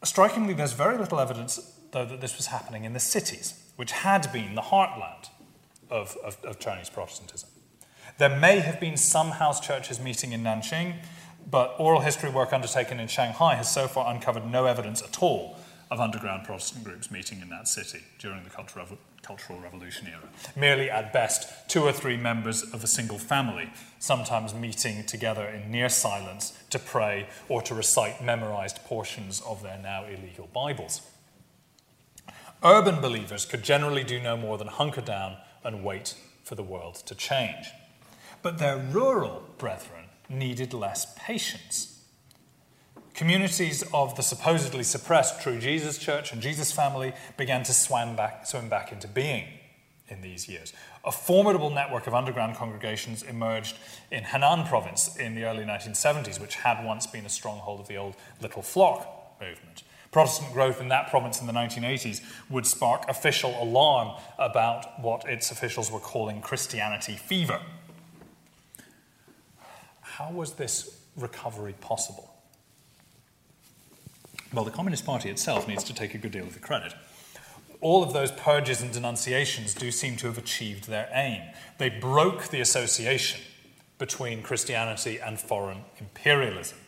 Strikingly, 0.03 0.55
there's 0.55 0.73
very 0.73 0.99
little 0.99 1.21
evidence, 1.21 1.61
though, 1.93 2.07
that 2.07 2.21
this 2.21 2.37
was 2.37 2.47
happening 2.47 2.85
in 2.85 2.93
the 2.93 3.01
cities, 3.01 3.70
which 3.81 3.93
had 3.93 4.31
been 4.31 4.55
the 4.55 4.61
heartland 4.61 5.31
of, 5.89 6.15
of, 6.23 6.37
of 6.45 6.59
Chinese 6.59 6.91
Protestantism. 6.91 7.49
There 8.19 8.29
may 8.29 8.59
have 8.59 8.79
been 8.79 8.99
some 8.99 9.31
house 9.31 9.59
churches 9.59 9.99
meeting 9.99 10.33
in 10.33 10.43
Nanjing, 10.43 10.97
but 11.51 11.77
oral 11.79 12.03
history 12.03 12.29
work 12.29 12.53
undertaken 12.53 13.01
in 13.01 13.09
Shanghai 13.09 13.55
has 13.55 13.73
so 13.73 13.89
far 13.89 14.13
uncovered 14.13 14.45
no 14.45 14.67
evidence 14.67 15.01
at 15.01 15.23
all 15.23 15.57
of 15.91 15.99
underground 15.99 16.45
Protestant 16.45 16.85
groups 16.85 17.11
meeting 17.11 17.41
in 17.41 17.49
that 17.49 17.69
city 17.69 18.01
during 18.19 18.45
the 18.45 18.51
Cultural, 18.51 18.87
Cultural 19.23 19.59
Revolution 19.59 20.09
era. 20.09 20.29
Merely, 20.55 20.91
at 20.91 21.15
best, 21.15 21.49
two 21.71 21.83
or 21.83 21.93
three 21.93 22.19
members 22.19 22.63
of 22.75 22.85
a 22.85 22.87
single 22.87 23.19
family, 23.19 23.73
sometimes 23.99 24.53
meeting 24.53 25.07
together 25.07 25.47
in 25.47 25.71
near 25.71 25.89
silence 25.89 26.53
to 26.69 26.79
pray 26.79 27.29
or 27.49 27.63
to 27.63 27.75
recite 27.75 28.23
memorized 28.23 28.85
portions 28.85 29.41
of 29.41 29.63
their 29.63 29.79
now 29.79 30.05
illegal 30.05 30.51
Bibles. 30.53 31.01
Urban 32.63 33.01
believers 33.01 33.47
could 33.47 33.63
generally 33.63 34.05
do 34.05 34.21
no 34.21 34.37
more 34.37 34.59
than 34.59 34.67
hunker 34.67 35.01
down 35.01 35.37
and 35.65 35.83
wait 35.83 36.15
for 36.45 36.55
the 36.55 36.63
world 36.63 36.97
to 37.07 37.15
change. 37.15 37.71
But 38.43 38.59
their 38.59 38.77
rural 38.77 39.45
brethren 39.57 40.07
needed 40.29 40.75
less 40.75 41.15
patience. 41.19 42.05
Communities 43.15 43.83
of 43.93 44.17
the 44.17 44.23
supposedly 44.23 44.83
suppressed 44.83 45.41
True 45.43 45.59
Jesus 45.59 45.99
Church 45.99 46.33
and 46.33 46.41
Jesus 46.41 46.73
Family 46.73 47.13
began 47.37 47.63
to 47.65 47.73
swim 47.73 48.15
back, 48.17 48.47
swim 48.47 48.69
back 48.69 48.93
into 48.93 49.09
being 49.09 49.47
in 50.09 50.21
these 50.21 50.49
years. 50.49 50.73
A 51.05 51.13
formidable 51.13 51.71
network 51.71 52.07
of 52.07 52.15
underground 52.15 52.57
congregations 52.57 53.23
emerged 53.23 53.77
in 54.11 54.25
Henan 54.25 54.69
province 54.69 55.17
in 55.17 55.35
the 55.35 55.45
early 55.45 55.65
1970s, 55.65 56.41
which 56.41 56.57
had 56.57 56.85
once 56.85 57.07
been 57.07 57.25
a 57.25 57.31
stronghold 57.31 57.81
of 57.81 57.89
the 57.89 57.97
old 57.97 58.17
Little 58.41 58.63
Flock 58.63 59.37
movement. 59.41 59.83
Protestant 60.11 60.53
growth 60.53 60.81
in 60.81 60.89
that 60.89 61.09
province 61.09 61.41
in 61.41 61.47
the 61.47 61.53
1980s 61.53 62.21
would 62.49 62.67
spark 62.67 63.09
official 63.09 63.55
alarm 63.63 64.21
about 64.39 65.01
what 65.01 65.29
its 65.29 65.51
officials 65.53 65.91
were 65.91 66.01
calling 66.01 66.41
Christianity 66.41 67.15
fever. 67.15 67.61
How 70.01 70.31
was 70.33 70.55
this 70.55 71.01
recovery 71.17 71.75
possible? 71.81 72.35
Well, 74.53 74.65
the 74.65 74.73
Communist 74.73 75.07
Party 75.07 75.31
itself 75.31 75.69
needs 75.69 75.85
to 75.85 75.95
take 75.95 76.13
a 76.15 76.19
good 76.19 76.33
deal 76.33 76.45
of 76.45 76.55
the 76.55 76.61
credit. 76.61 76.93
All 77.81 78.03
of 78.03 78.13
those 78.13 78.33
purges 78.33 78.83
and 78.83 78.93
denunciations 78.93 79.75
do 79.75 79.93
seem 79.93 80.17
to 80.17 80.27
have 80.27 80.37
achieved 80.37 80.89
their 80.89 81.09
aim. 81.13 81.43
They 81.79 81.89
broke 81.89 82.49
the 82.49 82.61
association 82.61 83.41
between 83.99 84.43
Christianity 84.43 85.19
and 85.19 85.39
foreign 85.41 85.85
imperialism. 85.99 86.79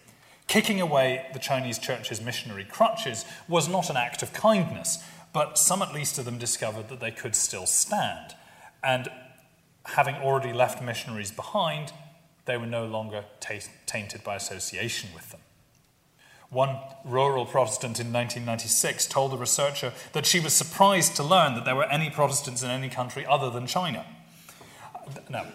Kicking 0.47 0.81
away 0.81 1.27
the 1.33 1.39
Chinese 1.39 1.79
church's 1.79 2.21
missionary 2.21 2.65
crutches 2.65 3.25
was 3.49 3.69
not 3.69 3.89
an 3.89 3.97
act 3.97 4.23
of 4.23 4.33
kindness, 4.33 5.03
but 5.33 5.57
some 5.57 5.81
at 5.81 5.95
least 5.95 6.19
of 6.19 6.25
them 6.25 6.39
discovered 6.39 6.89
that 6.89 7.01
they 7.01 7.11
could 7.11 7.35
still 7.35 7.67
stand. 7.67 8.35
And 8.85 9.09
having 9.87 10.17
already 10.17 10.53
left 10.53 10.83
missionaries 10.83 11.31
behind, 11.31 11.93
they 12.45 12.57
were 12.57 12.67
no 12.67 12.85
longer 12.85 13.25
tainted 13.41 14.23
by 14.25 14.37
association 14.37 15.11
with 15.15 15.31
them. 15.31 15.41
One 16.51 16.77
rural 17.07 17.47
Protestant 17.47 17.99
in 17.99 18.13
1996 18.13 19.07
told 19.07 19.33
a 19.33 19.39
researcher 19.39 19.95
that 20.13 20.27
she 20.27 20.39
was 20.39 20.53
surprised 20.53 21.17
to 21.17 21.23
learn 21.23 21.55
that 21.55 21.65
there 21.65 21.75
were 21.75 21.91
any 21.91 22.11
Protestants 22.11 22.63
in 22.63 22.71
any 22.71 22.91
country 22.91 23.25
other 23.25 23.49
than 23.49 23.67
China. 23.67 24.05
Now, 25.31 25.47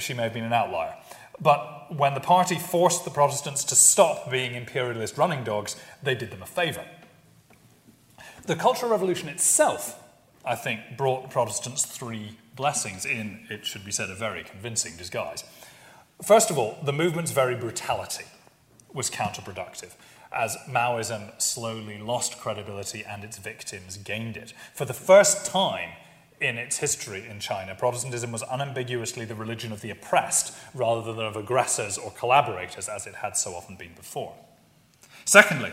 she 0.00 0.12
may 0.12 0.24
have 0.24 0.34
been 0.34 0.42
an 0.42 0.52
outlier. 0.52 0.96
But 1.40 1.94
when 1.94 2.14
the 2.14 2.20
party 2.20 2.56
forced 2.56 3.04
the 3.04 3.10
Protestants 3.10 3.64
to 3.64 3.74
stop 3.74 4.30
being 4.30 4.54
imperialist 4.54 5.16
running 5.18 5.44
dogs, 5.44 5.76
they 6.02 6.14
did 6.14 6.30
them 6.30 6.42
a 6.42 6.46
favour. 6.46 6.84
The 8.44 8.56
Cultural 8.56 8.90
Revolution 8.90 9.28
itself, 9.28 10.02
I 10.44 10.54
think, 10.54 10.80
brought 10.96 11.30
Protestants 11.30 11.84
three 11.84 12.38
blessings 12.56 13.04
in, 13.04 13.46
it 13.48 13.64
should 13.64 13.84
be 13.84 13.92
said, 13.92 14.10
a 14.10 14.14
very 14.14 14.44
convincing 14.44 14.96
disguise. 14.96 15.44
First 16.22 16.50
of 16.50 16.58
all, 16.58 16.78
the 16.82 16.92
movement's 16.92 17.30
very 17.30 17.54
brutality 17.54 18.26
was 18.92 19.10
counterproductive 19.10 19.94
as 20.32 20.56
Maoism 20.68 21.32
slowly 21.40 21.98
lost 21.98 22.38
credibility 22.38 23.04
and 23.04 23.24
its 23.24 23.38
victims 23.38 23.96
gained 23.96 24.36
it. 24.36 24.52
For 24.74 24.84
the 24.84 24.94
first 24.94 25.44
time 25.46 25.90
in 26.40 26.56
its 26.56 26.78
history 26.78 27.26
in 27.28 27.38
China, 27.38 27.74
Protestantism 27.74 28.32
was 28.32 28.42
unambiguously 28.50 29.24
the 29.24 29.34
religion 29.34 29.72
of 29.72 29.80
the 29.80 29.90
oppressed 29.90 30.56
rather 30.74 31.12
than 31.12 31.24
of 31.24 31.36
aggressors 31.36 31.98
or 31.98 32.10
collaborators, 32.12 32.88
as 32.88 33.06
it 33.06 33.16
had 33.16 33.36
so 33.36 33.54
often 33.54 33.76
been 33.76 33.92
before. 33.94 34.34
Secondly, 35.24 35.72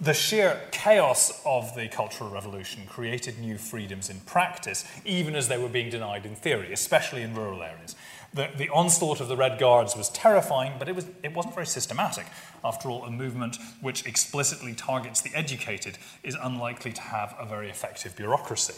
the 0.00 0.14
sheer 0.14 0.60
chaos 0.72 1.40
of 1.46 1.74
the 1.74 1.88
Cultural 1.88 2.28
Revolution 2.28 2.82
created 2.86 3.38
new 3.38 3.56
freedoms 3.56 4.10
in 4.10 4.20
practice, 4.20 4.84
even 5.06 5.34
as 5.34 5.48
they 5.48 5.56
were 5.56 5.70
being 5.70 5.88
denied 5.88 6.26
in 6.26 6.36
theory, 6.36 6.72
especially 6.72 7.22
in 7.22 7.34
rural 7.34 7.62
areas. 7.62 7.96
The, 8.34 8.50
the 8.54 8.68
onslaught 8.68 9.20
of 9.20 9.28
the 9.28 9.36
Red 9.36 9.58
Guards 9.58 9.96
was 9.96 10.10
terrifying, 10.10 10.74
but 10.78 10.88
it, 10.88 10.94
was, 10.94 11.06
it 11.22 11.34
wasn't 11.34 11.54
very 11.54 11.66
systematic. 11.66 12.26
After 12.62 12.90
all, 12.90 13.04
a 13.04 13.10
movement 13.10 13.56
which 13.80 14.04
explicitly 14.04 14.74
targets 14.74 15.22
the 15.22 15.34
educated 15.34 15.96
is 16.22 16.36
unlikely 16.42 16.92
to 16.92 17.00
have 17.00 17.34
a 17.38 17.46
very 17.46 17.70
effective 17.70 18.14
bureaucracy. 18.14 18.74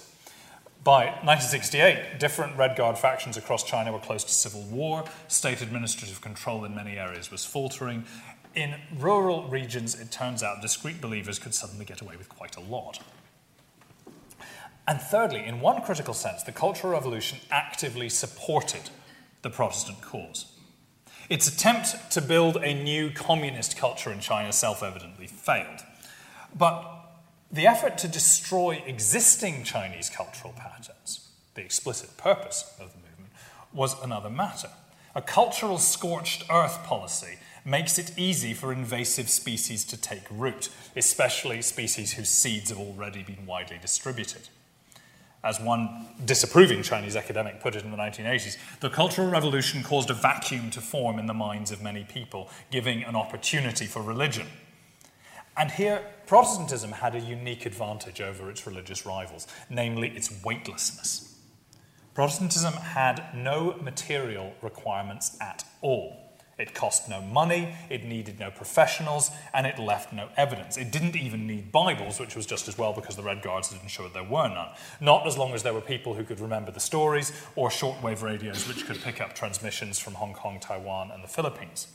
By 0.88 1.08
1968, 1.20 2.18
different 2.18 2.56
Red 2.56 2.74
Guard 2.74 2.96
factions 2.96 3.36
across 3.36 3.62
China 3.62 3.92
were 3.92 3.98
close 3.98 4.24
to 4.24 4.32
civil 4.32 4.62
war. 4.62 5.04
State 5.26 5.60
administrative 5.60 6.22
control 6.22 6.64
in 6.64 6.74
many 6.74 6.96
areas 6.96 7.30
was 7.30 7.44
faltering. 7.44 8.06
In 8.54 8.74
rural 8.96 9.46
regions, 9.48 10.00
it 10.00 10.10
turns 10.10 10.42
out 10.42 10.62
discreet 10.62 11.02
believers 11.02 11.38
could 11.38 11.54
suddenly 11.54 11.84
get 11.84 12.00
away 12.00 12.16
with 12.16 12.30
quite 12.30 12.56
a 12.56 12.60
lot. 12.60 13.00
And 14.86 14.98
thirdly, 14.98 15.44
in 15.44 15.60
one 15.60 15.82
critical 15.82 16.14
sense, 16.14 16.42
the 16.42 16.52
Cultural 16.52 16.94
Revolution 16.94 17.40
actively 17.50 18.08
supported 18.08 18.88
the 19.42 19.50
Protestant 19.50 20.00
cause. 20.00 20.54
Its 21.28 21.46
attempt 21.46 22.10
to 22.12 22.22
build 22.22 22.56
a 22.56 22.72
new 22.72 23.10
communist 23.10 23.76
culture 23.76 24.10
in 24.10 24.20
China 24.20 24.54
self 24.54 24.82
evidently 24.82 25.26
failed. 25.26 25.80
But 26.56 26.98
The 27.50 27.66
effort 27.66 27.96
to 27.98 28.08
destroy 28.08 28.82
existing 28.86 29.64
Chinese 29.64 30.10
cultural 30.10 30.52
patterns, 30.52 31.30
the 31.54 31.62
explicit 31.62 32.16
purpose 32.18 32.74
of 32.78 32.92
the 32.92 32.98
movement, 32.98 33.32
was 33.72 34.00
another 34.02 34.28
matter. 34.28 34.68
A 35.14 35.22
cultural 35.22 35.78
scorched 35.78 36.44
earth 36.50 36.84
policy 36.84 37.38
makes 37.64 37.98
it 37.98 38.18
easy 38.18 38.52
for 38.52 38.70
invasive 38.72 39.30
species 39.30 39.84
to 39.86 39.96
take 39.96 40.24
root, 40.30 40.68
especially 40.94 41.62
species 41.62 42.12
whose 42.12 42.28
seeds 42.28 42.68
have 42.68 42.78
already 42.78 43.22
been 43.22 43.46
widely 43.46 43.78
distributed. 43.80 44.48
As 45.42 45.58
one 45.58 46.06
disapproving 46.24 46.82
Chinese 46.82 47.16
academic 47.16 47.60
put 47.60 47.76
it 47.76 47.84
in 47.84 47.90
the 47.90 47.96
1980s, 47.96 48.58
the 48.80 48.90
Cultural 48.90 49.30
Revolution 49.30 49.82
caused 49.82 50.10
a 50.10 50.14
vacuum 50.14 50.70
to 50.72 50.80
form 50.80 51.18
in 51.18 51.26
the 51.26 51.34
minds 51.34 51.70
of 51.70 51.80
many 51.80 52.04
people, 52.04 52.50
giving 52.70 53.04
an 53.04 53.16
opportunity 53.16 53.86
for 53.86 54.02
religion. 54.02 54.48
And 55.58 55.72
here, 55.72 56.04
Protestantism 56.26 56.92
had 56.92 57.16
a 57.16 57.20
unique 57.20 57.66
advantage 57.66 58.20
over 58.20 58.48
its 58.48 58.64
religious 58.64 59.04
rivals, 59.04 59.48
namely 59.68 60.10
its 60.10 60.32
weightlessness. 60.44 61.36
Protestantism 62.14 62.74
had 62.74 63.24
no 63.34 63.76
material 63.80 64.52
requirements 64.62 65.36
at 65.40 65.64
all. 65.80 66.28
It 66.58 66.74
cost 66.74 67.08
no 67.08 67.20
money, 67.20 67.74
it 67.88 68.04
needed 68.04 68.38
no 68.38 68.50
professionals, 68.50 69.30
and 69.52 69.66
it 69.66 69.78
left 69.78 70.12
no 70.12 70.28
evidence. 70.36 70.76
It 70.76 70.92
didn't 70.92 71.16
even 71.16 71.46
need 71.46 71.72
Bibles, 71.72 72.20
which 72.20 72.36
was 72.36 72.46
just 72.46 72.68
as 72.68 72.78
well 72.78 72.92
because 72.92 73.16
the 73.16 73.22
Red 73.22 73.42
Guards 73.42 73.72
had 73.72 73.82
ensured 73.82 74.14
there 74.14 74.24
were 74.24 74.48
none. 74.48 74.68
Not 75.00 75.26
as 75.26 75.38
long 75.38 75.54
as 75.54 75.62
there 75.64 75.74
were 75.74 75.80
people 75.80 76.14
who 76.14 76.24
could 76.24 76.40
remember 76.40 76.70
the 76.70 76.80
stories, 76.80 77.32
or 77.56 77.68
shortwave 77.68 78.22
radios 78.22 78.66
which 78.68 78.86
could 78.86 79.00
pick 79.02 79.20
up 79.20 79.34
transmissions 79.34 79.98
from 79.98 80.14
Hong 80.14 80.34
Kong, 80.34 80.60
Taiwan, 80.60 81.10
and 81.10 81.22
the 81.22 81.28
Philippines. 81.28 81.88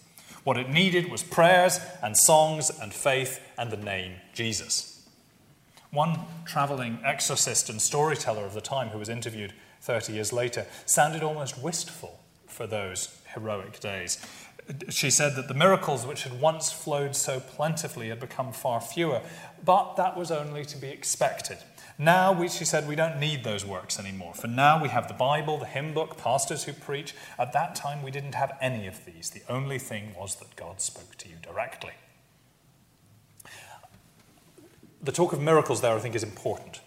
What 0.44 0.58
it 0.58 0.70
needed 0.70 1.10
was 1.10 1.24
prayers 1.24 1.80
and 2.02 2.18
songs 2.18 2.70
and 2.70 2.94
faith 2.94 3.40
and 3.58 3.72
the 3.72 3.78
name 3.78 4.16
Jesus. 4.34 5.08
One 5.92 6.20
traveling 6.46 7.00
exorcist 7.04 7.70
and 7.70 7.82
storyteller 7.82 8.46
of 8.46 8.54
the 8.54 8.62
time 8.62 8.90
who 8.90 8.98
was 8.98 9.10
interviewed 9.10 9.54
30 9.82 10.14
years 10.14 10.34
later 10.34 10.66
sounded 10.86 11.24
almost 11.24 11.62
wistful 11.62 12.20
for 12.48 12.68
those 12.68 13.16
heroic 13.34 13.80
days 13.80 14.26
she 14.90 15.10
said 15.10 15.36
that 15.36 15.48
the 15.48 15.54
miracles 15.54 16.06
which 16.06 16.24
had 16.24 16.40
once 16.40 16.72
flowed 16.72 17.16
so 17.16 17.40
plentifully 17.40 18.10
had 18.10 18.20
become 18.20 18.52
far 18.52 18.80
fewer, 18.80 19.22
but 19.64 19.96
that 19.96 20.18
was 20.18 20.32
only 20.32 20.66
to 20.66 20.78
be 20.78 20.90
expected. 20.90 21.58
Now, 21.98 22.32
we, 22.32 22.50
she 22.50 22.66
said, 22.66 22.88
we 22.88 22.96
don't 22.96 23.20
need 23.20 23.44
those 23.44 23.66
works 23.66 24.00
anymore. 24.00 24.34
For 24.34 24.48
now, 24.48 24.82
we 24.82 24.90
have 24.90 25.08
the 25.08 25.14
Bible, 25.14 25.60
the 25.60 25.66
hymn 25.66 25.94
book, 25.94 26.18
pastors 26.18 26.64
who 26.64 26.74
preach. 26.74 27.14
At 27.38 27.54
that 27.54 27.76
time, 27.76 28.02
we 28.02 28.10
didn't 28.10 28.36
have 28.36 28.58
any 28.60 28.88
of 28.88 29.06
these. 29.06 29.30
The 29.30 29.44
only 29.48 29.78
thing 29.78 30.16
was 30.18 30.36
that 30.38 30.56
God 30.56 30.82
spoke 30.82 31.16
to 31.18 31.30
you 31.30 31.36
directly. 31.42 31.92
The 35.04 35.12
talk 35.12 35.34
of 35.34 35.42
miracles 35.42 35.82
there, 35.82 35.96
I 35.96 36.00
think, 36.00 36.16
is 36.16 36.24
important. 36.24 36.82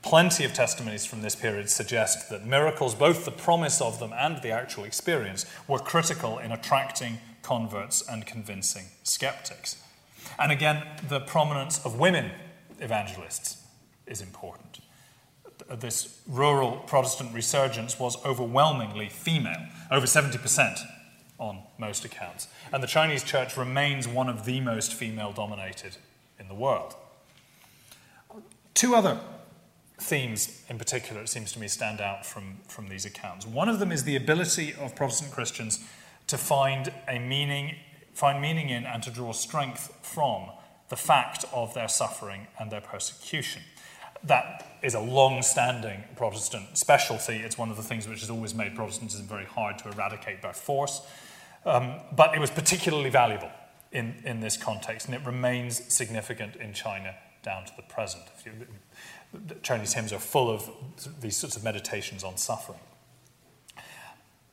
Plenty 0.00 0.44
of 0.44 0.54
testimonies 0.54 1.04
from 1.04 1.22
this 1.22 1.34
period 1.34 1.68
suggest 1.68 2.30
that 2.30 2.46
miracles, 2.46 2.94
both 2.94 3.24
the 3.24 3.32
promise 3.32 3.80
of 3.80 3.98
them 3.98 4.12
and 4.16 4.40
the 4.40 4.52
actual 4.52 4.84
experience, 4.84 5.44
were 5.66 5.80
critical 5.80 6.38
in 6.38 6.52
attracting 6.52 7.18
converts 7.42 8.08
and 8.08 8.24
convincing 8.24 8.84
skeptics. 9.02 9.82
And 10.38 10.52
again, 10.52 10.84
the 11.08 11.20
prominence 11.20 11.84
of 11.84 11.98
women 11.98 12.30
evangelists 12.80 13.65
is 14.06 14.20
important. 14.20 14.80
This 15.78 16.20
rural 16.26 16.76
Protestant 16.86 17.34
resurgence 17.34 17.98
was 17.98 18.22
overwhelmingly 18.24 19.08
female, 19.08 19.66
over 19.90 20.06
70% 20.06 20.80
on 21.38 21.62
most 21.78 22.04
accounts. 22.04 22.48
And 22.72 22.82
the 22.82 22.86
Chinese 22.86 23.22
church 23.22 23.56
remains 23.56 24.06
one 24.06 24.28
of 24.28 24.44
the 24.44 24.60
most 24.60 24.94
female 24.94 25.32
dominated 25.32 25.96
in 26.38 26.48
the 26.48 26.54
world. 26.54 26.94
Two 28.74 28.94
other 28.94 29.18
themes 29.98 30.62
in 30.68 30.78
particular, 30.78 31.22
it 31.22 31.28
seems 31.28 31.52
to 31.52 31.58
me, 31.58 31.68
stand 31.68 32.00
out 32.00 32.26
from, 32.26 32.58
from 32.68 32.88
these 32.88 33.04
accounts. 33.04 33.46
One 33.46 33.68
of 33.68 33.78
them 33.78 33.90
is 33.90 34.04
the 34.04 34.16
ability 34.16 34.74
of 34.74 34.94
Protestant 34.94 35.32
Christians 35.32 35.80
to 36.26 36.36
find 36.36 36.92
a 37.08 37.18
meaning, 37.18 37.76
find 38.12 38.40
meaning 38.40 38.68
in 38.68 38.84
and 38.84 39.02
to 39.02 39.10
draw 39.10 39.32
strength 39.32 39.96
from 40.02 40.50
the 40.88 40.96
fact 40.96 41.44
of 41.52 41.74
their 41.74 41.88
suffering 41.88 42.46
and 42.58 42.70
their 42.70 42.80
persecution. 42.80 43.62
That 44.24 44.78
is 44.82 44.94
a 44.94 45.00
long 45.00 45.42
standing 45.42 46.04
Protestant 46.16 46.78
specialty. 46.78 47.36
It's 47.36 47.58
one 47.58 47.70
of 47.70 47.76
the 47.76 47.82
things 47.82 48.08
which 48.08 48.20
has 48.20 48.30
always 48.30 48.54
made 48.54 48.74
Protestantism 48.74 49.26
very 49.26 49.44
hard 49.44 49.78
to 49.78 49.88
eradicate 49.88 50.42
by 50.42 50.52
force. 50.52 51.00
Um, 51.64 51.96
but 52.12 52.34
it 52.34 52.40
was 52.40 52.50
particularly 52.50 53.10
valuable 53.10 53.50
in, 53.92 54.14
in 54.24 54.40
this 54.40 54.56
context, 54.56 55.06
and 55.06 55.14
it 55.14 55.24
remains 55.26 55.92
significant 55.92 56.56
in 56.56 56.72
China 56.72 57.14
down 57.42 57.64
to 57.64 57.72
the 57.76 57.82
present. 57.82 58.24
You, 58.44 58.52
Chinese 59.62 59.94
hymns 59.94 60.12
are 60.12 60.18
full 60.18 60.50
of 60.50 60.70
these 61.20 61.36
sorts 61.36 61.56
of 61.56 61.64
meditations 61.64 62.24
on 62.24 62.36
suffering. 62.36 62.78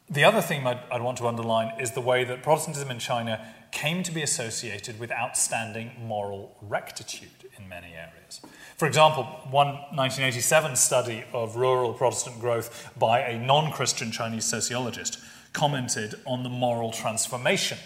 The 0.10 0.24
other 0.24 0.42
theme 0.42 0.68
I'd, 0.68 0.80
I'd, 0.92 1.02
want 1.02 1.18
to 1.20 1.28
underline 1.28 1.80
is 1.80 1.92
the 1.92 2.02
way 2.02 2.24
that 2.24 2.44
Protestantism 2.44 2.92
in 2.92 3.00
China 3.00 3.54
came 3.72 4.04
to 4.04 4.12
be 4.12 4.22
associated 4.22 5.00
with 5.00 5.12
outstanding 5.12 5.92
moral 6.00 6.56
rectitude 6.62 7.50
in 7.58 7.68
many 7.68 7.94
areas. 7.94 8.42
For 8.84 8.88
example, 8.88 9.24
one 9.50 9.76
1987 9.96 10.76
study 10.76 11.24
of 11.32 11.56
rural 11.56 11.94
Protestant 11.94 12.38
growth 12.42 12.92
by 13.00 13.22
a 13.22 13.40
non 13.40 13.72
Christian 13.72 14.12
Chinese 14.12 14.44
sociologist 14.44 15.20
commented 15.54 16.16
on 16.26 16.44
the 16.44 16.50
moral 16.50 16.92
transformation 16.92 17.78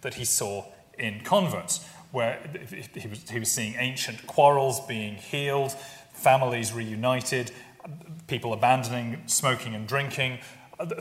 that 0.00 0.14
he 0.14 0.24
saw 0.24 0.64
in 0.98 1.20
converts, 1.20 1.86
where 2.10 2.40
he 2.94 3.06
was, 3.06 3.28
he 3.28 3.38
was 3.38 3.52
seeing 3.52 3.74
ancient 3.74 4.26
quarrels 4.26 4.80
being 4.86 5.16
healed, 5.16 5.72
families 6.14 6.72
reunited, 6.72 7.52
people 8.26 8.54
abandoning 8.54 9.24
smoking 9.26 9.74
and 9.74 9.86
drinking, 9.86 10.38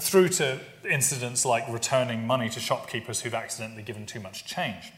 through 0.02 0.28
to 0.28 0.60
incidents 0.84 1.46
like 1.46 1.66
returning 1.70 2.28
money 2.28 2.50
to 2.50 2.60
shopkeepers 2.60 3.22
who've 3.22 3.34
accidentally 3.34 3.84
given 3.84 4.06
too 4.06 4.20
much 4.20 4.46
change. 4.46 4.92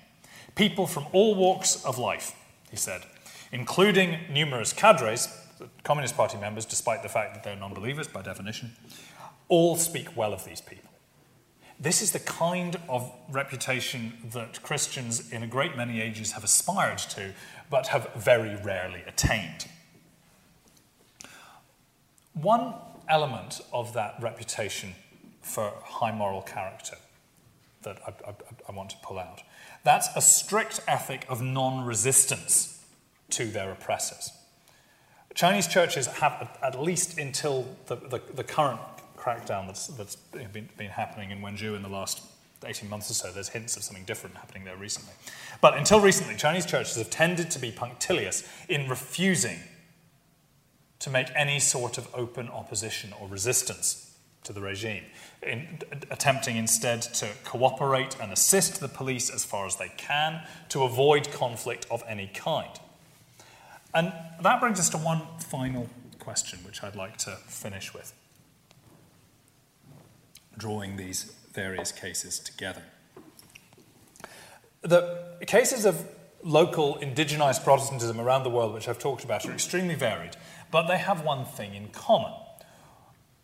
People 0.56 0.88
from 0.88 1.06
all 1.12 1.36
walks 1.36 1.86
of 1.86 2.00
life, 2.00 2.36
he 2.72 2.76
said, 2.76 3.04
including 3.52 4.20
numerous 4.32 4.74
cadres, 4.74 5.30
Communist 5.84 6.16
Party 6.16 6.38
members, 6.38 6.66
despite 6.66 7.04
the 7.04 7.10
fact 7.10 7.34
that 7.34 7.44
they're 7.44 7.56
non 7.56 7.74
believers 7.74 8.08
by 8.08 8.22
definition, 8.22 8.74
all 9.50 9.76
speak 9.76 10.16
well 10.16 10.34
of 10.34 10.46
these 10.46 10.62
people. 10.62 10.90
This 11.80 12.02
is 12.02 12.12
the 12.12 12.20
kind 12.20 12.76
of 12.90 13.12
reputation 13.30 14.14
that 14.34 14.62
Christians 14.64 15.32
in 15.32 15.44
a 15.44 15.48
great 15.48 15.78
many 15.78 16.02
ages 16.02 16.32
have 16.32 16.44
aspired 16.44 16.98
to, 16.98 17.34
but 17.70 17.88
have 17.88 18.14
very 18.16 18.56
rarely 18.64 19.04
attained. 19.08 19.68
One 22.34 22.74
element 23.08 23.62
of 23.72 23.94
that 23.94 24.16
reputation 24.20 24.96
for 25.42 25.74
high 25.84 26.12
moral 26.12 26.42
character 26.42 26.98
that 27.84 28.00
I, 28.06 28.30
I, 28.30 28.34
I 28.70 28.72
want 28.72 28.90
to 28.92 28.98
pull 29.02 29.18
out 29.18 29.42
that's 29.84 30.10
a 30.16 30.22
strict 30.22 30.82
ethic 30.88 31.26
of 31.30 31.42
non 31.42 31.86
resistance 31.86 32.77
to 33.32 33.46
their 33.46 33.72
oppressors. 33.72 34.32
Chinese 35.36 35.68
churches 35.68 36.08
have, 36.08 36.58
at 36.64 36.82
least 36.82 37.20
until 37.20 37.68
the, 37.86 37.96
the, 37.96 38.22
the 38.34 38.44
current 38.44 38.80
crackdown 39.16 39.68
that's, 39.68 39.88
that's 39.88 40.16
been, 40.16 40.70
been, 40.78 40.90
happening 40.90 41.32
in 41.32 41.42
Wenzhou 41.42 41.76
in 41.76 41.84
the 41.84 41.90
last 41.90 42.22
18 42.66 42.90
months 42.90 43.12
or 43.12 43.14
so, 43.14 43.32
there's 43.32 43.50
hints 43.50 43.78
of 43.78 43.84
something 43.84 44.04
different 44.06 44.36
happening 44.36 44.64
there 44.64 44.78
recently. 44.78 45.14
But 45.62 45.78
until 45.78 46.00
recently, 46.00 46.36
Chinese 46.36 46.66
churches 46.66 46.96
have 46.96 47.10
tended 47.10 47.52
to 47.52 47.60
be 47.60 47.72
punctilious 47.72 48.48
in 48.68 48.90
refusing 48.90 49.60
to 51.00 51.10
make 51.10 51.28
any 51.36 51.60
sort 51.60 51.98
of 51.98 52.08
open 52.16 52.50
opposition 52.50 53.14
or 53.20 53.28
resistance 53.28 54.18
to 54.44 54.54
the 54.54 54.62
regime, 54.62 55.04
in, 55.44 55.80
attempting 56.10 56.58
instead 56.58 57.02
to 57.02 57.28
cooperate 57.44 58.16
and 58.20 58.32
assist 58.32 58.80
the 58.80 58.88
police 58.88 59.30
as 59.30 59.46
far 59.46 59.66
as 59.66 59.76
they 59.76 59.92
can 59.98 60.42
to 60.70 60.84
avoid 60.84 61.30
conflict 61.32 61.86
of 61.92 62.04
any 62.08 62.28
kind. 62.34 62.80
And 63.98 64.14
that 64.44 64.60
brings 64.60 64.80
us 64.80 64.90
to 64.90 64.98
one 64.98 65.24
final 65.40 65.90
question, 66.20 66.60
which 66.64 66.84
I'd 66.84 66.96
like 66.96 67.18
to 67.18 67.32
finish 67.32 67.96
with, 67.96 68.14
drawing 70.56 70.98
these 70.98 71.34
various 71.52 71.92
cases 71.92 72.38
together. 72.38 72.84
The 74.82 75.40
cases 75.48 75.84
of 75.84 76.08
local 76.44 76.98
indigenized 76.98 77.64
Protestantism 77.64 78.20
around 78.20 78.44
the 78.44 78.52
world, 78.52 78.76
which 78.76 78.88
I've 78.88 79.00
talked 79.00 79.24
about, 79.24 79.48
are 79.48 79.52
extremely 79.52 79.96
varied. 79.96 80.38
But 80.70 80.86
they 80.86 81.00
have 81.00 81.24
one 81.24 81.44
thing 81.44 81.74
in 81.74 81.88
common. 81.88 82.34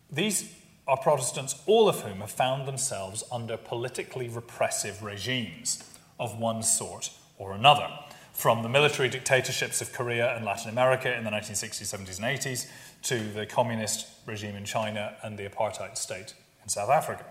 These 0.08 0.54
are 0.86 0.96
Protestants, 0.96 1.56
all 1.66 1.88
of 1.88 2.02
whom 2.02 2.20
have 2.20 2.30
found 2.30 2.68
themselves 2.68 3.24
under 3.32 3.56
politically 3.56 4.28
repressive 4.28 5.02
regimes 5.02 5.82
of 6.20 6.38
one 6.38 6.62
sort 6.62 7.10
or 7.38 7.54
another, 7.54 7.88
from 8.34 8.62
the 8.62 8.68
military 8.68 9.08
dictatorships 9.08 9.80
of 9.80 9.92
Korea 9.92 10.36
and 10.36 10.44
Latin 10.44 10.68
America 10.68 11.16
in 11.16 11.24
the 11.24 11.30
1960s, 11.30 11.82
70s, 11.82 12.18
and 12.22 12.38
80s 12.38 12.66
to 13.04 13.32
the 13.32 13.46
communist 13.46 14.06
regime 14.26 14.56
in 14.56 14.64
China 14.64 15.16
and 15.22 15.38
the 15.38 15.48
apartheid 15.48 15.96
state 15.96 16.34
in 16.62 16.68
South 16.68 16.90
Africa. 16.90 17.24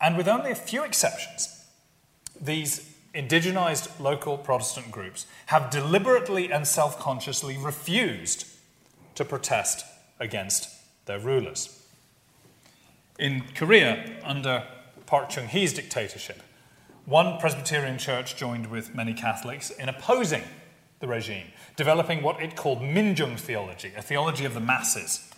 And 0.00 0.16
with 0.16 0.26
only 0.26 0.50
a 0.50 0.56
few 0.56 0.82
exceptions, 0.82 1.64
these 2.40 2.92
indigenized 3.14 4.00
local 4.00 4.38
Protestant 4.38 4.90
groups 4.90 5.26
have 5.46 5.70
deliberately 5.70 6.50
and 6.50 6.66
self 6.66 6.98
consciously 6.98 7.56
refused 7.58 8.46
to 9.14 9.24
protest 9.24 9.84
against 10.18 10.68
their 11.04 11.18
rulers. 11.18 11.78
In 13.18 13.44
Korea, 13.54 14.18
under 14.24 14.64
Park 15.06 15.28
Chung 15.28 15.48
hee's 15.48 15.74
dictatorship, 15.74 16.42
one 17.04 17.38
Presbyterian 17.38 17.98
church 17.98 18.36
joined 18.36 18.68
with 18.68 18.94
many 18.94 19.12
Catholics 19.12 19.70
in 19.70 19.88
opposing 19.88 20.42
the 21.00 21.08
regime, 21.08 21.48
developing 21.76 22.22
what 22.22 22.40
it 22.40 22.54
called 22.54 22.80
Minjung 22.80 23.38
theology, 23.38 23.92
a 23.96 24.02
theology 24.02 24.44
of 24.44 24.54
the 24.54 24.60
masses, 24.60 25.28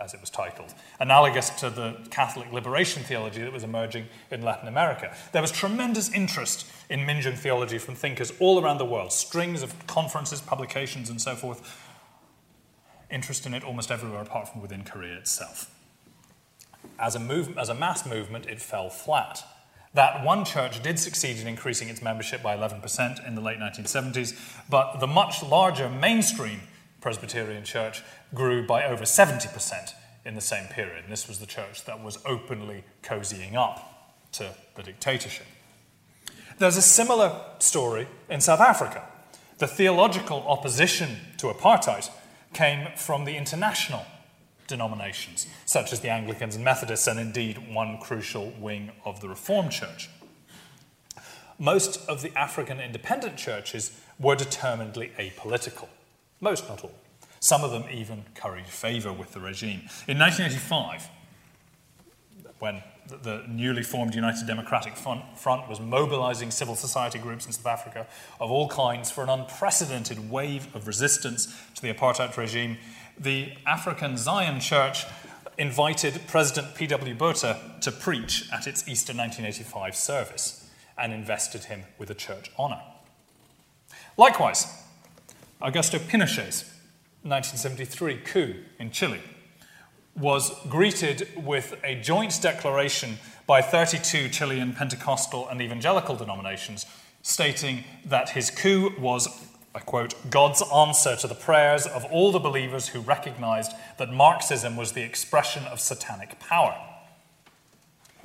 as 0.00 0.14
it 0.14 0.20
was 0.20 0.30
titled, 0.30 0.72
analogous 1.00 1.50
to 1.50 1.68
the 1.68 1.96
Catholic 2.10 2.52
liberation 2.52 3.02
theology 3.02 3.42
that 3.42 3.52
was 3.52 3.64
emerging 3.64 4.06
in 4.30 4.42
Latin 4.42 4.68
America. 4.68 5.12
There 5.32 5.42
was 5.42 5.50
tremendous 5.50 6.12
interest 6.12 6.70
in 6.88 7.00
Minjung 7.00 7.36
theology 7.36 7.78
from 7.78 7.96
thinkers 7.96 8.32
all 8.38 8.62
around 8.62 8.78
the 8.78 8.84
world, 8.84 9.12
strings 9.12 9.64
of 9.64 9.86
conferences, 9.88 10.40
publications, 10.40 11.10
and 11.10 11.20
so 11.20 11.34
forth. 11.34 11.84
Interest 13.10 13.44
in 13.46 13.54
it 13.54 13.64
almost 13.64 13.90
everywhere 13.90 14.20
apart 14.20 14.48
from 14.48 14.62
within 14.62 14.84
Korea 14.84 15.16
itself. 15.16 15.74
As 17.00 17.16
a, 17.16 17.18
move, 17.18 17.58
as 17.58 17.68
a 17.68 17.74
mass 17.74 18.06
movement, 18.06 18.46
it 18.46 18.60
fell 18.60 18.90
flat. 18.90 19.42
That 19.94 20.24
one 20.24 20.44
church 20.44 20.82
did 20.82 20.98
succeed 20.98 21.38
in 21.38 21.46
increasing 21.46 21.88
its 21.88 22.02
membership 22.02 22.42
by 22.42 22.56
11% 22.56 23.26
in 23.26 23.34
the 23.34 23.40
late 23.40 23.58
1970s, 23.58 24.38
but 24.68 24.98
the 25.00 25.06
much 25.06 25.42
larger 25.42 25.88
mainstream 25.88 26.60
Presbyterian 27.00 27.64
church 27.64 28.02
grew 28.34 28.66
by 28.66 28.84
over 28.84 29.04
70% 29.04 29.94
in 30.24 30.34
the 30.34 30.40
same 30.40 30.66
period. 30.68 31.04
And 31.04 31.12
this 31.12 31.28
was 31.28 31.38
the 31.38 31.46
church 31.46 31.84
that 31.84 32.02
was 32.02 32.18
openly 32.26 32.84
cozying 33.02 33.54
up 33.54 34.14
to 34.32 34.54
the 34.74 34.82
dictatorship. 34.82 35.46
There's 36.58 36.76
a 36.76 36.82
similar 36.82 37.40
story 37.60 38.08
in 38.28 38.40
South 38.40 38.60
Africa. 38.60 39.04
The 39.58 39.66
theological 39.66 40.44
opposition 40.46 41.16
to 41.38 41.46
apartheid 41.46 42.10
came 42.52 42.88
from 42.96 43.24
the 43.24 43.36
international 43.36 44.04
denominations, 44.68 45.46
such 45.64 45.92
as 45.92 46.00
the 46.00 46.10
Anglicans 46.10 46.54
and 46.54 46.64
Methodists, 46.64 47.08
and 47.08 47.18
indeed 47.18 47.74
one 47.74 47.98
crucial 47.98 48.52
wing 48.60 48.92
of 49.04 49.20
the 49.20 49.28
Reformed 49.28 49.72
Church. 49.72 50.08
Most 51.58 52.08
of 52.08 52.22
the 52.22 52.36
African 52.38 52.78
independent 52.78 53.36
churches 53.36 54.00
were 54.20 54.36
determinedly 54.36 55.10
apolitical. 55.18 55.88
Most, 56.40 56.68
not 56.68 56.84
all. 56.84 56.94
Some 57.40 57.64
of 57.64 57.72
them 57.72 57.84
even 57.90 58.24
curried 58.34 58.66
favour 58.66 59.12
with 59.12 59.32
the 59.32 59.40
regime. 59.40 59.88
In 60.06 60.18
1985, 60.18 61.08
when 62.60 62.82
the 63.08 63.44
newly 63.48 63.82
formed 63.82 64.14
United 64.14 64.46
Democratic 64.46 64.94
Front 64.96 65.68
was 65.68 65.80
mobilizing 65.80 66.50
civil 66.50 66.74
society 66.74 67.18
groups 67.18 67.46
in 67.46 67.52
South 67.52 67.66
Africa 67.66 68.06
of 68.40 68.50
all 68.50 68.68
kinds 68.68 69.10
for 69.10 69.22
an 69.22 69.30
unprecedented 69.30 70.30
wave 70.30 70.74
of 70.74 70.86
resistance 70.86 71.54
to 71.74 71.82
the 71.82 71.92
apartheid 71.92 72.36
regime, 72.36 72.76
the 73.18 73.52
African 73.66 74.16
Zion 74.16 74.60
Church 74.60 75.04
invited 75.56 76.20
President 76.28 76.74
P.W. 76.74 77.14
Botha 77.14 77.80
to 77.80 77.90
preach 77.90 78.48
at 78.52 78.66
its 78.66 78.88
Easter 78.88 79.12
1985 79.12 79.96
service 79.96 80.70
and 80.96 81.12
invested 81.12 81.64
him 81.64 81.82
with 81.98 82.10
a 82.10 82.14
church 82.14 82.50
honor. 82.56 82.80
Likewise, 84.16 84.66
Augusto 85.60 85.98
Pinochet's 85.98 86.64
1973 87.22 88.18
coup 88.18 88.54
in 88.78 88.90
Chile 88.90 89.20
was 90.18 90.52
greeted 90.68 91.28
with 91.36 91.76
a 91.84 91.94
joint 91.96 92.38
declaration 92.42 93.18
by 93.46 93.62
32 93.62 94.28
Chilean 94.28 94.72
Pentecostal 94.72 95.48
and 95.48 95.60
evangelical 95.62 96.16
denominations 96.16 96.86
stating 97.22 97.84
that 98.04 98.30
his 98.30 98.50
coup 98.50 98.92
was 98.98 99.28
I 99.74 99.80
quote, 99.80 100.14
God's 100.28 100.62
answer 100.74 101.14
to 101.14 101.28
the 101.28 101.34
prayers 101.34 101.86
of 101.86 102.04
all 102.06 102.32
the 102.32 102.38
believers 102.38 102.88
who 102.88 103.00
recognized 103.00 103.72
that 103.98 104.12
Marxism 104.12 104.76
was 104.76 104.92
the 104.92 105.02
expression 105.02 105.64
of 105.66 105.78
satanic 105.78 106.40
power. 106.40 106.76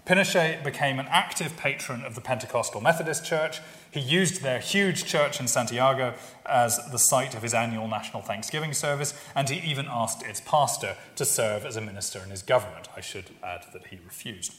Pinochet 0.06 0.64
became 0.64 1.00
an 1.00 1.08
active 1.10 1.56
patron 1.56 2.04
of 2.04 2.16
the 2.16 2.22
Pentecostal 2.22 2.82
Methodist 2.82 3.24
Church. 3.26 3.62
He 3.94 4.00
used 4.00 4.42
their 4.42 4.58
huge 4.58 5.06
church 5.06 5.40
in 5.40 5.48
Santiago 5.48 6.16
as 6.48 6.80
the 6.92 6.98
site 6.98 7.36
of 7.36 7.44
his 7.44 7.54
annual 7.54 7.88
National 7.88 8.24
Thanksgiving 8.24 8.74
service, 8.74 9.14
and 9.36 9.48
he 9.48 9.60
even 9.70 9.86
asked 9.88 10.24
its 10.24 10.42
pastor 10.42 10.98
to 11.16 11.24
serve 11.24 11.64
as 11.64 11.78
a 11.78 11.82
minister 11.82 12.20
in 12.24 12.32
his 12.32 12.42
government. 12.42 12.88
I 12.98 13.02
should 13.02 13.26
add 13.44 13.66
that 13.72 13.88
he 13.88 14.00
refused. 14.04 14.56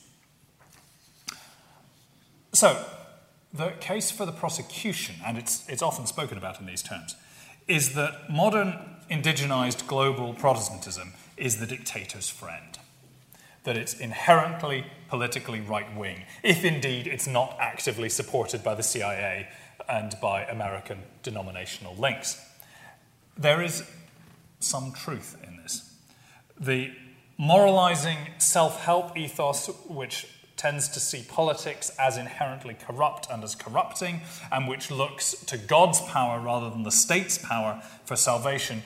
So, 2.52 2.84
the 3.52 3.70
case 3.80 4.12
for 4.12 4.24
the 4.24 4.32
prosecution, 4.32 5.16
and 5.26 5.36
it's, 5.36 5.68
it's 5.68 5.82
often 5.82 6.06
spoken 6.06 6.38
about 6.38 6.60
in 6.60 6.66
these 6.66 6.82
terms, 6.82 7.16
is 7.66 7.94
that 7.94 8.30
modern 8.30 8.78
indigenized 9.10 9.88
global 9.88 10.34
Protestantism 10.34 11.12
is 11.36 11.58
the 11.58 11.66
dictator's 11.66 12.28
friend. 12.28 12.78
That 13.64 13.76
it's 13.76 13.94
inherently 13.94 14.86
politically 15.08 15.60
right 15.60 15.94
wing, 15.96 16.24
if 16.42 16.64
indeed 16.64 17.06
it's 17.06 17.26
not 17.26 17.56
actively 17.58 18.08
supported 18.08 18.62
by 18.62 18.74
the 18.74 18.82
CIA 18.82 19.48
and 19.88 20.14
by 20.20 20.44
American 20.44 20.98
denominational 21.22 21.94
links. 21.96 22.40
There 23.36 23.62
is 23.62 23.84
some 24.60 24.92
truth 24.92 25.36
in 25.46 25.56
this. 25.56 25.94
The 26.58 26.92
moralizing 27.36 28.18
self 28.38 28.80
help 28.84 29.16
ethos, 29.16 29.68
which 29.88 30.26
tends 30.56 30.88
to 30.88 31.00
see 31.00 31.24
politics 31.28 31.90
as 31.98 32.16
inherently 32.16 32.74
corrupt 32.74 33.26
and 33.30 33.42
as 33.42 33.54
corrupting, 33.54 34.20
and 34.52 34.68
which 34.68 34.90
looks 34.90 35.34
to 35.46 35.58
God's 35.58 36.00
power 36.00 36.40
rather 36.40 36.70
than 36.70 36.84
the 36.84 36.90
state's 36.90 37.38
power 37.38 37.82
for 38.04 38.16
salvation, 38.16 38.82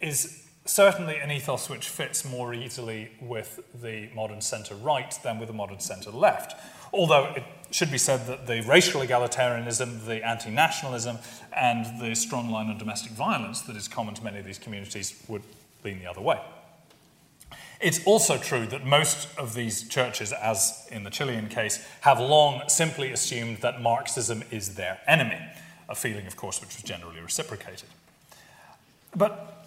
is 0.00 0.47
certainly 0.68 1.16
an 1.16 1.30
ethos 1.30 1.68
which 1.68 1.88
fits 1.88 2.24
more 2.24 2.52
easily 2.52 3.10
with 3.20 3.60
the 3.80 4.08
modern 4.14 4.40
centre 4.40 4.74
right 4.74 5.18
than 5.22 5.38
with 5.38 5.48
the 5.48 5.54
modern 5.54 5.80
centre 5.80 6.10
left. 6.10 6.54
Although 6.92 7.32
it 7.36 7.44
should 7.70 7.90
be 7.90 7.98
said 7.98 8.26
that 8.26 8.46
the 8.46 8.62
racial 8.62 9.00
egalitarianism, 9.00 10.04
the 10.06 10.26
anti 10.26 10.50
nationalism, 10.50 11.18
and 11.52 12.00
the 12.00 12.14
strong 12.14 12.50
line 12.50 12.68
on 12.68 12.78
domestic 12.78 13.12
violence 13.12 13.62
that 13.62 13.76
is 13.76 13.88
common 13.88 14.14
to 14.14 14.24
many 14.24 14.38
of 14.38 14.44
these 14.44 14.58
communities 14.58 15.22
would 15.28 15.42
lean 15.84 15.98
the 15.98 16.06
other 16.06 16.20
way. 16.20 16.40
It's 17.80 18.04
also 18.04 18.36
true 18.36 18.66
that 18.66 18.84
most 18.84 19.28
of 19.38 19.54
these 19.54 19.88
churches, 19.88 20.32
as 20.32 20.88
in 20.90 21.04
the 21.04 21.10
Chilean 21.10 21.48
case, 21.48 21.84
have 22.00 22.18
long 22.18 22.62
simply 22.68 23.12
assumed 23.12 23.58
that 23.58 23.80
Marxism 23.80 24.42
is 24.50 24.74
their 24.74 24.98
enemy, 25.06 25.40
a 25.88 25.94
feeling, 25.94 26.26
of 26.26 26.36
course, 26.36 26.60
which 26.60 26.74
was 26.74 26.82
generally 26.82 27.20
reciprocated. 27.20 27.88
But 29.14 29.57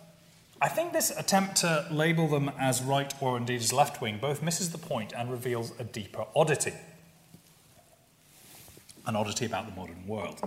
I 0.64 0.68
think 0.68 0.94
this 0.94 1.10
attempt 1.10 1.56
to 1.58 1.88
label 1.90 2.28
them 2.28 2.52
as 2.60 2.84
right 2.84 3.12
or 3.20 3.36
indeed 3.36 3.62
as 3.62 3.74
left 3.74 4.00
wing 4.00 4.20
both 4.22 4.44
misses 4.44 4.72
the 4.72 4.78
point 4.78 5.12
and 5.12 5.32
reveals 5.32 5.74
a 5.80 5.84
deeper 5.84 6.26
oddity. 6.36 6.74
An 9.08 9.16
oddity 9.16 9.48
about 9.48 9.66
the 9.68 9.76
modern 9.76 10.06
world, 10.06 10.40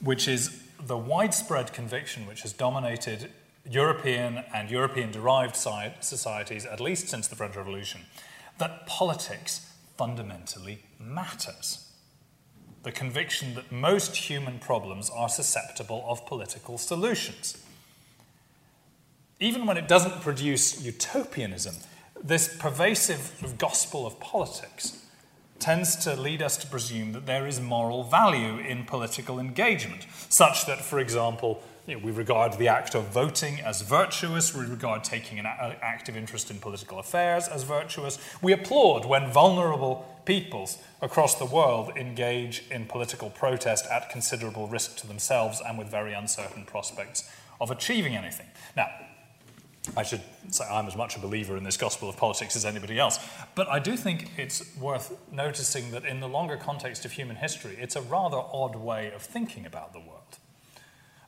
which 0.00 0.26
is 0.26 0.64
the 0.84 0.98
widespread 0.98 1.72
conviction 1.72 2.26
which 2.26 2.42
has 2.42 2.52
dominated 2.52 3.30
European 3.70 4.44
and 4.52 4.72
European 4.72 5.12
derived 5.12 5.54
societies, 5.54 6.66
at 6.66 6.80
least 6.80 7.08
since 7.08 7.28
the 7.28 7.36
French 7.36 7.54
Revolution, 7.54 8.00
that 8.58 8.86
politics 8.86 9.72
fundamentally 9.96 10.80
matters. 10.98 11.92
The 12.82 12.90
conviction 12.90 13.54
that 13.54 13.70
most 13.70 14.16
human 14.16 14.58
problems 14.58 15.10
are 15.10 15.28
susceptible 15.28 16.04
of 16.08 16.26
political 16.26 16.76
solutions. 16.76 17.62
Even 19.40 19.66
when 19.66 19.76
it 19.76 19.86
doesn't 19.86 20.20
produce 20.20 20.82
utopianism, 20.82 21.76
this 22.22 22.56
pervasive 22.56 23.54
gospel 23.58 24.06
of 24.06 24.18
politics 24.18 25.04
tends 25.60 25.96
to 25.96 26.14
lead 26.14 26.42
us 26.42 26.56
to 26.56 26.66
presume 26.66 27.12
that 27.12 27.26
there 27.26 27.46
is 27.46 27.60
moral 27.60 28.02
value 28.04 28.58
in 28.58 28.84
political 28.84 29.38
engagement, 29.38 30.06
such 30.28 30.66
that, 30.66 30.80
for 30.80 30.98
example, 30.98 31.62
you 31.86 31.94
know, 31.94 32.04
we 32.04 32.10
regard 32.10 32.52
the 32.54 32.68
act 32.68 32.94
of 32.94 33.04
voting 33.08 33.60
as 33.60 33.80
virtuous. 33.80 34.54
We 34.54 34.66
regard 34.66 35.04
taking 35.04 35.38
an 35.38 35.46
active 35.46 36.16
interest 36.16 36.50
in 36.50 36.58
political 36.58 36.98
affairs 36.98 37.48
as 37.48 37.62
virtuous. 37.62 38.18
We 38.42 38.52
applaud 38.52 39.06
when 39.06 39.32
vulnerable 39.32 40.20
peoples 40.26 40.78
across 41.00 41.36
the 41.36 41.46
world 41.46 41.92
engage 41.96 42.64
in 42.70 42.84
political 42.84 43.30
protest 43.30 43.86
at 43.90 44.10
considerable 44.10 44.66
risk 44.66 44.96
to 44.98 45.06
themselves 45.06 45.62
and 45.66 45.78
with 45.78 45.88
very 45.88 46.12
uncertain 46.12 46.64
prospects 46.64 47.30
of 47.58 47.70
achieving 47.70 48.14
anything. 48.14 48.46
Now, 48.76 48.90
I 49.96 50.02
should 50.02 50.22
say 50.50 50.64
I'm 50.70 50.86
as 50.86 50.96
much 50.96 51.16
a 51.16 51.20
believer 51.20 51.56
in 51.56 51.64
this 51.64 51.76
gospel 51.76 52.08
of 52.08 52.16
politics 52.16 52.54
as 52.56 52.64
anybody 52.64 52.98
else. 52.98 53.18
But 53.54 53.68
I 53.68 53.78
do 53.78 53.96
think 53.96 54.30
it's 54.36 54.76
worth 54.76 55.16
noticing 55.32 55.90
that 55.90 56.04
in 56.04 56.20
the 56.20 56.28
longer 56.28 56.56
context 56.56 57.04
of 57.04 57.12
human 57.12 57.36
history, 57.36 57.76
it's 57.80 57.96
a 57.96 58.02
rather 58.02 58.36
odd 58.36 58.76
way 58.76 59.10
of 59.12 59.22
thinking 59.22 59.66
about 59.66 59.92
the 59.92 60.00
world. 60.00 60.38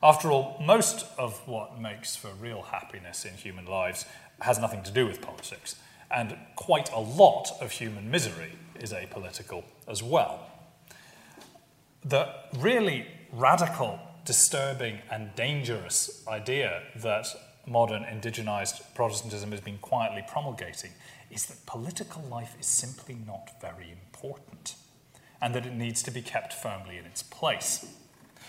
After 0.03 0.31
all, 0.31 0.57
most 0.59 1.05
of 1.17 1.47
what 1.47 1.79
makes 1.79 2.15
for 2.15 2.29
real 2.39 2.63
happiness 2.63 3.25
in 3.25 3.35
human 3.35 3.65
lives 3.65 4.05
has 4.41 4.57
nothing 4.57 4.81
to 4.83 4.91
do 4.91 5.05
with 5.05 5.21
politics, 5.21 5.75
and 6.09 6.35
quite 6.55 6.91
a 6.91 6.99
lot 6.99 7.51
of 7.61 7.71
human 7.71 8.09
misery 8.09 8.53
is 8.79 8.91
apolitical 8.93 9.63
as 9.87 10.01
well. 10.01 10.47
the 12.03 12.27
really 12.57 13.05
radical, 13.31 13.99
disturbing, 14.25 14.99
and 15.09 15.33
dangerous 15.35 16.23
idea 16.27 16.83
that 16.95 17.27
modern 17.65 18.03
indigenized 18.03 18.81
Protestantism 18.95 19.51
has 19.51 19.61
been 19.61 19.77
quietly 19.77 20.23
promulgating 20.27 20.91
is 21.29 21.45
that 21.45 21.65
political 21.65 22.21
life 22.23 22.55
is 22.59 22.65
simply 22.65 23.15
not 23.25 23.61
very 23.61 23.91
important 23.91 24.75
and 25.41 25.55
that 25.55 25.65
it 25.65 25.73
needs 25.73 26.03
to 26.03 26.11
be 26.11 26.21
kept 26.21 26.53
firmly 26.53 26.97
in 26.97 27.05
its 27.05 27.23
place. 27.23 27.85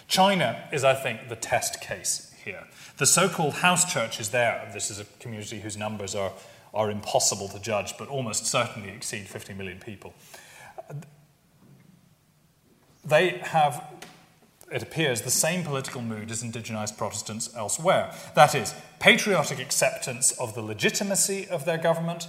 China 0.08 0.68
is, 0.72 0.84
I 0.84 0.94
think, 0.94 1.28
the 1.28 1.36
test 1.36 1.80
case 1.80 2.34
here. 2.44 2.64
The 2.98 3.06
so 3.06 3.28
called 3.28 3.54
house 3.54 3.90
churches 3.90 4.30
there, 4.30 4.70
this 4.74 4.90
is 4.90 4.98
a 4.98 5.04
community 5.20 5.60
whose 5.60 5.76
numbers 5.76 6.14
are, 6.14 6.32
are 6.74 6.90
impossible 6.90 7.48
to 7.48 7.60
judge, 7.60 7.96
but 7.98 8.08
almost 8.08 8.46
certainly 8.46 8.90
exceed 8.90 9.28
50 9.28 9.54
million 9.54 9.78
people. 9.78 10.12
They 13.04 13.38
have, 13.38 13.82
it 14.72 14.82
appears, 14.82 15.22
the 15.22 15.30
same 15.30 15.64
political 15.64 16.00
mood 16.00 16.30
as 16.30 16.42
indigenized 16.42 16.96
Protestants 16.96 17.54
elsewhere. 17.54 18.14
That 18.34 18.54
is, 18.54 18.74
patriotic 18.98 19.58
acceptance 19.58 20.32
of 20.32 20.54
the 20.54 20.62
legitimacy 20.62 21.46
of 21.48 21.64
their 21.64 21.78
government 21.78 22.26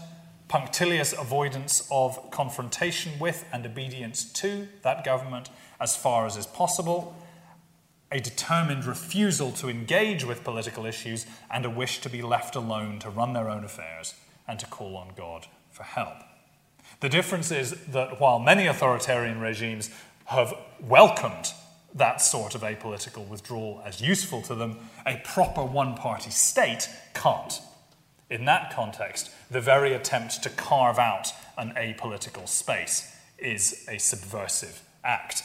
punctilious 0.53 1.13
avoidance 1.13 1.87
of 1.89 2.29
confrontation 2.29 3.17
with 3.17 3.43
and 3.51 3.65
obedience 3.65 4.23
to 4.23 4.67
that 4.83 5.03
government 5.03 5.49
as 5.79 5.95
far 5.95 6.27
as 6.27 6.37
is 6.37 6.45
possible, 6.45 7.15
a 8.11 8.19
determined 8.19 8.85
refusal 8.85 9.51
to 9.51 9.67
engage 9.67 10.23
with 10.23 10.43
political 10.43 10.85
issues, 10.85 11.25
and 11.49 11.65
a 11.65 11.69
wish 11.71 12.01
to 12.01 12.07
be 12.07 12.21
left 12.21 12.55
alone 12.55 12.99
to 12.99 13.09
run 13.09 13.33
their 13.33 13.49
own 13.49 13.63
affairs 13.63 14.13
and 14.47 14.59
to 14.59 14.67
call 14.67 14.95
on 14.95 15.09
God 15.15 15.47
for 15.71 15.81
help. 15.81 16.17
The 16.99 17.09
difference 17.09 17.49
is 17.49 17.71
that 17.87 18.19
while 18.19 18.37
many 18.37 18.67
authoritarian 18.67 19.39
regimes 19.39 19.89
have 20.25 20.53
welcomed 20.79 21.51
that 21.95 22.21
sort 22.21 22.55
of 22.55 22.61
apolitical 22.61 23.27
withdrawal 23.27 23.81
as 23.85 24.01
useful 24.01 24.41
to 24.43 24.55
them, 24.55 24.79
a 25.05 25.21
proper 25.23 25.63
one 25.63 25.95
party 25.95 26.31
state 26.31 26.89
can't. 27.13 27.59
In 28.29 28.45
that 28.45 28.73
context, 28.73 29.29
the 29.51 29.61
very 29.61 29.93
attempt 29.93 30.41
to 30.43 30.49
carve 30.49 30.97
out 30.97 31.29
an 31.57 31.73
apolitical 31.77 32.47
space 32.47 33.15
is 33.37 33.85
a 33.89 33.99
subversive 33.99 34.81
act. 35.03 35.43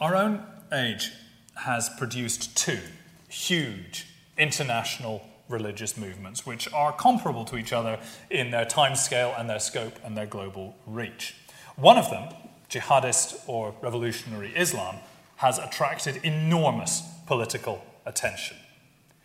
Our 0.00 0.16
own 0.16 0.44
age 0.72 1.12
has 1.56 1.90
produced 1.98 2.56
two 2.56 2.80
huge 3.28 4.06
international 4.36 5.22
religious 5.48 5.96
movements 5.96 6.46
which 6.46 6.72
are 6.72 6.92
comparable 6.92 7.44
to 7.44 7.56
each 7.56 7.72
other 7.72 7.98
in 8.30 8.50
their 8.50 8.64
timescale 8.64 9.38
and 9.38 9.48
their 9.48 9.58
scope 9.58 9.98
and 10.04 10.16
their 10.16 10.26
global 10.26 10.76
reach. 10.86 11.34
One 11.76 11.98
of 11.98 12.10
them, 12.10 12.32
jihadist 12.70 13.40
or 13.46 13.74
revolutionary 13.82 14.52
Islam, 14.56 14.96
has 15.36 15.58
attracted 15.58 16.16
enormous 16.24 17.02
political 17.26 17.84
attention. 18.06 18.56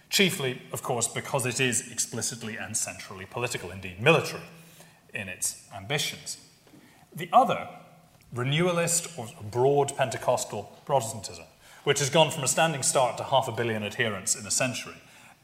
Chiefly, 0.10 0.62
of 0.72 0.82
course, 0.82 1.08
because 1.08 1.46
it 1.46 1.60
is 1.60 1.92
explicitly 1.92 2.58
and 2.58 2.76
centrally 2.76 3.26
political, 3.26 3.72
indeed 3.72 4.02
military, 4.02 4.44
in 5.14 5.28
its 5.28 5.68
ambitions. 5.76 6.38
The 7.14 7.30
other, 7.34 7.68
renewalist 8.34 9.18
or 9.18 9.28
broad 9.52 9.96
Pentecostal 9.98 10.78
Protestantism, 10.86 11.46
which 11.84 12.00
has 12.00 12.10
gone 12.10 12.32
from 12.32 12.44
a 12.44 12.48
standing 12.48 12.84
start 12.84 13.18
to 13.18 13.24
half 13.24 13.48
a 13.48 13.52
billion 13.52 13.84
adherents 13.84 14.36
in 14.36 14.46
a 14.46 14.52
century, 14.52 14.96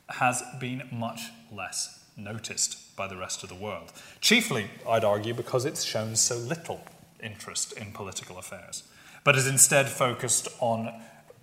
has 0.09 0.43
been 0.59 0.83
much 0.91 1.21
less 1.51 2.05
noticed 2.17 2.95
by 2.95 3.07
the 3.07 3.15
rest 3.15 3.43
of 3.43 3.49
the 3.49 3.55
world. 3.55 3.91
Chiefly, 4.19 4.69
I'd 4.87 5.03
argue, 5.03 5.33
because 5.33 5.65
it's 5.65 5.83
shown 5.83 6.15
so 6.15 6.37
little 6.37 6.81
interest 7.21 7.73
in 7.73 7.91
political 7.91 8.37
affairs, 8.37 8.83
but 9.23 9.35
is 9.35 9.47
instead 9.47 9.87
focused 9.87 10.47
on 10.59 10.91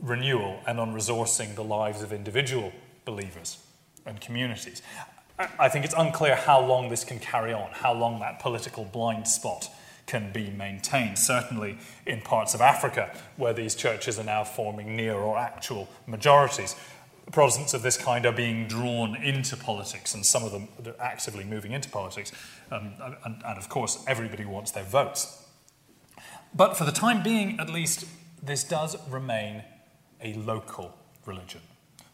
renewal 0.01 0.61
and 0.67 0.79
on 0.79 0.95
resourcing 0.95 1.55
the 1.55 1.65
lives 1.65 2.03
of 2.03 2.13
individual 2.13 2.73
believers 3.05 3.59
and 4.07 4.21
communities. 4.21 4.83
I 5.59 5.69
think 5.69 5.85
it's 5.85 5.95
unclear 5.97 6.35
how 6.35 6.61
long 6.61 6.89
this 6.89 7.05
can 7.05 7.21
carry 7.21 7.53
on, 7.53 7.71
how 7.73 7.95
long 7.95 8.19
that 8.21 8.41
political 8.41 8.85
blind 8.85 9.29
spot 9.29 9.71
can 10.07 10.33
be 10.33 10.51
maintained. 10.51 11.19
Certainly 11.19 11.79
in 12.07 12.23
parts 12.23 12.55
of 12.55 12.61
Africa 12.61 13.15
where 13.37 13.53
these 13.53 13.77
churches 13.77 14.19
are 14.19 14.25
now 14.25 14.43
forming 14.43 14.97
near 14.97 15.15
or 15.15 15.39
actual 15.39 15.89
majorities. 16.07 16.75
Protestants 17.31 17.75
of 17.75 17.83
this 17.83 17.97
kind 17.97 18.25
are 18.27 18.33
being 18.33 18.67
drawn 18.67 19.15
into 19.17 19.55
politics, 19.55 20.15
and 20.15 20.25
some 20.25 20.45
of 20.45 20.51
them 20.51 20.67
are 20.85 20.95
actively 20.99 21.45
moving 21.45 21.73
into 21.73 21.91
politics. 21.91 22.33
Um, 22.73 22.95
and, 23.03 23.17
and 23.45 23.59
of 23.59 23.69
course, 23.69 24.03
everybody 24.09 24.47
wants 24.47 24.71
their 24.71 24.85
votes. 24.85 25.45
But 26.55 26.77
for 26.77 26.85
the 26.85 26.93
time 26.93 27.23
being, 27.23 27.59
at 27.61 27.71
least, 27.71 28.07
this 28.43 28.65
does 28.65 28.97
remain 29.09 29.63
a 30.21 30.35
local 30.35 30.97
religion 31.27 31.61